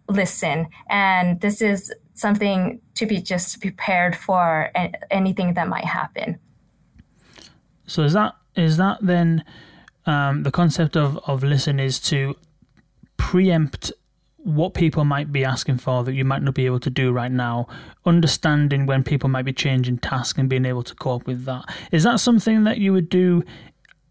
listen, 0.10 0.68
and 0.90 1.40
this 1.42 1.62
is 1.62 1.94
something 2.14 2.82
to 2.96 3.06
be 3.06 3.22
just 3.22 3.62
prepared 3.62 4.16
for 4.16 4.72
anything 5.12 5.54
that 5.54 5.68
might 5.68 5.86
happen. 5.86 6.40
So 7.86 8.04
is 8.04 8.14
that 8.14 8.36
is 8.56 8.78
that 8.78 8.98
then 9.02 9.44
um, 10.06 10.44
the 10.44 10.52
concept 10.52 10.98
of 10.98 11.18
of 11.28 11.44
listen 11.44 11.80
is 11.80 12.00
to 12.02 12.36
preempt 13.18 13.92
what 14.48 14.74
people 14.74 15.04
might 15.04 15.30
be 15.30 15.44
asking 15.44 15.78
for 15.78 16.06
that 16.06 16.14
you 16.14 16.24
might 16.24 16.42
not 16.42 16.54
be 16.54 16.66
able 16.66 16.80
to 16.80 16.90
do 16.90 17.12
right 17.12 17.32
now, 17.32 17.68
understanding 18.06 18.86
when 18.86 19.04
people 19.04 19.28
might 19.28 19.44
be 19.44 19.52
changing 19.52 19.98
tasks 19.98 20.40
and 20.40 20.48
being 20.48 20.64
able 20.64 20.84
to 20.84 20.96
cope 20.96 21.28
with 21.28 21.44
that. 21.44 21.66
Is 21.92 22.04
that 22.04 22.22
something 22.22 22.64
that 22.64 22.78
you 22.78 22.94
would 22.94 23.10
do 23.10 23.44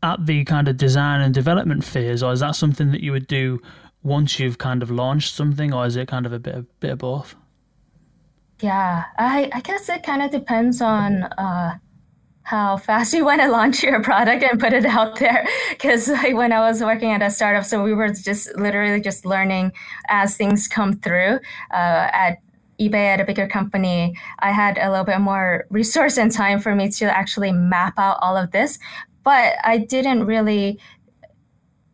at 0.03 0.25
the 0.27 0.45
kind 0.45 0.69
of 0.69 0.77
design 0.77 1.21
and 1.21 1.35
development 1.35 1.85
phase, 1.85 2.23
or 2.23 2.33
is 2.33 2.41
that 2.41 2.57
something 2.57 2.93
that 2.93 3.03
you 3.03 3.13
would 3.13 3.27
do 3.27 3.61
once 4.03 4.39
you've 4.39 4.59
kind 4.59 4.83
of 4.83 4.91
launched 4.91 5.35
something, 5.35 5.73
or 5.73 5.87
is 5.87 5.97
it 5.97 6.09
kind 6.09 6.27
of 6.27 6.33
a 6.33 6.39
bit 6.39 6.55
of, 6.55 6.81
bit 6.81 6.93
of 6.93 6.99
both? 6.99 7.35
Yeah, 8.61 9.05
I, 9.19 9.51
I 9.53 9.61
guess 9.61 9.89
it 9.89 10.03
kind 10.03 10.23
of 10.23 10.31
depends 10.31 10.81
on 10.81 11.25
uh, 11.25 11.75
how 12.43 12.77
fast 12.77 13.13
you 13.13 13.25
want 13.25 13.41
to 13.41 13.49
launch 13.49 13.83
your 13.83 14.03
product 14.03 14.43
and 14.43 14.59
put 14.59 14.73
it 14.73 14.87
out 14.87 15.19
there. 15.19 15.47
Because 15.71 16.09
like 16.09 16.35
when 16.35 16.53
I 16.53 16.61
was 16.61 16.81
working 16.81 17.11
at 17.11 17.23
a 17.23 17.31
startup, 17.31 17.65
so 17.65 17.83
we 17.83 17.93
were 17.93 18.09
just 18.09 18.55
literally 18.57 19.01
just 19.01 19.27
learning 19.27 19.73
as 20.09 20.37
things 20.37 20.69
come 20.69 20.95
through. 20.95 21.41
Uh, 21.71 22.09
at 22.13 22.39
eBay 22.81 23.15
at 23.15 23.21
a 23.21 23.25
bigger 23.25 23.49
company, 23.49 24.17
I 24.39 24.53
had 24.53 24.79
a 24.79 24.91
little 24.91 25.05
bit 25.05 25.21
more 25.21 25.67
resource 25.71 26.19
and 26.19 26.31
time 26.31 26.61
for 26.61 26.75
me 26.75 26.91
to 26.91 27.05
actually 27.05 27.53
map 27.53 27.95
out 27.99 28.19
all 28.21 28.37
of 28.37 28.51
this. 28.53 28.79
But 29.27 29.57
I 29.65 29.79
didn't 29.79 30.25
really 30.25 30.79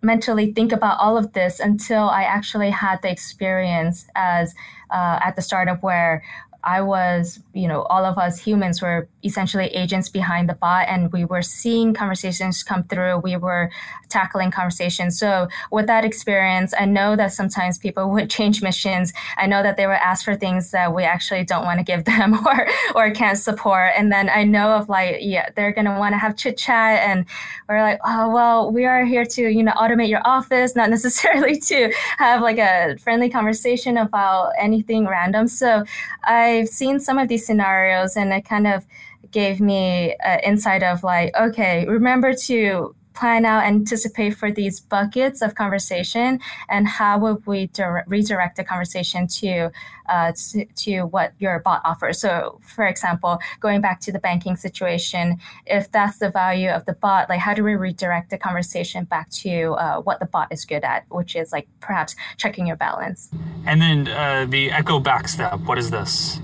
mentally 0.03 0.53
think 0.53 0.71
about 0.71 1.01
all 1.01 1.17
of 1.17 1.33
this 1.33 1.61
until 1.61 2.11
I 2.11 2.25
actually 2.25 2.69
had 2.69 3.01
the 3.01 3.11
experience 3.11 4.05
as 4.15 4.55
uh, 4.91 5.19
at 5.23 5.35
the 5.37 5.41
startup 5.41 5.83
where 5.83 6.23
I 6.63 6.83
was, 6.83 7.41
you 7.55 7.69
know, 7.69 7.85
all 7.85 8.05
of 8.05 8.19
us 8.19 8.39
humans 8.39 8.83
were 8.83 9.09
essentially 9.25 9.67
agents 9.67 10.09
behind 10.09 10.49
the 10.49 10.55
bot 10.55 10.87
and 10.89 11.13
we 11.13 11.25
were 11.25 11.43
seeing 11.43 11.95
conversations 11.95 12.63
come 12.63 12.83
through. 12.83 13.19
We 13.19 13.37
were 13.37 13.71
tackling 14.09 14.51
conversations. 14.51 15.19
So 15.19 15.49
with 15.71 15.87
that 15.87 16.05
experience, 16.05 16.75
I 16.79 16.85
know 16.85 17.17
that 17.17 17.33
sometimes 17.33 17.79
people 17.79 18.11
would 18.13 18.31
change 18.31 18.63
missions. 18.63 19.13
I 19.37 19.47
know 19.47 19.63
that 19.63 19.77
they 19.77 19.87
were 19.87 19.95
asked 19.95 20.25
for 20.25 20.35
things 20.35 20.71
that 20.71 20.95
we 20.95 21.05
actually 21.05 21.45
don't 21.45 21.65
want 21.65 21.79
to 21.79 21.85
give 21.85 22.05
them 22.05 22.35
or, 22.47 22.67
or 22.95 23.11
can't 23.11 23.39
support. 23.39 23.93
And 23.97 24.13
then 24.13 24.29
I 24.29 24.45
know 24.45 24.73
of 24.73 24.89
like, 24.89 25.17
yeah, 25.21 25.51
they're 25.57 25.73
going 25.73 25.87
to 25.87 25.99
want 25.99 26.13
to 26.15 26.19
have 26.19 26.37
chit 26.37 26.57
chat 26.57 27.01
and 27.09 27.25
we're 27.69 27.83
like, 27.83 28.01
oh, 28.05 28.31
well, 28.31 28.71
we 28.71 28.85
are 28.85 29.05
here 29.05 29.25
to, 29.25 29.49
you 29.49 29.63
know, 29.63 29.73
automate 29.73 30.09
your 30.09 30.23
office, 30.25 30.77
not 30.77 30.91
necessarily 30.91 31.59
to 31.59 31.93
have 32.19 32.43
like 32.43 32.59
a 32.59 32.97
friendly 32.99 33.31
conversation 33.31 33.97
about 33.97 34.53
anything 34.59 35.07
random. 35.07 35.49
So 35.49 35.85
I've 36.25 36.69
seen 36.69 37.01
some 37.01 37.19
of 37.19 37.29
these 37.29 37.47
scenarios 37.47 38.17
and 38.17 38.33
i 38.33 38.41
kind 38.41 38.67
of 38.67 38.87
gave 39.33 39.61
me 39.61 40.15
an 40.25 40.41
insight 40.41 40.83
of 40.83 41.03
like, 41.03 41.35
okay, 41.37 41.85
remember 41.87 42.33
to 42.35 42.95
plan 43.15 43.45
out, 43.45 43.65
anticipate 43.65 44.37
for 44.37 44.51
these 44.51 44.81
buckets 44.81 45.43
of 45.43 45.55
conversation, 45.55 46.41
and 46.69 46.89
how 46.89 47.19
would 47.19 47.47
we 47.47 47.67
dire- 47.69 48.05
redirect 48.07 48.57
the 48.57 48.65
conversation 48.65 49.27
to, 49.27 49.71
uh, 50.09 50.33
to, 50.33 50.65
to 50.75 51.03
what 51.03 51.33
your 51.39 51.59
bot 51.61 51.83
offers? 51.85 52.21
So, 52.21 52.59
for 52.63 52.87
example, 52.87 53.39
going 53.61 53.81
back 53.81 54.01
to 54.01 54.13
the 54.13 54.19
banking 54.19 54.57
situation, 54.57 55.39
if 55.67 55.91
that's 55.93 56.19
the 56.19 56.31
value 56.31 56.71
of 56.71 56.85
the 56.87 56.95
bot, 56.95 57.29
like 57.29 57.41
how 57.41 57.55
do 57.55 57.63
we 57.63 57.75
redirect 57.75 58.31
the 58.31 58.39
conversation 58.39 59.05
back 59.05 59.31
to 59.31 59.73
uh, 59.73 60.01
what 60.01 60.19
the 60.19 60.27
bot 60.27 60.49
is 60.51 60.65
good 60.65 60.85
at, 60.85 61.05
which 61.11 61.37
is 61.37 61.53
like 61.53 61.69
perhaps 61.81 62.17
checking 62.39 62.67
your 62.67 62.77
balance. 62.77 63.31
And 63.67 63.81
then 63.81 64.09
uh, 64.09 64.47
the 64.49 64.71
echo 64.71 64.99
back 64.99 65.29
step. 65.29 65.61
What 65.61 65.79
is 65.79 65.91
this? 65.91 66.41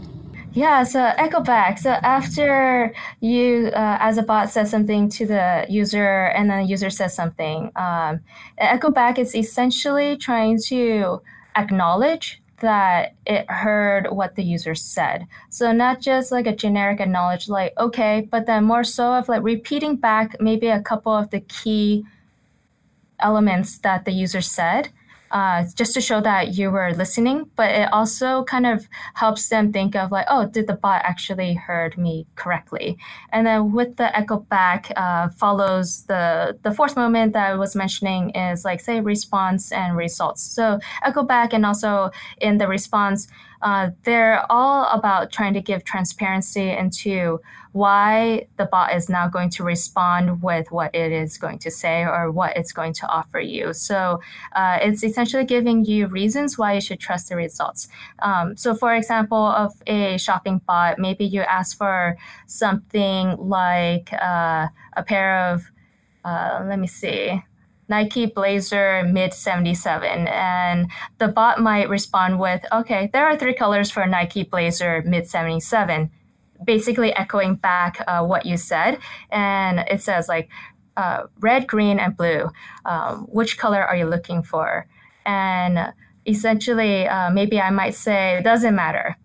Yeah, 0.59 0.83
so 0.83 1.05
echo 1.05 1.41
back. 1.41 1.79
So 1.79 1.91
after 1.91 2.93
you, 3.21 3.69
uh, 3.69 3.99
as 4.01 4.19
a 4.19 4.25
bot, 4.25 4.51
says 4.51 4.69
something 4.73 5.09
to 5.11 5.25
the 5.25 5.65
user, 5.69 6.25
and 6.35 6.51
then 6.51 6.65
the 6.65 6.69
user 6.69 6.91
says 6.91 7.15
something, 7.15 7.71
um, 7.77 8.19
echo 8.59 8.91
back 8.91 9.21
is 9.21 9.37
essentially 9.37 10.17
trying 10.17 10.59
to 10.67 11.23
acknowledge 11.55 12.43
that 12.61 13.15
it 13.25 13.49
heard 13.49 14.09
what 14.11 14.35
the 14.35 14.43
user 14.43 14.75
said. 14.75 15.29
So 15.49 15.71
not 15.71 16.01
just 16.01 16.33
like 16.33 16.49
a 16.49 16.57
generic 16.57 16.99
acknowledge, 16.99 17.49
like 17.49 17.73
okay, 17.79 18.27
but 18.29 18.47
then 18.47 18.65
more 18.65 18.83
so 18.83 19.15
of 19.15 19.29
like 19.29 19.45
repeating 19.45 19.95
back 19.95 20.41
maybe 20.41 20.67
a 20.67 20.83
couple 20.83 21.13
of 21.15 21.31
the 21.31 21.39
key 21.39 22.05
elements 23.21 23.79
that 23.79 24.05
the 24.05 24.13
user 24.13 24.41
said 24.41 24.89
uh, 25.31 25.65
just 25.75 25.95
to 25.95 26.01
show 26.01 26.21
that 26.21 26.55
you 26.55 26.71
were 26.71 26.93
listening, 26.95 27.51
but 27.57 27.71
it 27.71 27.93
also 27.93 28.45
kind 28.45 28.67
of 28.67 28.89
helps 29.15 29.49
them 29.49 29.73
think 29.73 29.95
of 29.95 30.11
like, 30.11 30.27
oh, 30.29 30.47
did 30.47 30.67
the 30.67 30.75
bot 30.75 31.03
actually 31.05 31.55
heard 31.55 31.97
me 31.99 32.27
correctly? 32.37 32.99
And 33.33 33.47
then 33.47 33.73
with 33.73 33.97
the 33.97 34.17
echo 34.17 34.41
back 34.41 34.93
uh, 34.97 35.29
follows 35.31 36.05
the 36.05 36.59
the 36.63 36.73
fourth 36.73 36.97
moment 36.97 37.33
that 37.35 37.51
I 37.51 37.55
was 37.55 37.75
mentioning 37.77 38.31
is 38.31 38.65
like 38.65 38.81
say 38.81 39.01
response 39.01 39.73
and 39.73 39.97
results. 39.97 40.43
So 40.43 40.81
echo 41.03 41.23
back 41.23 41.53
and 41.53 41.65
also 41.67 42.11
in 42.41 42.59
the 42.59 42.69
response, 42.69 43.29
uh, 43.63 43.91
they're 44.05 44.45
all 44.51 44.89
about 44.91 45.33
trying 45.33 45.55
to 45.55 45.61
give 45.61 45.85
transparency 45.85 46.71
into 46.71 47.41
why 47.73 48.47
the 48.57 48.65
bot 48.65 48.95
is 48.95 49.09
now 49.09 49.29
going 49.29 49.51
to 49.51 49.63
respond 49.63 50.43
with 50.43 50.71
what 50.73 50.95
it 50.95 51.13
is 51.13 51.37
going 51.37 51.59
to 51.59 51.71
say 51.71 52.03
or 52.03 52.31
what 52.31 52.57
it's 52.57 52.73
going 52.73 52.93
to 52.93 53.07
offer 53.07 53.39
you. 53.39 53.73
So 53.73 54.21
uh, 54.57 54.79
it's 54.81 55.05
essentially 55.05 55.45
giving 55.45 55.85
you 55.85 56.07
reasons 56.07 56.57
why 56.57 56.75
you 56.75 56.81
should 56.81 56.99
trust 56.99 57.29
the 57.29 57.37
results. 57.37 57.89
Um, 58.21 58.57
so, 58.57 58.75
for 58.75 58.95
example, 58.95 59.39
of 59.39 59.75
a 59.87 60.19
shopping 60.19 60.61
bot, 60.67 60.99
maybe 60.99 61.25
you 61.25 61.43
ask 61.43 61.77
for 61.77 62.17
something 62.47 63.37
like 63.37 64.13
uh, 64.13 64.69
a 64.97 65.03
pair 65.05 65.51
of, 65.51 65.71
uh, 66.25 66.65
let 66.67 66.79
me 66.79 66.87
see, 66.87 67.43
Nike 67.89 68.27
Blazer 68.27 69.03
mid 69.05 69.33
77. 69.33 70.29
And 70.29 70.91
the 71.19 71.29
bot 71.29 71.61
might 71.61 71.89
respond 71.89 72.39
with, 72.39 72.65
okay, 72.73 73.11
there 73.13 73.27
are 73.27 73.37
three 73.37 73.55
colors 73.55 73.91
for 73.91 74.07
Nike 74.07 74.45
Blazer 74.45 75.03
mid 75.07 75.27
77, 75.27 76.11
basically 76.65 77.13
echoing 77.15 77.57
back 77.57 78.03
uh, 78.07 78.25
what 78.25 78.47
you 78.47 78.57
said. 78.57 78.99
And 79.31 79.81
it 79.91 80.03
says, 80.03 80.29
like, 80.29 80.49
uh, 80.97 81.25
red, 81.41 81.67
green, 81.67 81.99
and 81.99 82.17
blue. 82.17 82.51
Um, 82.85 83.27
which 83.31 83.57
color 83.57 83.83
are 83.83 83.97
you 83.97 84.07
looking 84.07 84.43
for? 84.43 84.87
And 85.25 85.93
essentially, 86.27 87.07
uh, 87.07 87.31
maybe 87.31 87.61
I 87.61 87.71
might 87.71 87.95
say, 87.95 88.39
it 88.39 88.43
doesn't 88.43 88.75
matter. 88.75 89.17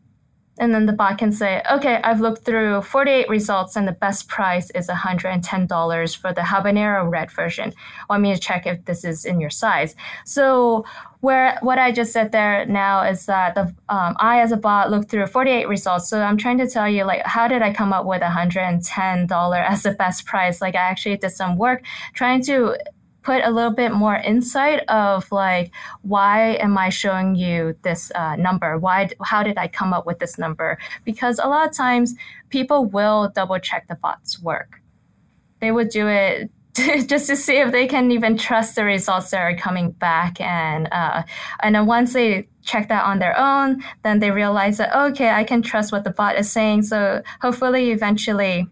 And 0.60 0.74
then 0.74 0.86
the 0.86 0.93
bot 0.93 1.18
can 1.18 1.32
say, 1.32 1.64
okay, 1.72 1.99
I've 2.04 2.22
looked 2.22 2.45
through 2.45 2.84
48 2.84 3.28
results 3.28 3.76
and 3.76 3.88
the 3.88 3.91
best 3.91 4.28
price 4.28 4.70
is 4.72 4.88
$110 4.88 6.18
for 6.18 6.34
the 6.34 6.41
habanero 6.41 7.10
red 7.10 7.32
version. 7.32 7.74
Want 8.10 8.22
me 8.22 8.34
to 8.34 8.39
check 8.39 8.68
if 8.68 8.86
this 8.86 9.04
is 9.04 9.26
in 9.26 9.39
your 9.39 9.49
size? 9.49 9.95
So 10.26 10.86
where 11.22 11.58
what 11.62 11.80
I 11.80 11.91
just 11.91 12.12
said 12.12 12.32
there 12.32 12.66
now 12.66 13.01
is 13.01 13.26
that 13.28 13.56
the 13.56 13.74
um, 13.89 14.16
I 14.20 14.41
as 14.41 14.51
a 14.51 14.58
bot 14.58 14.91
looked 14.91 15.10
through 15.10 15.26
48 15.26 15.68
results. 15.68 16.10
So 16.10 16.22
I'm 16.22 16.38
trying 16.38 16.58
to 16.60 16.70
tell 16.70 16.89
you 16.89 17.06
like 17.06 17.26
how 17.26 17.47
did 17.47 17.62
I 17.62 17.74
come 17.74 17.93
up 17.93 18.06
with 18.06 18.22
$110 18.22 19.70
as 19.70 19.84
the 19.84 19.91
best 19.91 20.26
price? 20.26 20.62
Like 20.62 20.76
I 20.76 20.80
actually 20.80 21.18
did 21.18 21.30
some 21.32 21.58
work 21.58 21.84
trying 22.14 22.43
to 22.43 22.78
put 23.24 23.44
a 23.44 23.50
little 23.50 23.72
bit 23.72 23.94
more 23.94 24.16
insight 24.18 24.80
of 24.90 25.32
like 25.32 25.72
why 26.02 26.56
am 26.56 26.78
i 26.78 26.90
showing 26.90 27.36
you 27.36 27.76
this 27.82 28.12
uh, 28.16 28.36
number? 28.36 28.78
Why 28.78 29.10
how 29.24 29.44
did 29.44 29.58
i 29.58 29.68
come 29.68 29.94
up 29.94 30.06
with 30.06 30.20
this 30.20 30.38
number? 30.38 30.78
Because 31.04 31.40
a 31.40 31.48
lot 31.48 31.68
of 31.68 31.76
times 31.76 32.16
people 32.50 32.86
will 32.86 33.32
double 33.34 33.60
check 33.60 33.88
the 33.88 33.96
bot's 33.96 34.42
work. 34.42 34.82
They 35.60 35.72
would 35.72 35.90
do 35.90 36.08
it 36.08 36.52
just 37.08 37.28
to 37.28 37.36
see 37.36 37.58
if 37.58 37.72
they 37.72 37.88
can 37.88 38.12
even 38.12 38.38
trust 38.38 38.76
the 38.76 38.84
results 38.84 39.30
that 39.32 39.42
are 39.42 39.56
coming 39.56 39.92
back 39.92 40.42
and 40.42 40.88
uh, 40.92 41.24
and 41.62 41.76
then 41.76 41.86
once 41.86 42.14
they 42.14 42.48
check 42.64 42.90
that 42.90 43.04
on 43.04 43.20
their 43.20 43.38
own 43.38 43.84
then 44.04 44.20
they 44.20 44.32
realize 44.32 44.78
that 44.78 44.96
okay 44.96 45.30
i 45.30 45.44
can 45.44 45.62
trust 45.62 45.92
what 45.92 46.04
the 46.04 46.10
bot 46.10 46.38
is 46.38 46.52
saying. 46.52 46.82
So 46.84 47.22
hopefully 47.42 47.92
eventually 47.92 48.68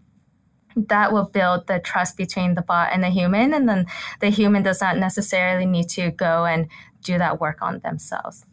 that 0.76 1.12
will 1.12 1.28
build 1.28 1.66
the 1.66 1.78
trust 1.80 2.16
between 2.16 2.54
the 2.54 2.62
bot 2.62 2.90
and 2.92 3.02
the 3.02 3.10
human 3.10 3.52
and 3.54 3.68
then 3.68 3.86
the 4.20 4.30
human 4.30 4.62
does 4.62 4.80
not 4.80 4.96
necessarily 4.96 5.66
need 5.66 5.88
to 5.88 6.10
go 6.10 6.44
and 6.44 6.68
do 7.02 7.18
that 7.18 7.40
work 7.40 7.58
on 7.62 7.80
themselves 7.80 8.44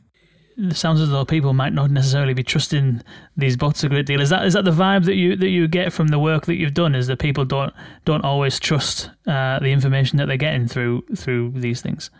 it 0.59 0.75
sounds 0.75 0.99
as 0.99 1.09
though 1.09 1.23
people 1.23 1.53
might 1.53 1.73
not 1.73 1.89
necessarily 1.89 2.33
be 2.33 2.43
trusting 2.43 3.01
these 3.37 3.55
bots 3.55 3.83
a 3.83 3.89
great 3.89 4.05
deal. 4.05 4.19
Is 4.19 4.29
that 4.29 4.45
is 4.45 4.53
that 4.53 4.65
the 4.65 4.71
vibe 4.71 5.05
that 5.05 5.15
you 5.15 5.35
that 5.37 5.47
you 5.47 5.67
get 5.67 5.93
from 5.93 6.09
the 6.09 6.19
work 6.19 6.45
that 6.47 6.55
you've 6.55 6.73
done? 6.73 6.95
Is 6.95 7.07
that 7.07 7.19
people 7.19 7.45
don't 7.45 7.73
don't 8.03 8.25
always 8.25 8.59
trust 8.59 9.09
uh, 9.25 9.59
the 9.59 9.71
information 9.71 10.17
that 10.17 10.27
they're 10.27 10.37
getting 10.37 10.67
through 10.67 11.03
through 11.15 11.53
these 11.55 11.81
things? 11.81 12.11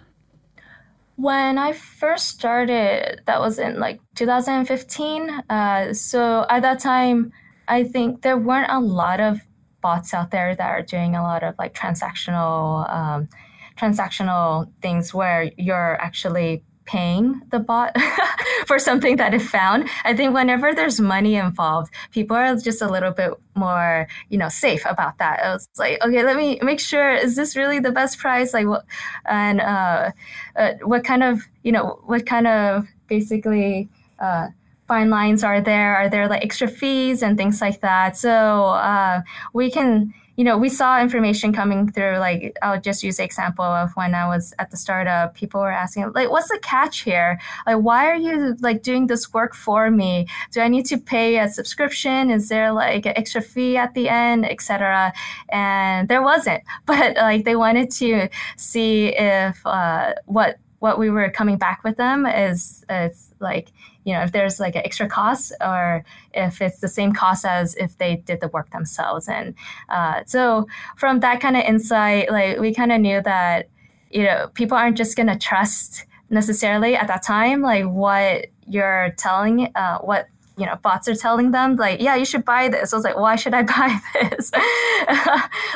When 1.18 1.58
I 1.58 1.74
first 1.74 2.28
started, 2.28 3.22
that 3.26 3.42
was 3.42 3.60
in 3.60 3.78
like 3.78 4.00
2015. 4.16 5.30
Uh, 5.50 5.94
so 5.94 6.46
at 6.50 6.62
that 6.62 6.80
time, 6.80 7.34
I 7.68 7.84
think 7.84 8.22
there 8.22 8.38
weren't 8.38 8.72
a 8.72 8.80
lot 8.80 9.20
of 9.20 9.42
bots 9.82 10.14
out 10.14 10.32
there 10.32 10.56
that 10.56 10.70
are 10.70 10.82
doing 10.82 11.16
a 11.16 11.22
lot 11.22 11.44
of 11.44 11.56
like 11.58 11.74
transactional 11.74 12.90
um, 12.94 13.30
transactional 13.78 14.70
things 14.82 15.14
where 15.14 15.52
you're 15.58 15.96
actually 16.02 16.62
paying 16.90 17.40
the 17.52 17.60
bot 17.60 17.96
for 18.66 18.80
something 18.80 19.18
that 19.18 19.34
it 19.34 19.42
found. 19.42 19.88
I 20.04 20.16
think 20.16 20.34
whenever 20.34 20.74
there's 20.74 21.00
money 21.00 21.36
involved, 21.36 21.94
people 22.12 22.36
are 22.36 22.56
just 22.56 22.82
a 22.82 22.90
little 22.90 23.12
bit 23.12 23.32
more, 23.56 24.08
you 24.30 24.40
know, 24.40 24.50
safe 24.50 24.84
about 24.86 25.20
that. 25.20 25.40
It's 25.44 25.70
like, 25.78 26.04
okay, 26.04 26.24
let 26.24 26.36
me 26.36 26.60
make 26.64 26.80
sure 26.80 27.14
is 27.14 27.36
this 27.36 27.56
really 27.56 27.80
the 27.80 27.92
best 27.92 28.18
price? 28.18 28.54
Like, 28.54 28.66
what 28.66 28.86
and 29.26 29.62
uh, 29.62 30.12
uh, 30.56 30.74
what 30.82 31.04
kind 31.04 31.24
of, 31.24 31.44
you 31.64 31.72
know, 31.72 32.00
what 32.06 32.26
kind 32.26 32.48
of 32.48 32.88
basically. 33.08 33.88
Uh, 34.20 34.48
fine 34.90 35.12
lines 35.12 35.44
are 35.44 35.62
there? 35.62 35.96
Are 35.96 36.10
there 36.10 36.28
like 36.28 36.44
extra 36.44 36.68
fees 36.68 37.22
and 37.22 37.38
things 37.38 37.62
like 37.62 37.80
that? 37.82 38.18
So 38.18 38.30
uh, 38.70 39.22
we 39.54 39.70
can, 39.70 40.12
you 40.36 40.44
know, 40.44 40.58
we 40.58 40.68
saw 40.68 41.00
information 41.00 41.54
coming 41.54 41.92
through. 41.92 42.18
Like 42.18 42.58
I'll 42.64 42.82
just 42.82 43.04
use 43.04 43.18
the 43.18 43.24
example 43.24 43.64
of 43.64 43.92
when 43.94 44.16
I 44.16 44.26
was 44.28 44.52
at 44.58 44.72
the 44.72 44.78
startup, 44.78 45.36
people 45.36 45.62
were 45.62 45.72
asking, 45.72 46.12
like, 46.14 46.32
what's 46.32 46.50
the 46.50 46.58
catch 46.64 47.02
here? 47.02 47.40
Like, 47.68 47.78
why 47.78 48.08
are 48.08 48.16
you 48.16 48.56
like 48.62 48.82
doing 48.82 49.06
this 49.06 49.32
work 49.32 49.54
for 49.54 49.92
me? 49.92 50.28
Do 50.52 50.62
I 50.62 50.68
need 50.68 50.88
to 50.88 50.98
pay 50.98 51.38
a 51.38 51.48
subscription? 51.48 52.32
Is 52.32 52.50
there 52.50 52.72
like 52.72 53.06
an 53.06 53.14
extra 53.16 53.42
fee 53.42 53.78
at 53.78 53.94
the 53.94 54.10
end, 54.10 54.44
etc.? 54.44 55.14
And 55.50 56.10
there 56.10 56.24
wasn't, 56.24 56.64
but 56.88 57.16
like 57.16 57.46
they 57.46 57.56
wanted 57.56 57.92
to 58.02 58.28
see 58.58 59.14
if 59.16 59.56
uh, 59.68 60.16
what 60.26 60.58
what 60.80 60.98
we 60.98 61.10
were 61.10 61.30
coming 61.30 61.58
back 61.58 61.84
with 61.84 61.98
them 61.98 62.26
is 62.26 62.86
it's 62.90 63.34
like 63.40 63.72
you 64.06 64.14
know 64.14 64.22
if 64.22 64.32
there's 64.32 64.60
like 64.60 64.76
an 64.76 64.82
extra 64.84 65.08
cost 65.08 65.54
or 65.62 66.04
if 66.34 66.62
it's 66.62 66.80
the 66.80 66.88
same 66.88 67.14
cost 67.14 67.46
as 67.46 67.76
if 67.76 67.98
they 67.98 68.16
did 68.18 68.42
the 68.42 68.48
work 68.50 68.70
themselves. 68.72 69.28
And 69.28 69.56
uh, 69.90 70.24
so 70.26 70.68
from 70.98 71.20
that 71.20 71.42
kind 71.42 71.58
of 71.58 71.64
insight 71.64 72.32
like 72.32 72.60
we 72.60 72.74
kind 72.74 72.92
of 72.92 73.02
knew 73.02 73.22
that 73.22 73.68
you 74.10 74.24
know 74.24 74.50
people 74.54 74.78
aren't 74.78 74.98
just 74.98 75.16
going 75.16 75.28
to 75.28 75.38
trust 75.38 76.06
necessarily 76.30 76.96
at 76.96 77.08
that 77.08 77.24
time 77.24 77.62
like 77.62 77.86
what 77.86 78.48
you're 78.68 79.14
telling 79.18 79.72
uh, 79.76 79.98
what 80.00 80.28
you 80.60 80.66
know 80.66 80.76
bots 80.82 81.08
are 81.08 81.16
telling 81.16 81.52
them 81.52 81.76
like 81.76 82.02
yeah 82.02 82.16
you 82.16 82.26
should 82.26 82.46
buy 82.46 82.68
this. 82.68 82.94
I 82.94 82.96
was 82.96 83.04
like 83.04 83.18
why 83.18 83.36
should 83.36 83.54
i 83.54 83.64
buy 83.76 84.00
this? 84.14 84.52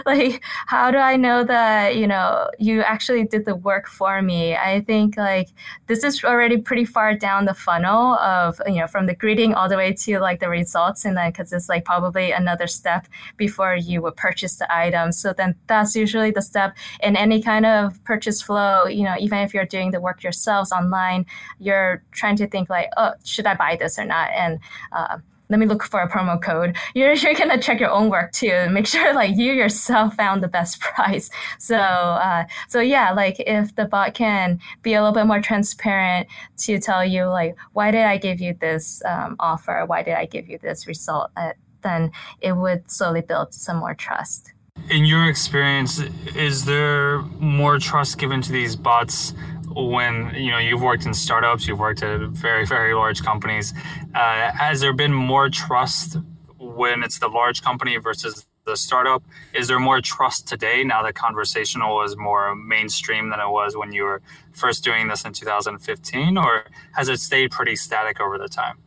Like 0.05 0.43
how 0.67 0.91
do 0.91 0.97
i 0.97 1.15
know 1.15 1.43
that 1.43 1.95
you 1.95 2.07
know 2.07 2.49
you 2.59 2.81
actually 2.81 3.23
did 3.25 3.45
the 3.45 3.55
work 3.55 3.88
for 3.88 4.21
me? 4.21 4.55
I 4.55 4.81
think 4.81 5.17
like 5.17 5.49
this 5.88 6.03
is 6.03 6.23
already 6.23 6.57
pretty 6.57 6.86
far 6.86 7.15
down 7.15 7.45
the 7.45 7.53
funnel 7.53 8.15
of 8.15 8.61
you 8.67 8.75
know 8.75 8.88
from 8.88 9.05
the 9.05 9.15
greeting 9.15 9.53
all 9.53 9.69
the 9.69 9.77
way 9.77 9.93
to 9.93 10.19
like 10.19 10.39
the 10.39 10.49
results 10.49 11.05
and 11.05 11.15
then 11.15 11.31
because 11.31 11.53
it's 11.53 11.69
like 11.69 11.86
probably 11.86 12.31
another 12.31 12.67
step 12.67 13.07
before 13.38 13.75
you 13.75 14.01
would 14.01 14.15
purchase 14.15 14.57
the 14.57 14.67
item. 14.75 15.11
So 15.11 15.34
then 15.34 15.55
that's 15.67 15.95
usually 15.95 16.31
the 16.31 16.41
step 16.41 16.75
in 17.01 17.15
any 17.15 17.41
kind 17.41 17.65
of 17.65 18.03
purchase 18.03 18.41
flow 18.41 18.86
you 18.86 19.03
know 19.03 19.15
even 19.19 19.39
if 19.39 19.53
you're 19.53 19.65
doing 19.65 19.91
the 19.91 20.01
work 20.01 20.23
yourselves 20.23 20.71
online 20.71 21.25
you're 21.59 22.03
trying 22.11 22.36
to 22.36 22.47
think 22.47 22.69
like 22.69 22.89
oh 22.97 23.13
should 23.23 23.45
i 23.45 23.53
buy 23.55 23.75
this 23.75 23.97
or 23.97 24.05
not? 24.05 24.29
And 24.31 24.59
uh, 24.91 25.17
let 25.49 25.59
me 25.59 25.65
look 25.65 25.84
for 25.84 26.01
a 26.01 26.09
promo 26.09 26.41
code. 26.41 26.76
You're, 26.95 27.13
you're 27.24 27.34
gonna 27.34 27.61
check 27.61 27.80
your 27.80 27.91
own 27.91 28.09
work 28.09 28.32
too 28.32 28.67
make 28.71 28.88
sure 28.88 29.13
like 29.21 29.36
you 29.38 29.53
yourself 29.53 30.15
found 30.15 30.41
the 30.41 30.47
best 30.47 30.80
price. 30.95 31.30
So 31.59 31.78
uh, 31.78 32.45
so 32.67 32.80
yeah, 32.80 33.11
like 33.11 33.39
if 33.39 33.76
the 33.76 33.86
bot 33.86 34.13
can 34.13 34.59
be 34.82 34.93
a 34.93 35.01
little 35.01 35.13
bit 35.13 35.26
more 35.26 35.41
transparent 35.41 36.28
to 36.59 36.80
tell 36.80 37.05
you 37.05 37.26
like 37.26 37.55
why 37.74 37.91
did 37.91 38.01
I 38.03 38.17
give 38.17 38.41
you 38.41 38.55
this 38.59 39.01
um, 39.05 39.36
offer? 39.39 39.84
Why 39.86 40.03
did 40.03 40.15
I 40.15 40.26
give 40.26 40.47
you 40.47 40.57
this 40.57 40.88
result? 40.88 41.32
Uh, 41.38 41.53
then 41.82 42.11
it 42.41 42.53
would 42.53 42.89
slowly 42.89 43.21
build 43.21 43.53
some 43.53 43.78
more 43.78 43.93
trust. 43.93 44.53
In 44.89 45.05
your 45.05 45.30
experience, 45.30 45.99
is 46.36 46.65
there 46.65 47.21
more 47.39 47.78
trust 47.78 48.17
given 48.17 48.41
to 48.41 48.51
these 48.51 48.76
bots 48.76 49.34
when 49.76 50.34
you 50.36 50.51
know 50.51 50.57
you've 50.57 50.82
worked 50.82 51.05
in 51.05 51.13
startups, 51.13 51.67
you've 51.67 51.80
worked 51.80 52.03
at 52.03 52.19
very 52.30 52.65
very 52.65 52.93
large 52.93 53.24
companies? 53.24 53.74
Uh, 54.15 54.51
has 54.51 54.82
there 54.82 54.93
been 54.93 55.13
more 55.13 55.49
trust 55.49 56.17
when 56.57 57.03
it's 57.03 57.19
the 57.19 57.28
large 57.28 57.61
company 57.61 57.97
versus 57.97 58.45
the 58.65 58.78
startup? 58.78 59.24
Is 59.53 59.67
there 59.67 59.80
more 59.80 60.01
trust 60.01 60.47
today 60.47 60.84
now 60.84 61.03
that 61.03 61.15
conversational 61.15 62.01
is 62.03 62.15
more 62.15 62.55
mainstream 62.55 63.30
than 63.30 63.39
it 63.39 63.49
was 63.49 63.76
when 63.76 63.91
you 63.91 64.03
were 64.03 64.21
first 64.51 64.84
doing 64.84 65.07
this 65.07 65.26
in 65.26 65.34
2015, 65.34 66.38
or 66.38 66.65
has 66.95 67.09
it 67.09 67.19
stayed 67.19 67.51
pretty 67.51 67.76
static 67.76 68.19
over 68.19 68.38
the 68.38 68.47
time? 68.47 68.78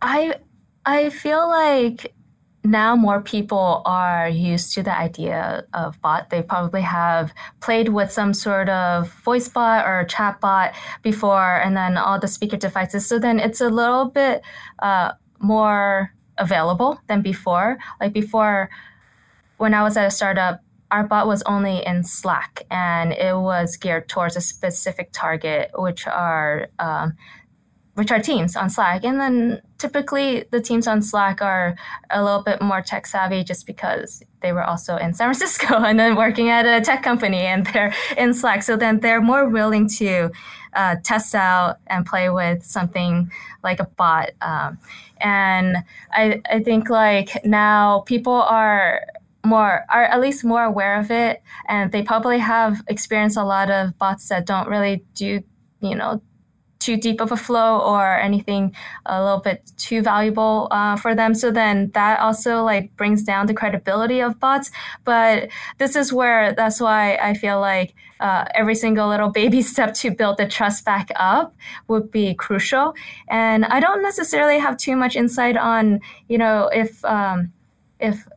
I 0.00 0.36
I 0.86 1.10
feel 1.10 1.48
like 1.48 2.14
now 2.64 2.96
more 2.96 3.20
people 3.20 3.82
are 3.84 4.28
used 4.28 4.72
to 4.74 4.82
the 4.82 4.96
idea 4.96 5.64
of 5.74 6.00
bot. 6.00 6.30
They 6.30 6.42
probably 6.42 6.80
have 6.80 7.32
played 7.60 7.90
with 7.90 8.10
some 8.10 8.32
sort 8.32 8.70
of 8.70 9.12
voice 9.22 9.48
bot 9.48 9.86
or 9.86 10.04
chat 10.04 10.40
bot 10.40 10.74
before, 11.02 11.60
and 11.60 11.76
then 11.76 11.98
all 11.98 12.18
the 12.18 12.26
speaker 12.26 12.56
devices. 12.56 13.06
So 13.06 13.18
then 13.18 13.38
it's 13.38 13.60
a 13.60 13.68
little 13.68 14.06
bit 14.06 14.42
uh, 14.78 15.12
more 15.40 16.12
available 16.38 16.98
than 17.06 17.20
before. 17.20 17.76
Like 18.00 18.14
before, 18.14 18.70
when 19.58 19.74
I 19.74 19.82
was 19.82 19.96
at 19.98 20.06
a 20.06 20.10
startup, 20.10 20.60
our 20.90 21.04
bot 21.04 21.26
was 21.26 21.42
only 21.42 21.84
in 21.84 22.02
Slack, 22.02 22.62
and 22.70 23.12
it 23.12 23.36
was 23.36 23.76
geared 23.76 24.08
towards 24.08 24.36
a 24.36 24.40
specific 24.40 25.10
target, 25.12 25.70
which 25.74 26.06
are 26.06 26.68
um, 26.78 27.14
which 27.94 28.10
are 28.10 28.20
teams 28.20 28.56
on 28.56 28.68
Slack. 28.68 29.04
And 29.04 29.20
then 29.20 29.62
typically 29.78 30.44
the 30.50 30.60
teams 30.60 30.86
on 30.86 31.00
Slack 31.02 31.40
are 31.40 31.76
a 32.10 32.22
little 32.22 32.42
bit 32.42 32.60
more 32.60 32.82
tech 32.82 33.06
savvy 33.06 33.44
just 33.44 33.66
because 33.66 34.22
they 34.40 34.52
were 34.52 34.64
also 34.64 34.96
in 34.96 35.14
San 35.14 35.26
Francisco 35.34 35.82
and 35.82 35.98
then 35.98 36.16
working 36.16 36.50
at 36.50 36.66
a 36.66 36.80
tech 36.84 37.02
company 37.02 37.40
and 37.40 37.66
they're 37.66 37.94
in 38.16 38.34
Slack. 38.34 38.62
So 38.62 38.76
then 38.76 39.00
they're 39.00 39.20
more 39.20 39.48
willing 39.48 39.88
to 39.98 40.30
uh, 40.74 40.96
test 41.04 41.34
out 41.34 41.78
and 41.86 42.04
play 42.04 42.30
with 42.30 42.64
something 42.64 43.30
like 43.62 43.80
a 43.80 43.84
bot. 43.96 44.30
Um, 44.40 44.78
and 45.18 45.78
I, 46.10 46.42
I 46.50 46.60
think 46.62 46.90
like 46.90 47.44
now 47.44 48.00
people 48.00 48.32
are 48.32 49.02
more 49.44 49.84
are 49.90 50.04
at 50.04 50.20
least 50.20 50.42
more 50.44 50.64
aware 50.64 50.98
of 50.98 51.10
it 51.10 51.42
and 51.68 51.92
they 51.92 52.02
probably 52.02 52.38
have 52.38 52.82
experienced 52.88 53.36
a 53.36 53.44
lot 53.44 53.70
of 53.70 53.96
bots 53.98 54.28
that 54.28 54.46
don't 54.46 54.68
really 54.68 55.04
do 55.14 55.42
you 55.80 55.94
know 55.94 56.20
too 56.84 56.96
deep 56.98 57.20
of 57.20 57.32
a 57.32 57.36
flow 57.36 57.78
or 57.80 58.18
anything 58.18 58.74
a 59.06 59.22
little 59.22 59.40
bit 59.40 59.72
too 59.78 60.02
valuable 60.02 60.68
uh, 60.70 60.96
for 60.96 61.14
them. 61.14 61.34
So 61.34 61.50
then 61.50 61.90
that 61.94 62.20
also 62.20 62.62
like 62.62 62.94
brings 62.96 63.24
down 63.24 63.46
the 63.46 63.54
credibility 63.54 64.20
of 64.20 64.38
bots. 64.38 64.70
But 65.04 65.48
this 65.78 65.96
is 65.96 66.12
where 66.12 66.52
that's 66.52 66.80
why 66.80 67.16
I 67.16 67.32
feel 67.32 67.58
like 67.58 67.94
uh, 68.20 68.44
every 68.54 68.74
single 68.74 69.08
little 69.08 69.30
baby 69.30 69.62
step 69.72 69.94
to 69.94 70.10
build 70.10 70.36
the 70.36 70.46
trust 70.46 70.84
back 70.84 71.08
up 71.16 71.54
would 71.88 72.10
be 72.10 72.34
crucial. 72.34 72.94
And 73.28 73.64
I 73.64 73.80
don't 73.80 74.02
necessarily 74.02 74.58
have 74.58 74.76
too 74.76 74.94
much 74.94 75.16
insight 75.16 75.56
on 75.56 76.00
you 76.28 76.36
know 76.36 76.68
if 76.72 77.02
um, 77.04 77.50
if 77.98 78.28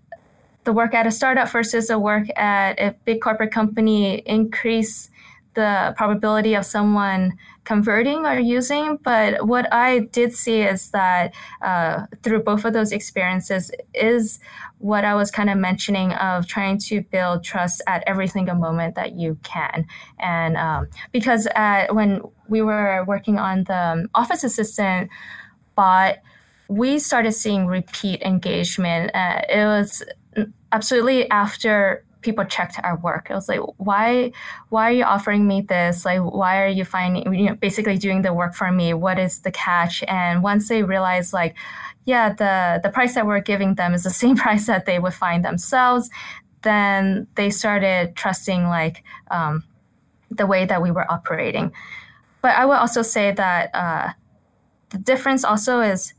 the 0.63 0.73
work 0.73 0.93
at 0.93 1.05
a 1.05 1.11
startup 1.11 1.49
versus 1.49 1.87
the 1.87 1.99
work 1.99 2.27
at 2.37 2.79
a 2.79 2.95
big 3.05 3.21
corporate 3.21 3.51
company 3.51 4.19
increase 4.25 5.09
the 5.57 5.93
probability 5.97 6.53
of 6.53 6.65
someone 6.65 7.37
converting 7.67 8.25
or 8.25 8.39
using. 8.39 8.97
But 9.03 9.45
what 9.45 9.71
I 9.73 9.99
did 10.13 10.33
see 10.33 10.61
is 10.61 10.89
that 10.91 11.33
uh, 11.61 12.05
through 12.23 12.43
both 12.43 12.63
of 12.63 12.71
those 12.71 12.93
experiences 12.93 13.69
is 13.93 14.39
what 14.77 15.03
I 15.03 15.15
was 15.15 15.29
kind 15.31 15.49
of 15.49 15.57
mentioning 15.57 16.13
of 16.13 16.47
trying 16.47 16.77
to 16.87 17.01
build 17.01 17.43
trust 17.43 17.81
at 17.85 18.03
every 18.07 18.27
single 18.27 18.55
moment 18.55 18.95
that 18.95 19.17
you 19.17 19.37
can. 19.43 19.85
And 20.17 20.55
um, 20.55 20.87
because 21.11 21.45
at, 21.55 21.93
when 21.93 22.21
we 22.47 22.61
were 22.61 23.03
working 23.05 23.37
on 23.37 23.65
the 23.65 24.07
office 24.15 24.45
assistant 24.45 25.09
bot, 25.75 26.19
we 26.69 26.99
started 26.99 27.33
seeing 27.33 27.67
repeat 27.67 28.21
engagement. 28.21 29.11
Uh, 29.13 29.41
it 29.49 29.65
was 29.65 30.03
absolutely 30.71 31.29
after 31.31 32.05
people 32.21 32.45
checked 32.45 32.79
our 32.83 32.97
work. 32.97 33.27
It 33.29 33.33
was 33.33 33.47
like, 33.47 33.59
why, 33.77 34.31
why 34.69 34.89
are 34.89 34.93
you 34.93 35.03
offering 35.03 35.47
me 35.47 35.61
this? 35.61 36.05
Like, 36.05 36.21
why 36.21 36.63
are 36.63 36.67
you 36.67 36.85
finding, 36.85 37.33
you 37.33 37.45
know, 37.47 37.55
basically 37.55 37.97
doing 37.97 38.21
the 38.21 38.33
work 38.33 38.53
for 38.53 38.71
me? 38.71 38.93
What 38.93 39.19
is 39.19 39.41
the 39.41 39.51
catch? 39.51 40.03
And 40.07 40.43
once 40.43 40.67
they 40.69 40.83
realized, 40.83 41.33
like, 41.33 41.55
yeah, 42.05 42.33
the 42.33 42.79
the 42.81 42.89
price 42.89 43.15
that 43.15 43.27
we're 43.27 43.41
giving 43.41 43.75
them 43.75 43.93
is 43.93 44.03
the 44.03 44.09
same 44.23 44.35
price 44.35 44.65
that 44.65 44.85
they 44.85 44.97
would 44.97 45.13
find 45.13 45.43
themselves, 45.43 46.09
then 46.63 47.27
they 47.35 47.49
started 47.49 48.15
trusting 48.15 48.63
like 48.63 49.03
um, 49.29 49.63
the 50.31 50.47
way 50.47 50.65
that 50.65 50.81
we 50.81 50.89
were 50.89 51.09
operating. 51.11 51.71
But 52.41 52.55
I 52.55 52.65
would 52.65 52.77
also 52.77 53.01
say 53.01 53.31
that 53.31 53.75
uh, 53.75 54.11
the 54.89 54.97
difference 54.99 55.43
also 55.43 55.81
is 55.81 56.13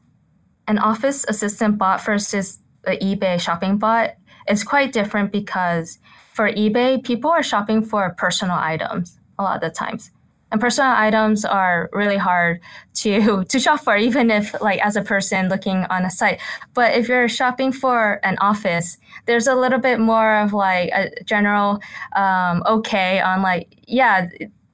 an 0.66 0.78
office 0.78 1.24
assistant 1.26 1.78
bot 1.78 2.04
versus 2.04 2.58
the 2.84 2.96
eBay 2.98 3.40
shopping 3.40 3.78
bot 3.78 4.14
it's 4.48 4.64
quite 4.64 4.92
different 4.92 5.32
because 5.32 5.98
for 6.32 6.50
eBay, 6.52 7.02
people 7.02 7.30
are 7.30 7.42
shopping 7.42 7.82
for 7.82 8.14
personal 8.16 8.56
items 8.56 9.18
a 9.38 9.42
lot 9.42 9.56
of 9.56 9.60
the 9.60 9.70
times. 9.70 10.10
And 10.50 10.60
personal 10.60 10.92
items 10.92 11.44
are 11.44 11.90
really 11.92 12.16
hard 12.16 12.60
to 12.94 13.44
to 13.48 13.58
shop 13.60 13.80
for, 13.80 13.96
even 13.96 14.30
if 14.30 14.58
like 14.60 14.80
as 14.80 14.96
a 14.96 15.02
person 15.02 15.48
looking 15.48 15.84
on 15.90 16.04
a 16.04 16.10
site. 16.10 16.40
But 16.74 16.94
if 16.94 17.08
you're 17.08 17.28
shopping 17.28 17.70
for 17.70 18.20
an 18.24 18.38
office, 18.40 18.96
there's 19.26 19.46
a 19.46 19.54
little 19.54 19.78
bit 19.78 20.00
more 20.00 20.36
of 20.36 20.54
like 20.54 20.90
a 20.94 21.10
general 21.24 21.80
um, 22.16 22.62
okay 22.66 23.20
on 23.20 23.42
like 23.42 23.68
yeah, 23.86 24.28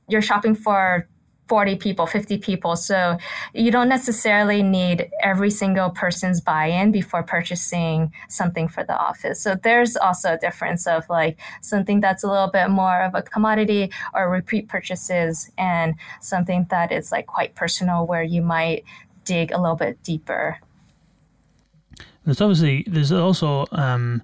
you're 0.09 0.23
shopping 0.23 0.55
for 0.55 1.09
40 1.47 1.77
people, 1.77 2.07
50 2.07 2.39
people. 2.39 2.75
So 2.77 3.19
you 3.53 3.71
don't 3.71 3.89
necessarily 3.89 4.63
need 4.63 5.11
every 5.23 5.51
single 5.51 5.91
person's 5.91 6.41
buy 6.41 6.67
in 6.67 6.91
before 6.91 7.23
purchasing 7.23 8.13
something 8.29 8.67
for 8.67 8.83
the 8.83 8.97
office. 8.97 9.43
So 9.43 9.55
there's 9.55 9.97
also 9.97 10.35
a 10.35 10.39
difference 10.39 10.87
of 10.87 11.09
like 11.11 11.39
something 11.61 12.01
that's 12.01 12.25
a 12.25 12.29
little 12.29 12.49
bit 12.49 12.71
more 12.71 13.03
of 13.03 13.15
a 13.15 13.23
commodity 13.23 13.91
or 14.15 14.31
repeat 14.31 14.69
purchases 14.69 15.51
and 15.59 15.95
something 16.21 16.67
that 16.71 16.91
is 16.91 17.13
like 17.13 17.27
quite 17.27 17.55
personal 17.55 18.07
where 18.07 18.23
you 18.23 18.41
might 18.41 18.85
dig 19.25 19.53
a 19.53 19.61
little 19.61 19.77
bit 19.77 20.03
deeper. 20.03 20.59
There's 22.25 22.41
obviously, 22.41 22.85
there's 22.87 23.13
also, 23.13 23.67
um, 23.73 24.23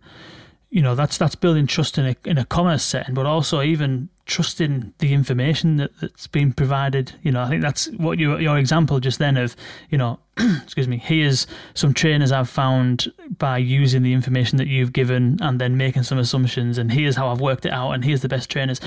you 0.70 0.82
know 0.82 0.94
that's 0.94 1.18
that's 1.18 1.34
building 1.34 1.66
trust 1.66 1.98
in 1.98 2.06
a 2.06 2.16
in 2.24 2.38
a 2.38 2.44
commerce 2.44 2.84
setting, 2.84 3.12
but 3.12 3.26
also 3.26 3.60
even 3.60 4.08
trusting 4.30 4.94
the 4.98 5.12
information 5.12 5.76
that, 5.76 5.90
that's 6.00 6.28
been 6.28 6.52
provided. 6.52 7.12
You 7.22 7.32
know, 7.32 7.42
I 7.42 7.48
think 7.48 7.62
that's 7.62 7.86
what 7.98 8.18
your 8.18 8.40
your 8.40 8.58
example 8.58 9.00
just 9.00 9.18
then 9.18 9.36
of, 9.36 9.56
you 9.90 9.98
know, 9.98 10.20
excuse 10.62 10.86
me, 10.86 10.98
here's 10.98 11.48
some 11.74 11.92
trainers 11.92 12.30
I've 12.30 12.48
found 12.48 13.12
by 13.38 13.58
using 13.58 14.02
the 14.02 14.12
information 14.12 14.56
that 14.58 14.68
you've 14.68 14.92
given 14.92 15.36
and 15.42 15.60
then 15.60 15.76
making 15.76 16.04
some 16.04 16.18
assumptions, 16.18 16.78
and 16.78 16.92
here's 16.92 17.16
how 17.16 17.28
I've 17.28 17.40
worked 17.40 17.66
it 17.66 17.72
out, 17.72 17.90
and 17.90 18.04
here's 18.04 18.22
the 18.22 18.28
best 18.28 18.48
trainers. 18.48 18.80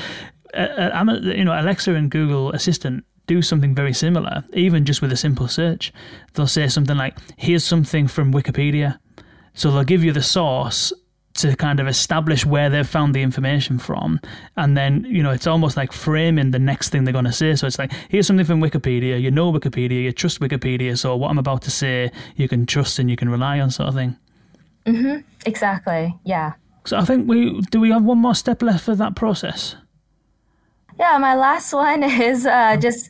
Uh, 0.54 0.60
uh 0.78 0.92
I'm 0.94 1.10
a, 1.10 1.20
you 1.20 1.44
know, 1.44 1.60
Alexa 1.60 1.94
and 1.94 2.10
Google 2.10 2.52
Assistant 2.54 3.04
do 3.28 3.42
something 3.42 3.76
very 3.76 3.94
similar, 3.94 4.46
even 4.54 4.86
just 4.86 5.02
with 5.02 5.12
a 5.12 5.18
simple 5.18 5.50
search. 5.50 5.92
They'll 6.34 6.48
say 6.48 6.70
something 6.70 6.96
like, 6.96 7.18
"Here's 7.38 7.66
something 7.66 8.08
from 8.08 8.34
Wikipedia." 8.34 8.98
So 9.56 9.72
they'll 9.72 9.84
give 9.84 10.04
you 10.04 10.14
the 10.14 10.24
source 10.24 10.94
to 11.36 11.56
kind 11.56 11.80
of 11.80 11.88
establish 11.88 12.46
where 12.46 12.70
they've 12.70 12.88
found 12.88 13.16
the 13.16 13.22
information 13.22 13.80
from. 13.80 14.20
And 14.56 14.78
then 14.78 15.06
you 15.08 15.24
know 15.24 15.32
it's 15.32 15.48
almost 15.48 15.78
like 15.78 15.92
framing 15.92 16.52
the 16.52 16.60
next 16.60 16.90
thing 16.90 17.04
they're 17.04 17.14
going 17.14 17.26
to 17.26 17.32
say. 17.32 17.56
So 17.56 17.68
it's 17.68 17.80
like 17.80 17.92
here's 18.10 18.28
something 18.28 18.46
from 18.46 18.62
wikipedia. 18.62 19.20
You 19.22 19.32
know 19.32 19.52
wikipedia. 19.52 20.04
You 20.04 20.12
trust 20.12 20.40
wikipedia. 20.40 20.98
So 20.98 21.16
what 21.16 21.30
i'm 21.30 21.40
about 21.40 21.62
to 21.64 21.72
say 21.72 22.12
you 22.36 22.48
can 22.48 22.66
trust 22.66 23.00
and 23.00 23.10
you 23.10 23.16
can 23.16 23.30
rely 23.30 23.60
on 23.60 23.72
sort 23.72 23.90
of 23.90 23.96
thing. 23.96 24.18
Mm-hmm. 24.86 25.22
Exactly. 25.46 26.14
Yeah. 26.26 26.54
So 26.86 26.98
i 26.98 27.06
think 27.06 27.28
we 27.28 27.62
do 27.72 27.80
we 27.80 27.90
have 27.90 28.04
one 28.04 28.20
more 28.20 28.36
step 28.36 28.62
left 28.62 28.84
for 28.86 28.96
that 28.96 29.16
process? 29.16 29.76
Yeah 31.00 31.18
my 31.18 31.34
last 31.36 31.74
one 31.88 32.04
is 32.04 32.46
uh, 32.46 32.78
just 32.78 33.10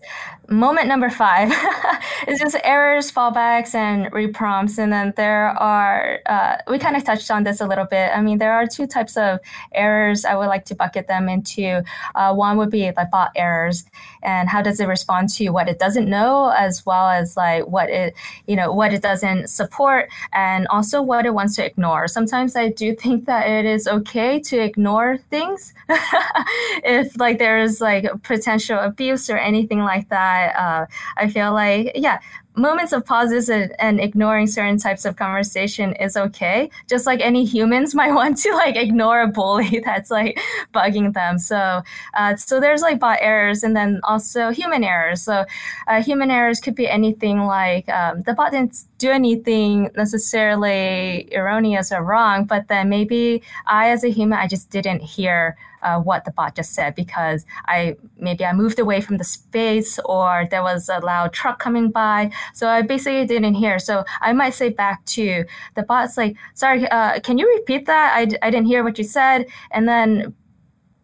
moment 0.54 0.88
number 0.88 1.10
five 1.10 1.51
is 2.28 2.39
just 2.39 2.56
errors, 2.64 3.12
fallbacks, 3.12 3.76
and 3.76 4.12
reprompts. 4.12 4.78
And 4.78 4.93
then 4.93 5.14
there 5.18 5.49
are, 5.49 6.20
uh, 6.26 6.58
we 6.70 6.80
kind 6.80 6.95
of 6.95 7.04
touched 7.04 7.30
on 7.32 7.43
this 7.43 7.60
a 7.60 7.68
little 7.68 7.86
bit. 7.86 8.12
I 8.14 8.22
mean, 8.22 8.38
there 8.38 8.54
are 8.54 8.68
two 8.68 8.88
types 8.88 9.18
of 9.18 9.39
errors. 9.74 10.26
I 10.26 10.36
would 10.36 10.47
like 10.47 10.66
to 10.66 10.76
bucket 10.76 11.08
them 11.08 11.28
into. 11.28 11.84
Uh, 12.16 12.34
one 12.34 12.58
would 12.58 12.70
be 12.70 12.91
like 12.95 13.12
bot 13.12 13.32
errors, 13.36 13.86
and 14.22 14.47
how 14.47 14.62
does 14.62 14.80
it 14.80 14.88
respond 14.88 15.30
to 15.30 15.49
what 15.49 15.68
it 15.68 15.80
doesn't 15.80 16.10
know, 16.10 16.54
as 16.58 16.86
well 16.86 17.10
as 17.10 17.36
like 17.36 17.68
what 17.68 17.89
it, 17.89 18.14
you 18.47 18.56
know, 18.56 18.72
what 18.72 18.93
it 18.93 19.01
doesn't 19.01 19.47
support, 19.47 20.10
and 20.32 20.68
also 20.68 21.01
what 21.01 21.26
it 21.26 21.34
wants 21.34 21.56
to 21.56 21.66
ignore. 21.66 22.08
Sometimes 22.08 22.56
I 22.56 22.70
do 22.70 22.95
think 22.95 23.26
that 23.26 23.49
it 23.49 23.66
is 23.66 23.88
okay 23.88 24.39
to 24.39 24.60
ignore 24.60 25.18
things 25.30 25.74
if 25.89 27.18
like 27.20 27.39
there's 27.39 27.82
like 27.82 28.06
potential 28.24 28.80
abuse 28.80 29.30
or 29.30 29.38
anything 29.38 29.80
like 29.80 30.10
that. 30.10 30.42
Uh, 30.49 30.85
I 31.17 31.29
feel 31.29 31.53
like, 31.53 31.91
yeah, 31.95 32.19
moments 32.55 32.93
of 32.93 33.05
pauses 33.05 33.49
and, 33.49 33.73
and, 33.79 33.99
ignoring 33.99 34.47
certain 34.47 34.77
types 34.77 35.05
of 35.05 35.15
conversation 35.15 35.93
is 35.93 36.15
okay. 36.15 36.69
Just 36.87 37.05
like 37.05 37.19
any 37.19 37.45
humans 37.45 37.95
might 37.99 38.11
want 38.11 38.37
to 38.39 38.51
like 38.53 38.75
ignore 38.75 39.21
a 39.21 39.27
bully 39.27 39.81
that's 39.85 40.11
like 40.11 40.39
bugging 40.73 41.13
them. 41.13 41.39
So, 41.39 41.81
uh, 42.13 42.35
so 42.35 42.59
there's 42.59 42.81
like 42.81 42.99
bot 42.99 43.19
errors 43.21 43.63
and 43.63 43.75
then 43.75 43.99
also 44.03 44.49
human 44.51 44.83
errors. 44.83 45.21
So, 45.23 45.45
uh, 45.87 46.01
human 46.01 46.29
errors 46.29 46.59
could 46.59 46.75
be 46.75 46.87
anything 46.87 47.39
like 47.39 47.89
um, 47.89 48.21
the 48.23 48.33
bot 48.33 48.51
didn't 48.51 48.83
do 48.97 49.09
anything 49.09 49.89
necessarily 49.95 51.27
erroneous 51.35 51.91
or 51.91 52.03
wrong, 52.03 52.45
but 52.45 52.67
then 52.67 52.89
maybe 52.89 53.41
I, 53.65 53.89
as 53.89 54.03
a 54.03 54.09
human, 54.09 54.37
I 54.37 54.47
just 54.47 54.69
didn't 54.69 55.01
hear 55.01 55.57
uh, 55.84 55.99
what 55.99 56.25
the 56.25 56.31
bot 56.31 56.55
just 56.55 56.73
said 56.73 56.95
because 56.95 57.45
I 57.65 57.95
maybe 58.17 58.45
I 58.45 58.53
moved 58.53 58.79
away 58.79 59.01
from 59.01 59.17
the 59.17 59.23
space 59.23 59.99
or 60.05 60.47
there 60.49 60.63
was 60.63 60.89
a 60.89 60.99
loud 60.99 61.34
truck 61.34 61.59
coming 61.59 61.91
by. 61.91 62.31
So 62.53 62.67
I 62.67 62.81
basically 62.81 63.25
didn't 63.25 63.55
hear. 63.55 63.79
So 63.79 64.03
I 64.21 64.34
might 64.34 64.53
say 64.53 64.69
back 64.69 65.03
to 65.05 65.45
the 65.75 65.84
bot's 65.84 66.17
like, 66.17 66.36
sorry, 66.53 66.88
uh, 66.89 67.19
can 67.19 67.38
you 67.38 67.47
repeat 67.57 67.86
that? 67.86 68.13
I, 68.15 68.21
I 68.45 68.49
didn't 68.49 68.67
hear 68.67 68.84
what 68.84 68.97
you 68.97 69.03
said. 69.03 69.45
And 69.71 69.88
then 69.88 70.34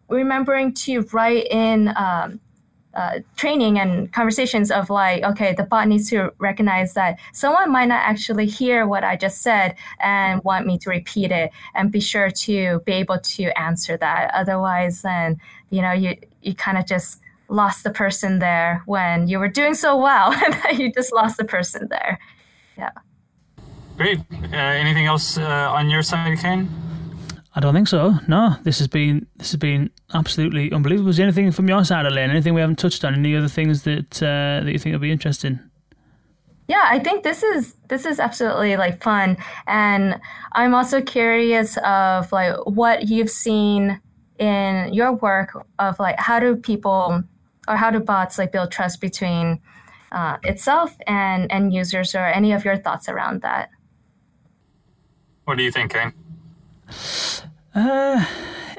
remembering 0.08 0.74
to 0.74 1.02
write 1.12 1.46
in 1.50 1.92
um, 1.96 2.40
uh, 2.94 3.20
training 3.36 3.78
and 3.78 4.12
conversations 4.12 4.70
of 4.70 4.90
like, 4.90 5.22
okay, 5.22 5.54
the 5.54 5.62
bot 5.62 5.86
needs 5.88 6.10
to 6.10 6.32
recognize 6.38 6.94
that 6.94 7.18
someone 7.32 7.70
might 7.70 7.86
not 7.86 8.02
actually 8.02 8.46
hear 8.46 8.86
what 8.86 9.04
I 9.04 9.16
just 9.16 9.42
said 9.42 9.76
and 10.00 10.42
want 10.42 10.66
me 10.66 10.78
to 10.78 10.90
repeat 10.90 11.30
it, 11.30 11.50
and 11.74 11.92
be 11.92 12.00
sure 12.00 12.30
to 12.30 12.80
be 12.86 12.92
able 12.92 13.18
to 13.18 13.58
answer 13.58 13.96
that. 13.98 14.32
Otherwise, 14.34 15.02
then 15.02 15.40
you 15.70 15.82
know 15.82 15.92
you 15.92 16.16
you 16.42 16.54
kind 16.54 16.78
of 16.78 16.86
just 16.86 17.20
lost 17.48 17.84
the 17.84 17.90
person 17.90 18.38
there 18.38 18.82
when 18.86 19.28
you 19.28 19.38
were 19.38 19.48
doing 19.48 19.74
so 19.74 19.96
well, 19.96 20.32
and 20.68 20.78
you 20.78 20.92
just 20.92 21.12
lost 21.12 21.36
the 21.36 21.44
person 21.44 21.86
there. 21.90 22.18
Yeah. 22.76 22.90
Great. 23.96 24.18
Uh, 24.30 24.56
anything 24.56 25.06
else 25.06 25.36
uh, 25.36 25.70
on 25.72 25.90
your 25.90 26.02
side, 26.02 26.38
Kane? 26.38 26.68
I 27.54 27.60
don't 27.60 27.74
think 27.74 27.88
so. 27.88 28.14
No, 28.28 28.56
this 28.62 28.78
has 28.78 28.86
been 28.86 29.26
this 29.36 29.50
has 29.50 29.58
been 29.58 29.90
absolutely 30.14 30.70
unbelievable. 30.72 31.10
Is 31.10 31.16
there 31.16 31.26
anything 31.26 31.50
from 31.50 31.68
your 31.68 31.84
side, 31.84 32.06
Elaine? 32.06 32.30
Anything 32.30 32.54
we 32.54 32.60
haven't 32.60 32.78
touched 32.78 33.04
on? 33.04 33.14
Any 33.14 33.34
other 33.34 33.48
things 33.48 33.82
that 33.82 34.22
uh, 34.22 34.64
that 34.64 34.70
you 34.70 34.78
think 34.78 34.92
would 34.92 35.02
be 35.02 35.10
interesting? 35.10 35.58
Yeah, 36.68 36.86
I 36.88 37.00
think 37.00 37.24
this 37.24 37.42
is 37.42 37.74
this 37.88 38.06
is 38.06 38.20
absolutely 38.20 38.76
like 38.76 39.02
fun, 39.02 39.36
and 39.66 40.20
I'm 40.52 40.74
also 40.74 41.02
curious 41.02 41.76
of 41.78 42.30
like 42.30 42.54
what 42.66 43.08
you've 43.08 43.30
seen 43.30 44.00
in 44.38 44.94
your 44.94 45.12
work 45.14 45.50
of 45.80 45.98
like 45.98 46.20
how 46.20 46.38
do 46.38 46.54
people 46.54 47.24
or 47.66 47.76
how 47.76 47.90
do 47.90 47.98
bots 47.98 48.38
like 48.38 48.52
build 48.52 48.70
trust 48.70 49.00
between 49.00 49.58
uh, 50.12 50.36
itself 50.44 50.96
and 51.08 51.50
end 51.50 51.74
users, 51.74 52.14
or 52.14 52.24
any 52.26 52.52
of 52.52 52.64
your 52.64 52.76
thoughts 52.76 53.08
around 53.08 53.42
that? 53.42 53.70
What 55.46 55.58
do 55.58 55.64
you 55.64 55.72
think, 55.72 55.92
Kane? 55.92 56.12
Uh, 57.74 58.24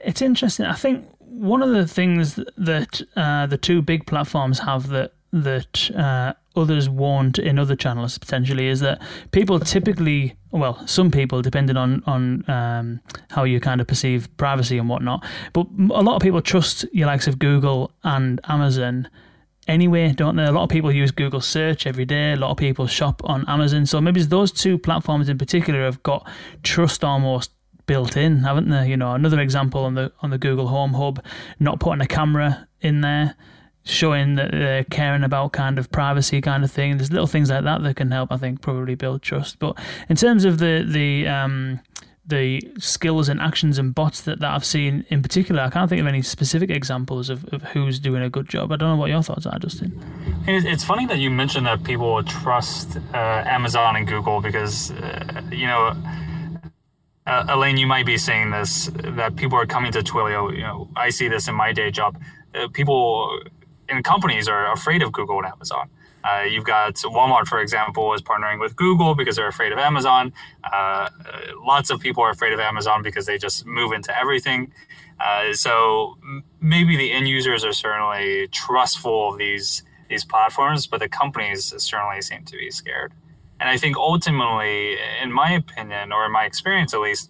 it's 0.04 0.22
interesting. 0.22 0.66
I 0.66 0.76
think 0.76 1.06
one 1.20 1.62
of 1.62 1.70
the 1.72 1.88
things 1.88 2.36
that 2.58 3.02
uh, 3.16 3.46
the 3.48 3.58
two 3.58 3.82
big 3.82 4.06
platforms 4.06 4.60
have 4.60 4.90
that 4.90 5.14
that 5.34 5.90
uh, 5.96 6.34
others 6.58 6.90
won't 6.90 7.40
in 7.40 7.58
other 7.58 7.76
channels 7.76 8.18
potentially 8.18 8.68
is 8.68 8.82
that 8.82 9.02
people 9.32 9.62
typically, 9.62 10.36
well, 10.52 10.86
some 10.86 11.10
people, 11.10 11.42
depending 11.42 11.78
on 11.78 12.04
on 12.06 12.50
um, 12.50 13.00
how 13.30 13.44
you 13.44 13.60
kind 13.60 13.80
of 13.80 13.88
perceive 13.88 14.28
privacy 14.38 14.78
and 14.78 14.90
whatnot, 14.90 15.24
but 15.54 15.68
a 15.92 16.02
lot 16.02 16.16
of 16.16 16.22
people 16.22 16.42
trust 16.42 16.86
your 16.92 17.08
likes 17.08 17.28
of 17.28 17.40
Google 17.40 17.92
and 18.04 18.42
Amazon 18.50 19.08
anyway, 19.68 20.12
don't 20.12 20.36
they? 20.36 20.46
A 20.46 20.52
lot 20.52 20.64
of 20.64 20.70
people 20.70 20.92
use 20.92 21.12
Google 21.12 21.42
search 21.42 21.88
every 21.88 22.06
day. 22.06 22.34
A 22.34 22.36
lot 22.36 22.52
of 22.52 22.58
people 22.58 22.88
shop 22.88 23.22
on 23.24 23.46
Amazon. 23.48 23.86
So 23.86 24.02
maybe 24.02 24.22
those 24.24 24.52
two 24.52 24.78
platforms 24.78 25.30
in 25.30 25.38
particular 25.38 25.84
have 25.86 26.02
got 26.04 26.30
trust 26.64 27.04
almost 27.04 27.52
built 27.86 28.18
in, 28.18 28.40
haven't 28.40 28.70
they? 28.70 28.90
You 28.90 28.98
know, 28.98 29.14
another 29.14 29.40
example 29.40 29.86
on 29.86 29.96
the 29.96 30.12
on 30.22 30.30
the 30.30 30.38
Google 30.38 30.68
Home 30.68 30.94
Hub, 30.94 31.24
not 31.60 31.80
putting 31.80 32.02
a 32.02 32.08
camera 32.08 32.68
in 32.82 33.02
there, 33.02 33.36
showing 33.84 34.36
that 34.36 34.52
they're 34.52 34.84
caring 34.84 35.24
about 35.24 35.54
kind 35.54 35.80
of 35.80 35.92
privacy 35.92 36.42
kind 36.42 36.64
of 36.64 36.72
thing. 36.72 36.98
There's 36.98 37.12
little 37.12 37.28
things 37.28 37.50
like 37.50 37.64
that 37.64 37.84
that 37.84 37.96
can 37.96 38.12
help, 38.12 38.32
I 38.32 38.38
think, 38.38 38.62
probably 38.62 38.96
build 38.96 39.22
trust. 39.22 39.60
But 39.60 39.78
in 40.10 40.16
terms 40.16 40.46
of 40.46 40.60
the 40.60 40.86
the 40.88 41.28
um, 41.28 41.80
the 42.26 42.62
skills 42.78 43.30
and 43.30 43.42
actions 43.42 43.78
and 43.78 43.94
bots 43.94 44.22
that, 44.22 44.40
that 44.40 44.52
I've 44.52 44.64
seen 44.64 45.06
in 45.10 45.22
particular, 45.22 45.64
I 45.64 45.70
can't 45.70 45.90
think 45.90 46.02
of 46.02 46.08
any 46.08 46.22
specific 46.22 46.70
examples 46.70 47.30
of, 47.30 47.46
of 47.54 47.64
who's 47.64 48.00
doing 48.00 48.22
a 48.22 48.30
good 48.30 48.48
job. 48.48 48.72
I 48.72 48.78
don't 48.78 48.90
know 48.90 48.96
what 48.96 49.10
your 49.10 49.24
thoughts 49.24 49.46
are, 49.46 49.58
Dustin. 49.60 49.92
It's 50.48 50.84
funny 50.84 51.06
that 51.08 51.18
you 51.18 51.30
mentioned 51.30 51.66
that 51.66 51.84
people 51.84 52.24
trust 52.24 52.98
uh, 53.14 53.18
Amazon 53.18 53.96
and 53.96 54.08
Google 54.08 54.40
because, 54.40 54.92
uh, 54.92 55.42
you 55.52 55.68
know, 55.68 55.96
uh, 57.28 57.46
Elaine, 57.50 57.78
you 57.78 57.88
might 57.88 58.06
be 58.06 58.18
saying 58.18 58.52
this 58.52 58.90
that 58.94 59.36
people 59.36 59.58
are 59.58 59.66
coming 59.66 59.92
to 59.92 60.00
Twilio. 60.00 60.52
You 60.54 60.64
know, 60.64 60.90
I 60.96 61.10
see 61.10 61.28
this 61.28 61.48
in 61.48 61.56
my 61.56 61.72
day 61.72 61.92
job. 61.92 62.20
Uh, 62.56 62.68
people 62.68 63.40
in 63.90 64.02
companies 64.04 64.48
are 64.48 64.72
afraid 64.72 65.02
of 65.02 65.12
Google 65.12 65.38
and 65.38 65.48
Amazon. 65.48 65.90
Uh, 66.24 66.44
you've 66.44 66.66
got 66.66 66.96
Walmart, 66.96 67.48
for 67.48 67.62
example, 67.62 68.14
is 68.14 68.22
partnering 68.22 68.60
with 68.60 68.76
Google 68.76 69.16
because 69.16 69.36
they're 69.36 69.48
afraid 69.48 69.72
of 69.72 69.80
Amazon. 69.80 70.34
Uh, 70.72 71.10
lots 71.66 71.90
of 71.90 72.00
people 72.00 72.24
are 72.24 72.30
afraid 72.30 72.54
of 72.54 72.60
Amazon 72.60 73.02
because 73.02 73.26
they 73.26 73.38
just 73.38 73.66
move 73.66 73.92
into 73.92 74.16
everything. 74.18 74.72
Uh, 75.20 75.54
so 75.54 76.18
maybe 76.60 76.96
the 76.96 77.12
end 77.12 77.28
users 77.28 77.64
are 77.64 77.74
certainly 77.74 78.48
trustful 78.52 79.32
of 79.34 79.38
these 79.38 79.84
these 80.10 80.26
platforms, 80.26 80.88
but 80.88 81.00
the 81.00 81.08
companies 81.08 81.74
certainly 81.78 82.22
seem 82.22 82.44
to 82.44 82.58
be 82.58 82.70
scared. 82.70 83.14
And 83.62 83.70
I 83.70 83.78
think 83.78 83.96
ultimately, 83.96 84.98
in 85.22 85.32
my 85.32 85.52
opinion, 85.52 86.12
or 86.12 86.26
in 86.26 86.32
my 86.32 86.46
experience 86.46 86.96
at 86.96 87.00
least, 87.00 87.30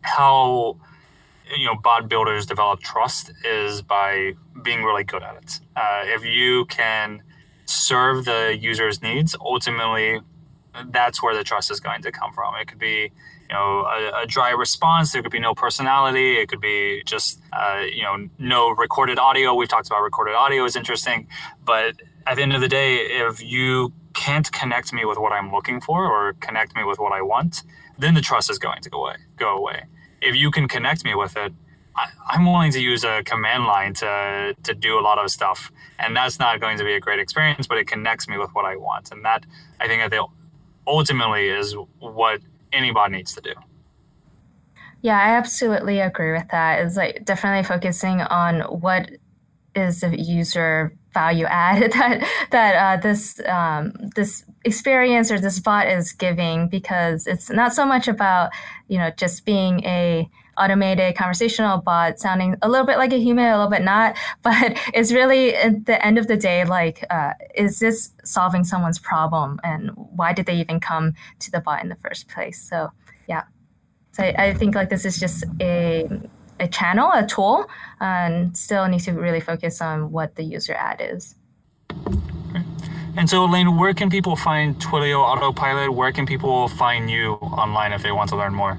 how 0.00 0.76
you 1.56 1.64
know 1.64 1.76
bot 1.76 2.08
builders 2.08 2.44
develop 2.44 2.80
trust 2.80 3.30
is 3.44 3.80
by 3.80 4.34
being 4.64 4.82
really 4.82 5.04
good 5.04 5.22
at 5.22 5.36
it. 5.36 5.60
Uh, 5.76 6.02
if 6.06 6.24
you 6.24 6.64
can 6.64 7.22
serve 7.66 8.24
the 8.24 8.58
user's 8.60 9.00
needs, 9.00 9.36
ultimately, 9.40 10.20
that's 10.90 11.22
where 11.22 11.36
the 11.36 11.44
trust 11.44 11.70
is 11.70 11.78
going 11.78 12.02
to 12.02 12.10
come 12.10 12.32
from. 12.32 12.56
It 12.56 12.66
could 12.66 12.80
be 12.80 13.12
you 13.48 13.54
know 13.54 13.86
a, 13.86 14.22
a, 14.22 14.26
dry 14.26 14.50
response 14.50 15.12
there 15.12 15.22
could 15.22 15.32
be 15.32 15.38
no 15.38 15.54
personality 15.54 16.36
it 16.36 16.50
could 16.50 16.60
be 16.60 17.02
just 17.06 17.40
uh, 17.54 17.82
you 17.90 18.02
know 18.02 18.28
no 18.38 18.68
recorded 18.68 19.18
audio 19.18 19.54
we've 19.54 19.70
talked 19.70 19.86
about 19.86 20.02
recorded 20.02 20.34
audio 20.34 20.66
is 20.66 20.76
interesting 20.76 21.26
but 21.64 21.94
at 22.26 22.36
the 22.36 22.42
end 22.42 22.52
of 22.52 22.60
the 22.60 22.68
day 22.68 22.96
if 22.96 23.42
you 23.42 23.90
can't 24.18 24.50
connect 24.50 24.92
me 24.92 25.04
with 25.04 25.18
what 25.18 25.32
I'm 25.32 25.52
looking 25.52 25.80
for 25.80 26.04
or 26.04 26.32
connect 26.34 26.74
me 26.74 26.82
with 26.82 26.98
what 26.98 27.12
I 27.12 27.22
want, 27.22 27.62
then 27.98 28.14
the 28.14 28.20
trust 28.20 28.50
is 28.50 28.58
going 28.58 28.82
to 28.82 28.90
go 28.90 29.04
away. 29.04 29.16
Go 29.36 29.56
away. 29.56 29.84
If 30.20 30.34
you 30.34 30.50
can 30.50 30.66
connect 30.66 31.04
me 31.04 31.14
with 31.14 31.36
it, 31.36 31.52
I, 31.96 32.34
am 32.34 32.44
willing 32.44 32.72
to 32.72 32.80
use 32.80 33.04
a 33.04 33.22
command 33.24 33.64
line 33.64 33.94
to 33.94 34.54
to 34.62 34.74
do 34.74 34.98
a 34.98 35.02
lot 35.08 35.18
of 35.18 35.30
stuff, 35.30 35.72
and 35.98 36.16
that's 36.16 36.38
not 36.38 36.60
going 36.60 36.78
to 36.78 36.84
be 36.84 36.94
a 36.94 37.00
great 37.00 37.20
experience. 37.20 37.66
But 37.66 37.78
it 37.78 37.86
connects 37.86 38.28
me 38.28 38.36
with 38.38 38.50
what 38.52 38.64
I 38.64 38.76
want, 38.76 39.10
and 39.12 39.24
that 39.24 39.46
I 39.80 39.86
think 39.88 40.10
that 40.10 40.24
ultimately 40.86 41.48
is 41.48 41.76
what 41.98 42.40
anybody 42.72 43.16
needs 43.16 43.34
to 43.34 43.40
do. 43.40 43.54
Yeah, 45.02 45.18
I 45.18 45.36
absolutely 45.36 46.00
agree 46.00 46.32
with 46.32 46.48
that. 46.50 46.80
It's 46.80 46.96
like 46.96 47.24
definitely 47.24 47.64
focusing 47.64 48.20
on 48.20 48.60
what 48.80 49.10
is 49.74 50.00
the 50.00 50.20
user 50.20 50.92
value 51.18 51.46
add 51.46 51.92
that 51.98 52.16
that 52.50 52.72
uh, 52.84 52.96
this 53.06 53.40
um, 53.56 53.92
this 54.14 54.44
experience 54.64 55.30
or 55.32 55.38
this 55.40 55.58
bot 55.66 55.86
is 55.98 56.12
giving 56.12 56.68
because 56.68 57.26
it's 57.26 57.48
not 57.50 57.70
so 57.78 57.84
much 57.84 58.06
about 58.08 58.50
you 58.88 58.98
know 58.98 59.10
just 59.22 59.44
being 59.44 59.74
a 59.84 60.28
automated 60.62 61.16
conversational 61.16 61.78
bot 61.78 62.18
sounding 62.18 62.56
a 62.62 62.68
little 62.68 62.86
bit 62.86 62.98
like 62.98 63.12
a 63.12 63.20
human 63.26 63.46
a 63.46 63.56
little 63.56 63.70
bit 63.70 63.82
not 63.82 64.16
but 64.42 64.76
it's 64.92 65.12
really 65.12 65.54
at 65.54 65.86
the 65.86 66.04
end 66.04 66.18
of 66.18 66.26
the 66.26 66.36
day 66.36 66.64
like 66.64 67.04
uh, 67.10 67.32
is 67.54 67.78
this 67.78 68.10
solving 68.24 68.64
someone's 68.64 68.98
problem 68.98 69.60
and 69.62 69.90
why 70.18 70.32
did 70.32 70.46
they 70.46 70.58
even 70.64 70.80
come 70.80 71.14
to 71.38 71.50
the 71.50 71.60
bot 71.60 71.82
in 71.82 71.88
the 71.88 71.96
first 71.96 72.28
place? 72.28 72.60
So 72.70 72.90
yeah. 73.28 73.44
So 74.12 74.24
I, 74.24 74.34
I 74.46 74.54
think 74.54 74.74
like 74.74 74.90
this 74.90 75.04
is 75.04 75.18
just 75.18 75.44
a 75.60 76.08
a 76.60 76.68
channel, 76.68 77.10
a 77.12 77.26
tool, 77.26 77.66
and 78.00 78.56
still 78.56 78.86
need 78.86 79.00
to 79.00 79.12
really 79.12 79.40
focus 79.40 79.80
on 79.80 80.10
what 80.12 80.34
the 80.36 80.42
user 80.42 80.74
ad 80.74 81.00
is. 81.00 81.34
And 83.16 83.28
so, 83.28 83.44
Elaine, 83.44 83.76
where 83.76 83.94
can 83.94 84.10
people 84.10 84.36
find 84.36 84.76
Twilio 84.76 85.18
Autopilot? 85.18 85.92
Where 85.92 86.12
can 86.12 86.24
people 86.24 86.68
find 86.68 87.10
you 87.10 87.32
online 87.32 87.92
if 87.92 88.02
they 88.02 88.12
want 88.12 88.30
to 88.30 88.36
learn 88.36 88.54
more? 88.54 88.78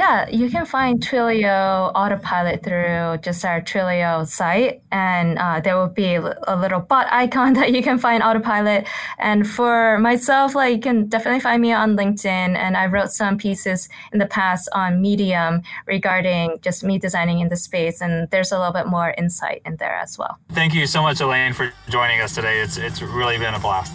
Yeah, 0.00 0.30
you 0.30 0.48
can 0.48 0.64
find 0.64 0.98
Twilio 0.98 1.92
Autopilot 1.94 2.64
through 2.64 3.18
just 3.18 3.44
our 3.44 3.60
Twilio 3.60 4.26
site, 4.26 4.80
and 4.90 5.38
uh, 5.38 5.60
there 5.60 5.76
will 5.76 5.92
be 5.92 6.14
a 6.14 6.56
little 6.56 6.80
bot 6.80 7.06
icon 7.10 7.52
that 7.58 7.74
you 7.74 7.82
can 7.82 7.98
find 7.98 8.22
Autopilot. 8.22 8.88
And 9.18 9.46
for 9.46 9.98
myself, 9.98 10.54
like 10.54 10.74
you 10.74 10.80
can 10.80 11.08
definitely 11.08 11.40
find 11.40 11.60
me 11.60 11.72
on 11.74 11.98
LinkedIn, 11.98 12.56
and 12.56 12.78
I 12.78 12.86
wrote 12.86 13.10
some 13.10 13.36
pieces 13.36 13.90
in 14.10 14.18
the 14.18 14.24
past 14.24 14.70
on 14.72 15.02
Medium 15.02 15.60
regarding 15.84 16.60
just 16.62 16.82
me 16.82 16.98
designing 16.98 17.40
in 17.40 17.50
the 17.50 17.56
space, 17.58 18.00
and 18.00 18.26
there's 18.30 18.52
a 18.52 18.58
little 18.58 18.72
bit 18.72 18.86
more 18.86 19.14
insight 19.18 19.60
in 19.66 19.76
there 19.76 19.96
as 19.96 20.16
well. 20.16 20.38
Thank 20.52 20.72
you 20.72 20.86
so 20.86 21.02
much, 21.02 21.20
Elaine, 21.20 21.52
for 21.52 21.74
joining 21.90 22.22
us 22.22 22.34
today. 22.34 22.60
It's 22.60 22.78
it's 22.78 23.02
really 23.02 23.36
been 23.36 23.52
a 23.52 23.60
blast. 23.60 23.92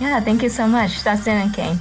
Yeah, 0.00 0.18
thank 0.18 0.42
you 0.42 0.48
so 0.48 0.66
much, 0.66 1.04
Dustin 1.04 1.36
and 1.36 1.52
Kane. 1.52 1.78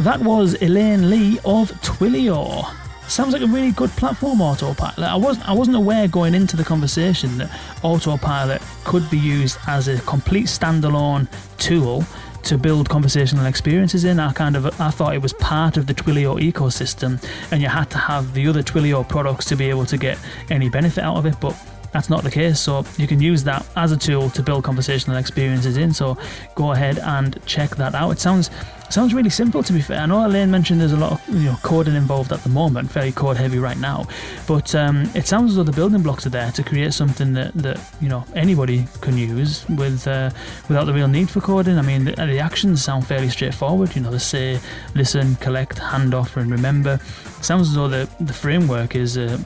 That 0.00 0.20
was 0.20 0.60
Elaine 0.60 1.08
Lee 1.08 1.38
of 1.44 1.70
Twilio. 1.80 2.64
Sounds 3.08 3.32
like 3.32 3.42
a 3.42 3.46
really 3.46 3.70
good 3.70 3.90
platform, 3.90 4.40
Autopilot. 4.40 4.98
I 4.98 5.14
wasn't, 5.14 5.48
I 5.48 5.52
wasn't 5.52 5.76
aware 5.76 6.08
going 6.08 6.34
into 6.34 6.56
the 6.56 6.64
conversation 6.64 7.38
that 7.38 7.50
Autopilot 7.82 8.60
could 8.84 9.08
be 9.08 9.18
used 9.18 9.58
as 9.68 9.88
a 9.88 10.00
complete 10.00 10.46
standalone 10.46 11.28
tool 11.58 12.04
to 12.42 12.58
build 12.58 12.88
conversational 12.88 13.46
experiences 13.46 14.04
in. 14.04 14.18
I 14.18 14.32
kind 14.32 14.56
of 14.56 14.66
I 14.80 14.90
thought 14.90 15.14
it 15.14 15.22
was 15.22 15.32
part 15.34 15.76
of 15.76 15.86
the 15.86 15.94
Twilio 15.94 16.40
ecosystem, 16.40 17.22
and 17.52 17.62
you 17.62 17.68
had 17.68 17.88
to 17.90 17.98
have 17.98 18.34
the 18.34 18.48
other 18.48 18.62
Twilio 18.62 19.08
products 19.08 19.44
to 19.46 19.56
be 19.56 19.70
able 19.70 19.86
to 19.86 19.96
get 19.96 20.18
any 20.50 20.68
benefit 20.68 21.04
out 21.04 21.16
of 21.16 21.26
it. 21.26 21.36
But 21.40 21.56
that's 21.92 22.10
not 22.10 22.24
the 22.24 22.30
case. 22.30 22.58
So 22.58 22.84
you 22.98 23.06
can 23.06 23.20
use 23.20 23.44
that 23.44 23.64
as 23.76 23.92
a 23.92 23.96
tool 23.96 24.28
to 24.30 24.42
build 24.42 24.64
conversational 24.64 25.16
experiences 25.16 25.76
in. 25.76 25.94
So 25.94 26.18
go 26.56 26.72
ahead 26.72 26.98
and 26.98 27.38
check 27.46 27.76
that 27.76 27.94
out. 27.94 28.10
It 28.10 28.18
sounds 28.18 28.50
sounds 28.94 29.12
really 29.12 29.28
simple 29.28 29.60
to 29.60 29.72
be 29.72 29.80
fair. 29.80 29.98
I 29.98 30.06
know 30.06 30.24
Elaine 30.24 30.52
mentioned 30.52 30.80
there's 30.80 30.92
a 30.92 30.96
lot 30.96 31.12
of 31.12 31.28
you 31.28 31.50
know 31.50 31.56
coding 31.62 31.96
involved 31.96 32.32
at 32.32 32.44
the 32.44 32.48
moment, 32.48 32.88
very 32.92 33.10
code 33.10 33.36
heavy 33.36 33.58
right 33.58 33.76
now. 33.76 34.06
But 34.46 34.72
um, 34.76 35.10
it 35.16 35.26
sounds 35.26 35.50
as 35.50 35.56
though 35.56 35.64
the 35.64 35.72
building 35.72 36.00
blocks 36.00 36.26
are 36.26 36.30
there 36.30 36.52
to 36.52 36.62
create 36.62 36.94
something 36.94 37.32
that, 37.32 37.52
that 37.54 37.80
you 38.00 38.08
know 38.08 38.24
anybody 38.36 38.86
can 39.00 39.18
use 39.18 39.68
with 39.68 40.06
uh, 40.06 40.30
without 40.68 40.84
the 40.84 40.92
real 40.92 41.08
need 41.08 41.28
for 41.28 41.40
coding. 41.40 41.76
I 41.76 41.82
mean, 41.82 42.04
the, 42.04 42.12
the 42.12 42.38
actions 42.38 42.84
sound 42.84 43.04
fairly 43.04 43.28
straightforward. 43.28 43.96
You 43.96 44.02
know, 44.02 44.12
the 44.12 44.20
say, 44.20 44.60
listen, 44.94 45.34
collect, 45.36 45.78
hand 45.78 46.14
off, 46.14 46.36
and 46.36 46.48
remember. 46.48 47.00
It 47.38 47.44
sounds 47.44 47.70
as 47.70 47.74
though 47.74 47.88
the 47.88 48.08
the 48.20 48.32
framework 48.32 48.94
is. 48.94 49.18
Uh, 49.18 49.38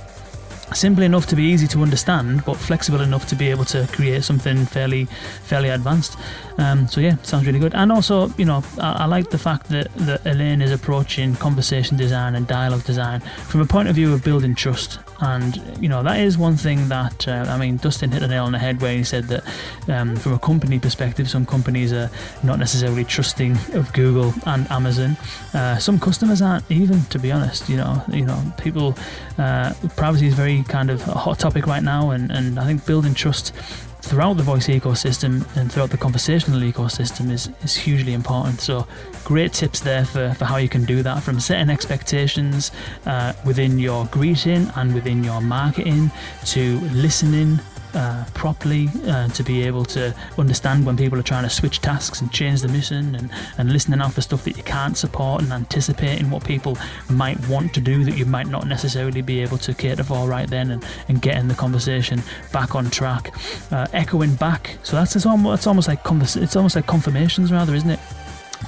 simple 0.74 1.02
enough 1.02 1.24
to 1.24 1.34
be 1.34 1.44
easy 1.44 1.66
to 1.66 1.82
understand, 1.82 2.44
but 2.44 2.54
flexible 2.54 3.00
enough 3.00 3.26
to 3.26 3.34
be 3.34 3.48
able 3.50 3.64
to 3.64 3.88
create 3.92 4.22
something 4.22 4.66
fairly, 4.66 5.06
fairly 5.44 5.70
advanced. 5.70 6.18
Um, 6.58 6.88
so 6.88 7.00
yeah, 7.00 7.16
sounds 7.22 7.46
really 7.46 7.60
good. 7.60 7.74
And 7.74 7.92
also, 7.92 8.28
you 8.36 8.44
know, 8.44 8.64
I, 8.78 9.04
I, 9.04 9.04
like 9.06 9.30
the 9.30 9.38
fact 9.38 9.68
that, 9.68 9.94
that 9.94 10.26
Elaine 10.26 10.60
is 10.60 10.72
approaching 10.72 11.36
conversation 11.36 11.96
design 11.96 12.34
and 12.34 12.46
dialogue 12.48 12.84
design 12.84 13.20
from 13.20 13.60
a 13.60 13.64
point 13.64 13.88
of 13.88 13.94
view 13.94 14.12
of 14.12 14.24
building 14.24 14.56
trust. 14.56 14.98
And 15.20 15.60
you 15.80 15.88
know, 15.88 16.02
that 16.02 16.20
is 16.20 16.36
one 16.36 16.56
thing 16.56 16.88
that 16.88 17.26
uh, 17.26 17.46
I 17.48 17.58
mean, 17.58 17.76
Dustin 17.76 18.10
hit 18.10 18.20
the 18.20 18.28
nail 18.28 18.44
on 18.44 18.52
the 18.52 18.58
head 18.58 18.80
where 18.80 18.96
he 18.96 19.04
said 19.04 19.24
that 19.24 19.44
um, 19.88 20.16
from 20.16 20.32
a 20.32 20.38
company 20.38 20.78
perspective, 20.78 21.30
some 21.30 21.46
companies 21.46 21.92
are 21.92 22.10
not 22.42 22.58
necessarily 22.58 23.04
trusting 23.04 23.56
of 23.74 23.92
Google 23.92 24.34
and 24.46 24.70
Amazon. 24.70 25.16
Uh, 25.54 25.78
some 25.78 25.98
customers 25.98 26.42
aren't 26.42 26.68
even, 26.70 27.02
to 27.06 27.18
be 27.18 27.32
honest. 27.32 27.68
You 27.68 27.78
know, 27.78 28.02
you 28.12 28.24
know, 28.24 28.40
people 28.58 28.96
uh, 29.38 29.74
privacy 29.96 30.26
is 30.26 30.34
very 30.34 30.62
kind 30.64 30.90
of 30.90 31.06
a 31.08 31.12
hot 31.12 31.38
topic 31.38 31.66
right 31.66 31.82
now, 31.82 32.10
and, 32.10 32.30
and 32.30 32.58
I 32.58 32.64
think 32.64 32.84
building 32.86 33.14
trust 33.14 33.52
throughout 34.00 34.36
the 34.36 34.42
voice 34.42 34.68
ecosystem 34.68 35.44
and 35.56 35.70
throughout 35.70 35.90
the 35.90 35.98
conversational 35.98 36.60
ecosystem 36.60 37.30
is, 37.30 37.50
is 37.62 37.76
hugely 37.76 38.12
important. 38.12 38.60
So, 38.60 38.86
great 39.24 39.52
tips 39.52 39.80
there 39.80 40.04
for, 40.04 40.34
for 40.34 40.44
how 40.44 40.56
you 40.56 40.68
can 40.68 40.84
do 40.84 41.02
that 41.02 41.22
from 41.22 41.40
setting 41.40 41.70
expectations 41.70 42.70
uh, 43.06 43.32
within 43.44 43.78
your 43.78 44.06
greeting 44.06 44.70
and 44.76 44.94
within 44.94 45.22
your 45.24 45.40
marketing 45.40 46.10
to 46.46 46.80
listening 46.92 47.58
uh, 47.94 48.24
properly 48.34 48.88
uh, 49.06 49.28
to 49.28 49.42
be 49.42 49.62
able 49.62 49.84
to 49.84 50.14
understand 50.36 50.84
when 50.86 50.96
people 50.96 51.18
are 51.18 51.22
trying 51.22 51.44
to 51.44 51.50
switch 51.50 51.80
tasks 51.80 52.20
and 52.20 52.32
change 52.32 52.62
the 52.62 52.68
mission 52.68 53.14
and, 53.14 53.30
and 53.58 53.72
listening 53.72 54.00
out 54.00 54.12
for 54.12 54.20
stuff 54.20 54.44
that 54.44 54.56
you 54.56 54.62
can't 54.62 54.96
support 54.96 55.42
and 55.42 55.52
anticipating 55.52 56.30
what 56.30 56.44
people 56.44 56.76
might 57.10 57.38
want 57.48 57.72
to 57.74 57.80
do 57.80 58.04
that 58.04 58.16
you 58.16 58.26
might 58.26 58.46
not 58.46 58.66
necessarily 58.66 59.22
be 59.22 59.40
able 59.40 59.58
to 59.58 59.74
cater 59.74 60.04
for 60.04 60.28
right 60.28 60.48
then 60.50 60.70
and, 60.70 60.84
and 61.08 61.22
getting 61.22 61.48
the 61.48 61.54
conversation 61.54 62.22
back 62.52 62.74
on 62.74 62.90
track. 62.90 63.32
Uh, 63.70 63.86
echoing 63.92 64.34
back. 64.34 64.78
So 64.82 64.96
that's 64.96 65.16
it's 65.16 65.26
almost, 65.26 65.66
almost 65.66 65.88
like 65.88 66.04
convers- 66.04 66.36
it's 66.36 66.56
almost 66.56 66.76
like 66.76 66.86
confirmations 66.86 67.52
rather 67.52 67.74
isn't 67.74 67.90
it 67.90 68.00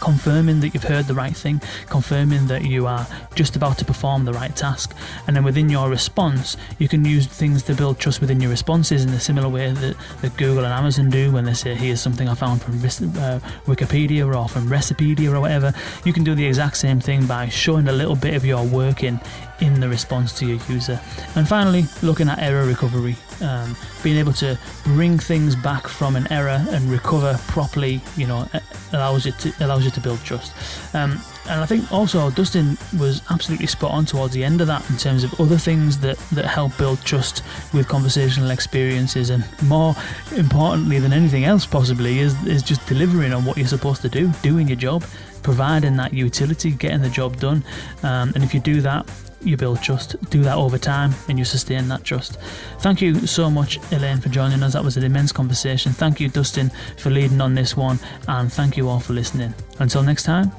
confirming 0.01 0.61
that 0.61 0.71
you've 0.75 0.85
heard 0.85 1.07
the 1.07 1.15
right 1.15 1.37
thing, 1.37 1.61
confirming 1.89 2.47
that 2.49 2.65
you 2.65 2.87
are 2.87 3.07
just 3.35 3.57
about 3.57 3.79
to 3.79 3.85
perform 3.85 4.25
the 4.25 4.33
right 4.33 4.55
task. 4.57 4.97
And 5.27 5.37
then 5.37 5.45
within 5.45 5.69
your 5.69 5.89
response, 5.89 6.57
you 6.79 6.89
can 6.89 7.05
use 7.05 7.27
things 7.27 7.63
to 7.65 7.75
build 7.75 7.99
trust 7.99 8.21
within 8.21 8.41
your 8.41 8.51
responses 8.51 9.05
in 9.05 9.11
a 9.11 9.21
similar 9.21 9.49
way 9.49 9.73
that, 9.73 9.97
that 10.23 10.37
Google 10.37 10.65
and 10.65 10.73
Amazon 10.73 11.11
do 11.11 11.31
when 11.31 11.45
they 11.45 11.55
say, 11.55 11.75
here's 11.75 12.01
something 12.01 12.29
I 12.29 12.35
found 12.35 12.63
from 12.63 12.75
uh, 12.75 13.41
Wikipedia 13.67 14.27
or 14.27 14.49
from 14.49 14.69
Recipedia 14.69 15.33
or 15.33 15.41
whatever. 15.41 15.73
You 16.05 16.13
can 16.13 16.25
do 16.25 16.35
the 16.35 16.47
exact 16.47 16.77
same 16.77 17.01
thing 17.01 17.27
by 17.27 17.49
showing 17.49 17.89
a 17.89 17.93
little 17.93 18.17
bit 18.17 18.35
of 18.35 18.45
your 18.45 18.65
work 18.65 19.03
in, 19.03 19.21
in 19.61 19.81
the 19.81 19.89
response 19.89 20.33
to 20.39 20.47
your 20.47 20.59
user. 20.69 21.01
And 21.35 21.49
finally, 21.49 21.85
looking 22.03 22.29
at 22.29 22.39
error 22.39 22.65
recovery, 22.65 23.17
um, 23.43 23.77
being 24.03 24.17
able 24.17 24.33
to 24.35 24.59
bring 24.85 25.19
things 25.19 25.57
back 25.57 25.87
from 25.87 26.17
an 26.17 26.31
error 26.31 26.65
and 26.71 26.91
recover 26.91 27.39
properly, 27.49 28.01
you 28.17 28.27
know, 28.27 28.49
allows 28.93 29.27
you 29.27 29.33
to 29.33 29.53
allows 29.61 29.85
you 29.85 29.91
to 29.91 30.01
build 30.01 30.21
trust. 30.25 30.53
Um, 30.95 31.21
and 31.49 31.61
I 31.61 31.67
think 31.67 31.91
also 31.91 32.31
Dustin 32.31 32.79
was 32.99 33.23
absolutely 33.31 33.67
spot 33.67 33.91
on 33.91 34.05
towards 34.05 34.35
the 34.35 34.45
end 34.45 34.61
of 34.61 34.67
that 34.67 34.89
in 34.91 34.97
terms 34.97 35.25
of 35.25 35.41
other 35.41 35.59
things 35.59 35.99
that, 36.01 36.17
that 36.33 36.45
help 36.45 36.77
build 36.77 37.01
trust 37.03 37.43
with 37.73 37.89
conversational 37.89 38.51
experiences, 38.51 39.31
and 39.31 39.45
more 39.63 39.95
importantly 40.37 40.99
than 40.99 41.13
anything 41.13 41.45
else, 41.45 41.67
possibly 41.67 42.19
is 42.21 42.35
is 42.47 42.63
just 42.63 42.87
delivering 42.87 43.33
on 43.33 43.45
what 43.45 43.57
you're 43.57 43.67
supposed 43.67 44.03
to 44.03 44.09
do, 44.09 44.31
doing 44.43 44.69
your 44.69 44.77
job, 44.77 45.05
providing 45.43 45.97
that 45.97 46.13
utility, 46.13 46.71
getting 46.73 47.03
the 47.03 47.11
job 47.11 47.39
done. 47.39 47.65
Um, 48.03 48.33
and 48.35 48.45
if 48.45 48.55
you 48.55 48.61
do 48.61 48.81
that, 48.83 49.09
you 49.43 49.57
build 49.57 49.83
trust. 49.83 50.17
Do 50.31 50.43
that 50.43 50.57
over 50.57 50.79
time 50.79 51.13
and 51.29 51.39
you 51.39 51.45
sustain 51.45 51.89
that 51.89 52.05
trust. 52.05 52.39
Thank 52.81 53.01
you 53.01 53.27
so 53.27 53.51
much, 53.51 53.79
Elaine, 53.93 54.21
for 54.21 54.29
joining 54.29 54.63
us. 54.63 54.73
That 54.75 54.85
was 54.85 54.97
an 54.97 55.05
immense 55.05 55.33
conversation. 55.33 55.93
Thank 55.93 56.21
you, 56.21 56.29
Dustin, 56.29 56.71
for 56.97 57.11
leading 57.11 57.41
on 57.41 57.55
this 57.55 57.77
one. 57.77 57.99
And 58.29 58.53
thank 58.53 58.77
you 58.77 58.89
all 58.89 59.01
for 59.01 59.13
listening. 59.13 59.55
Until 59.79 60.03
next 60.03 60.25
time, 60.25 60.53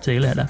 see 0.00 0.14
you 0.14 0.20
later. 0.20 0.48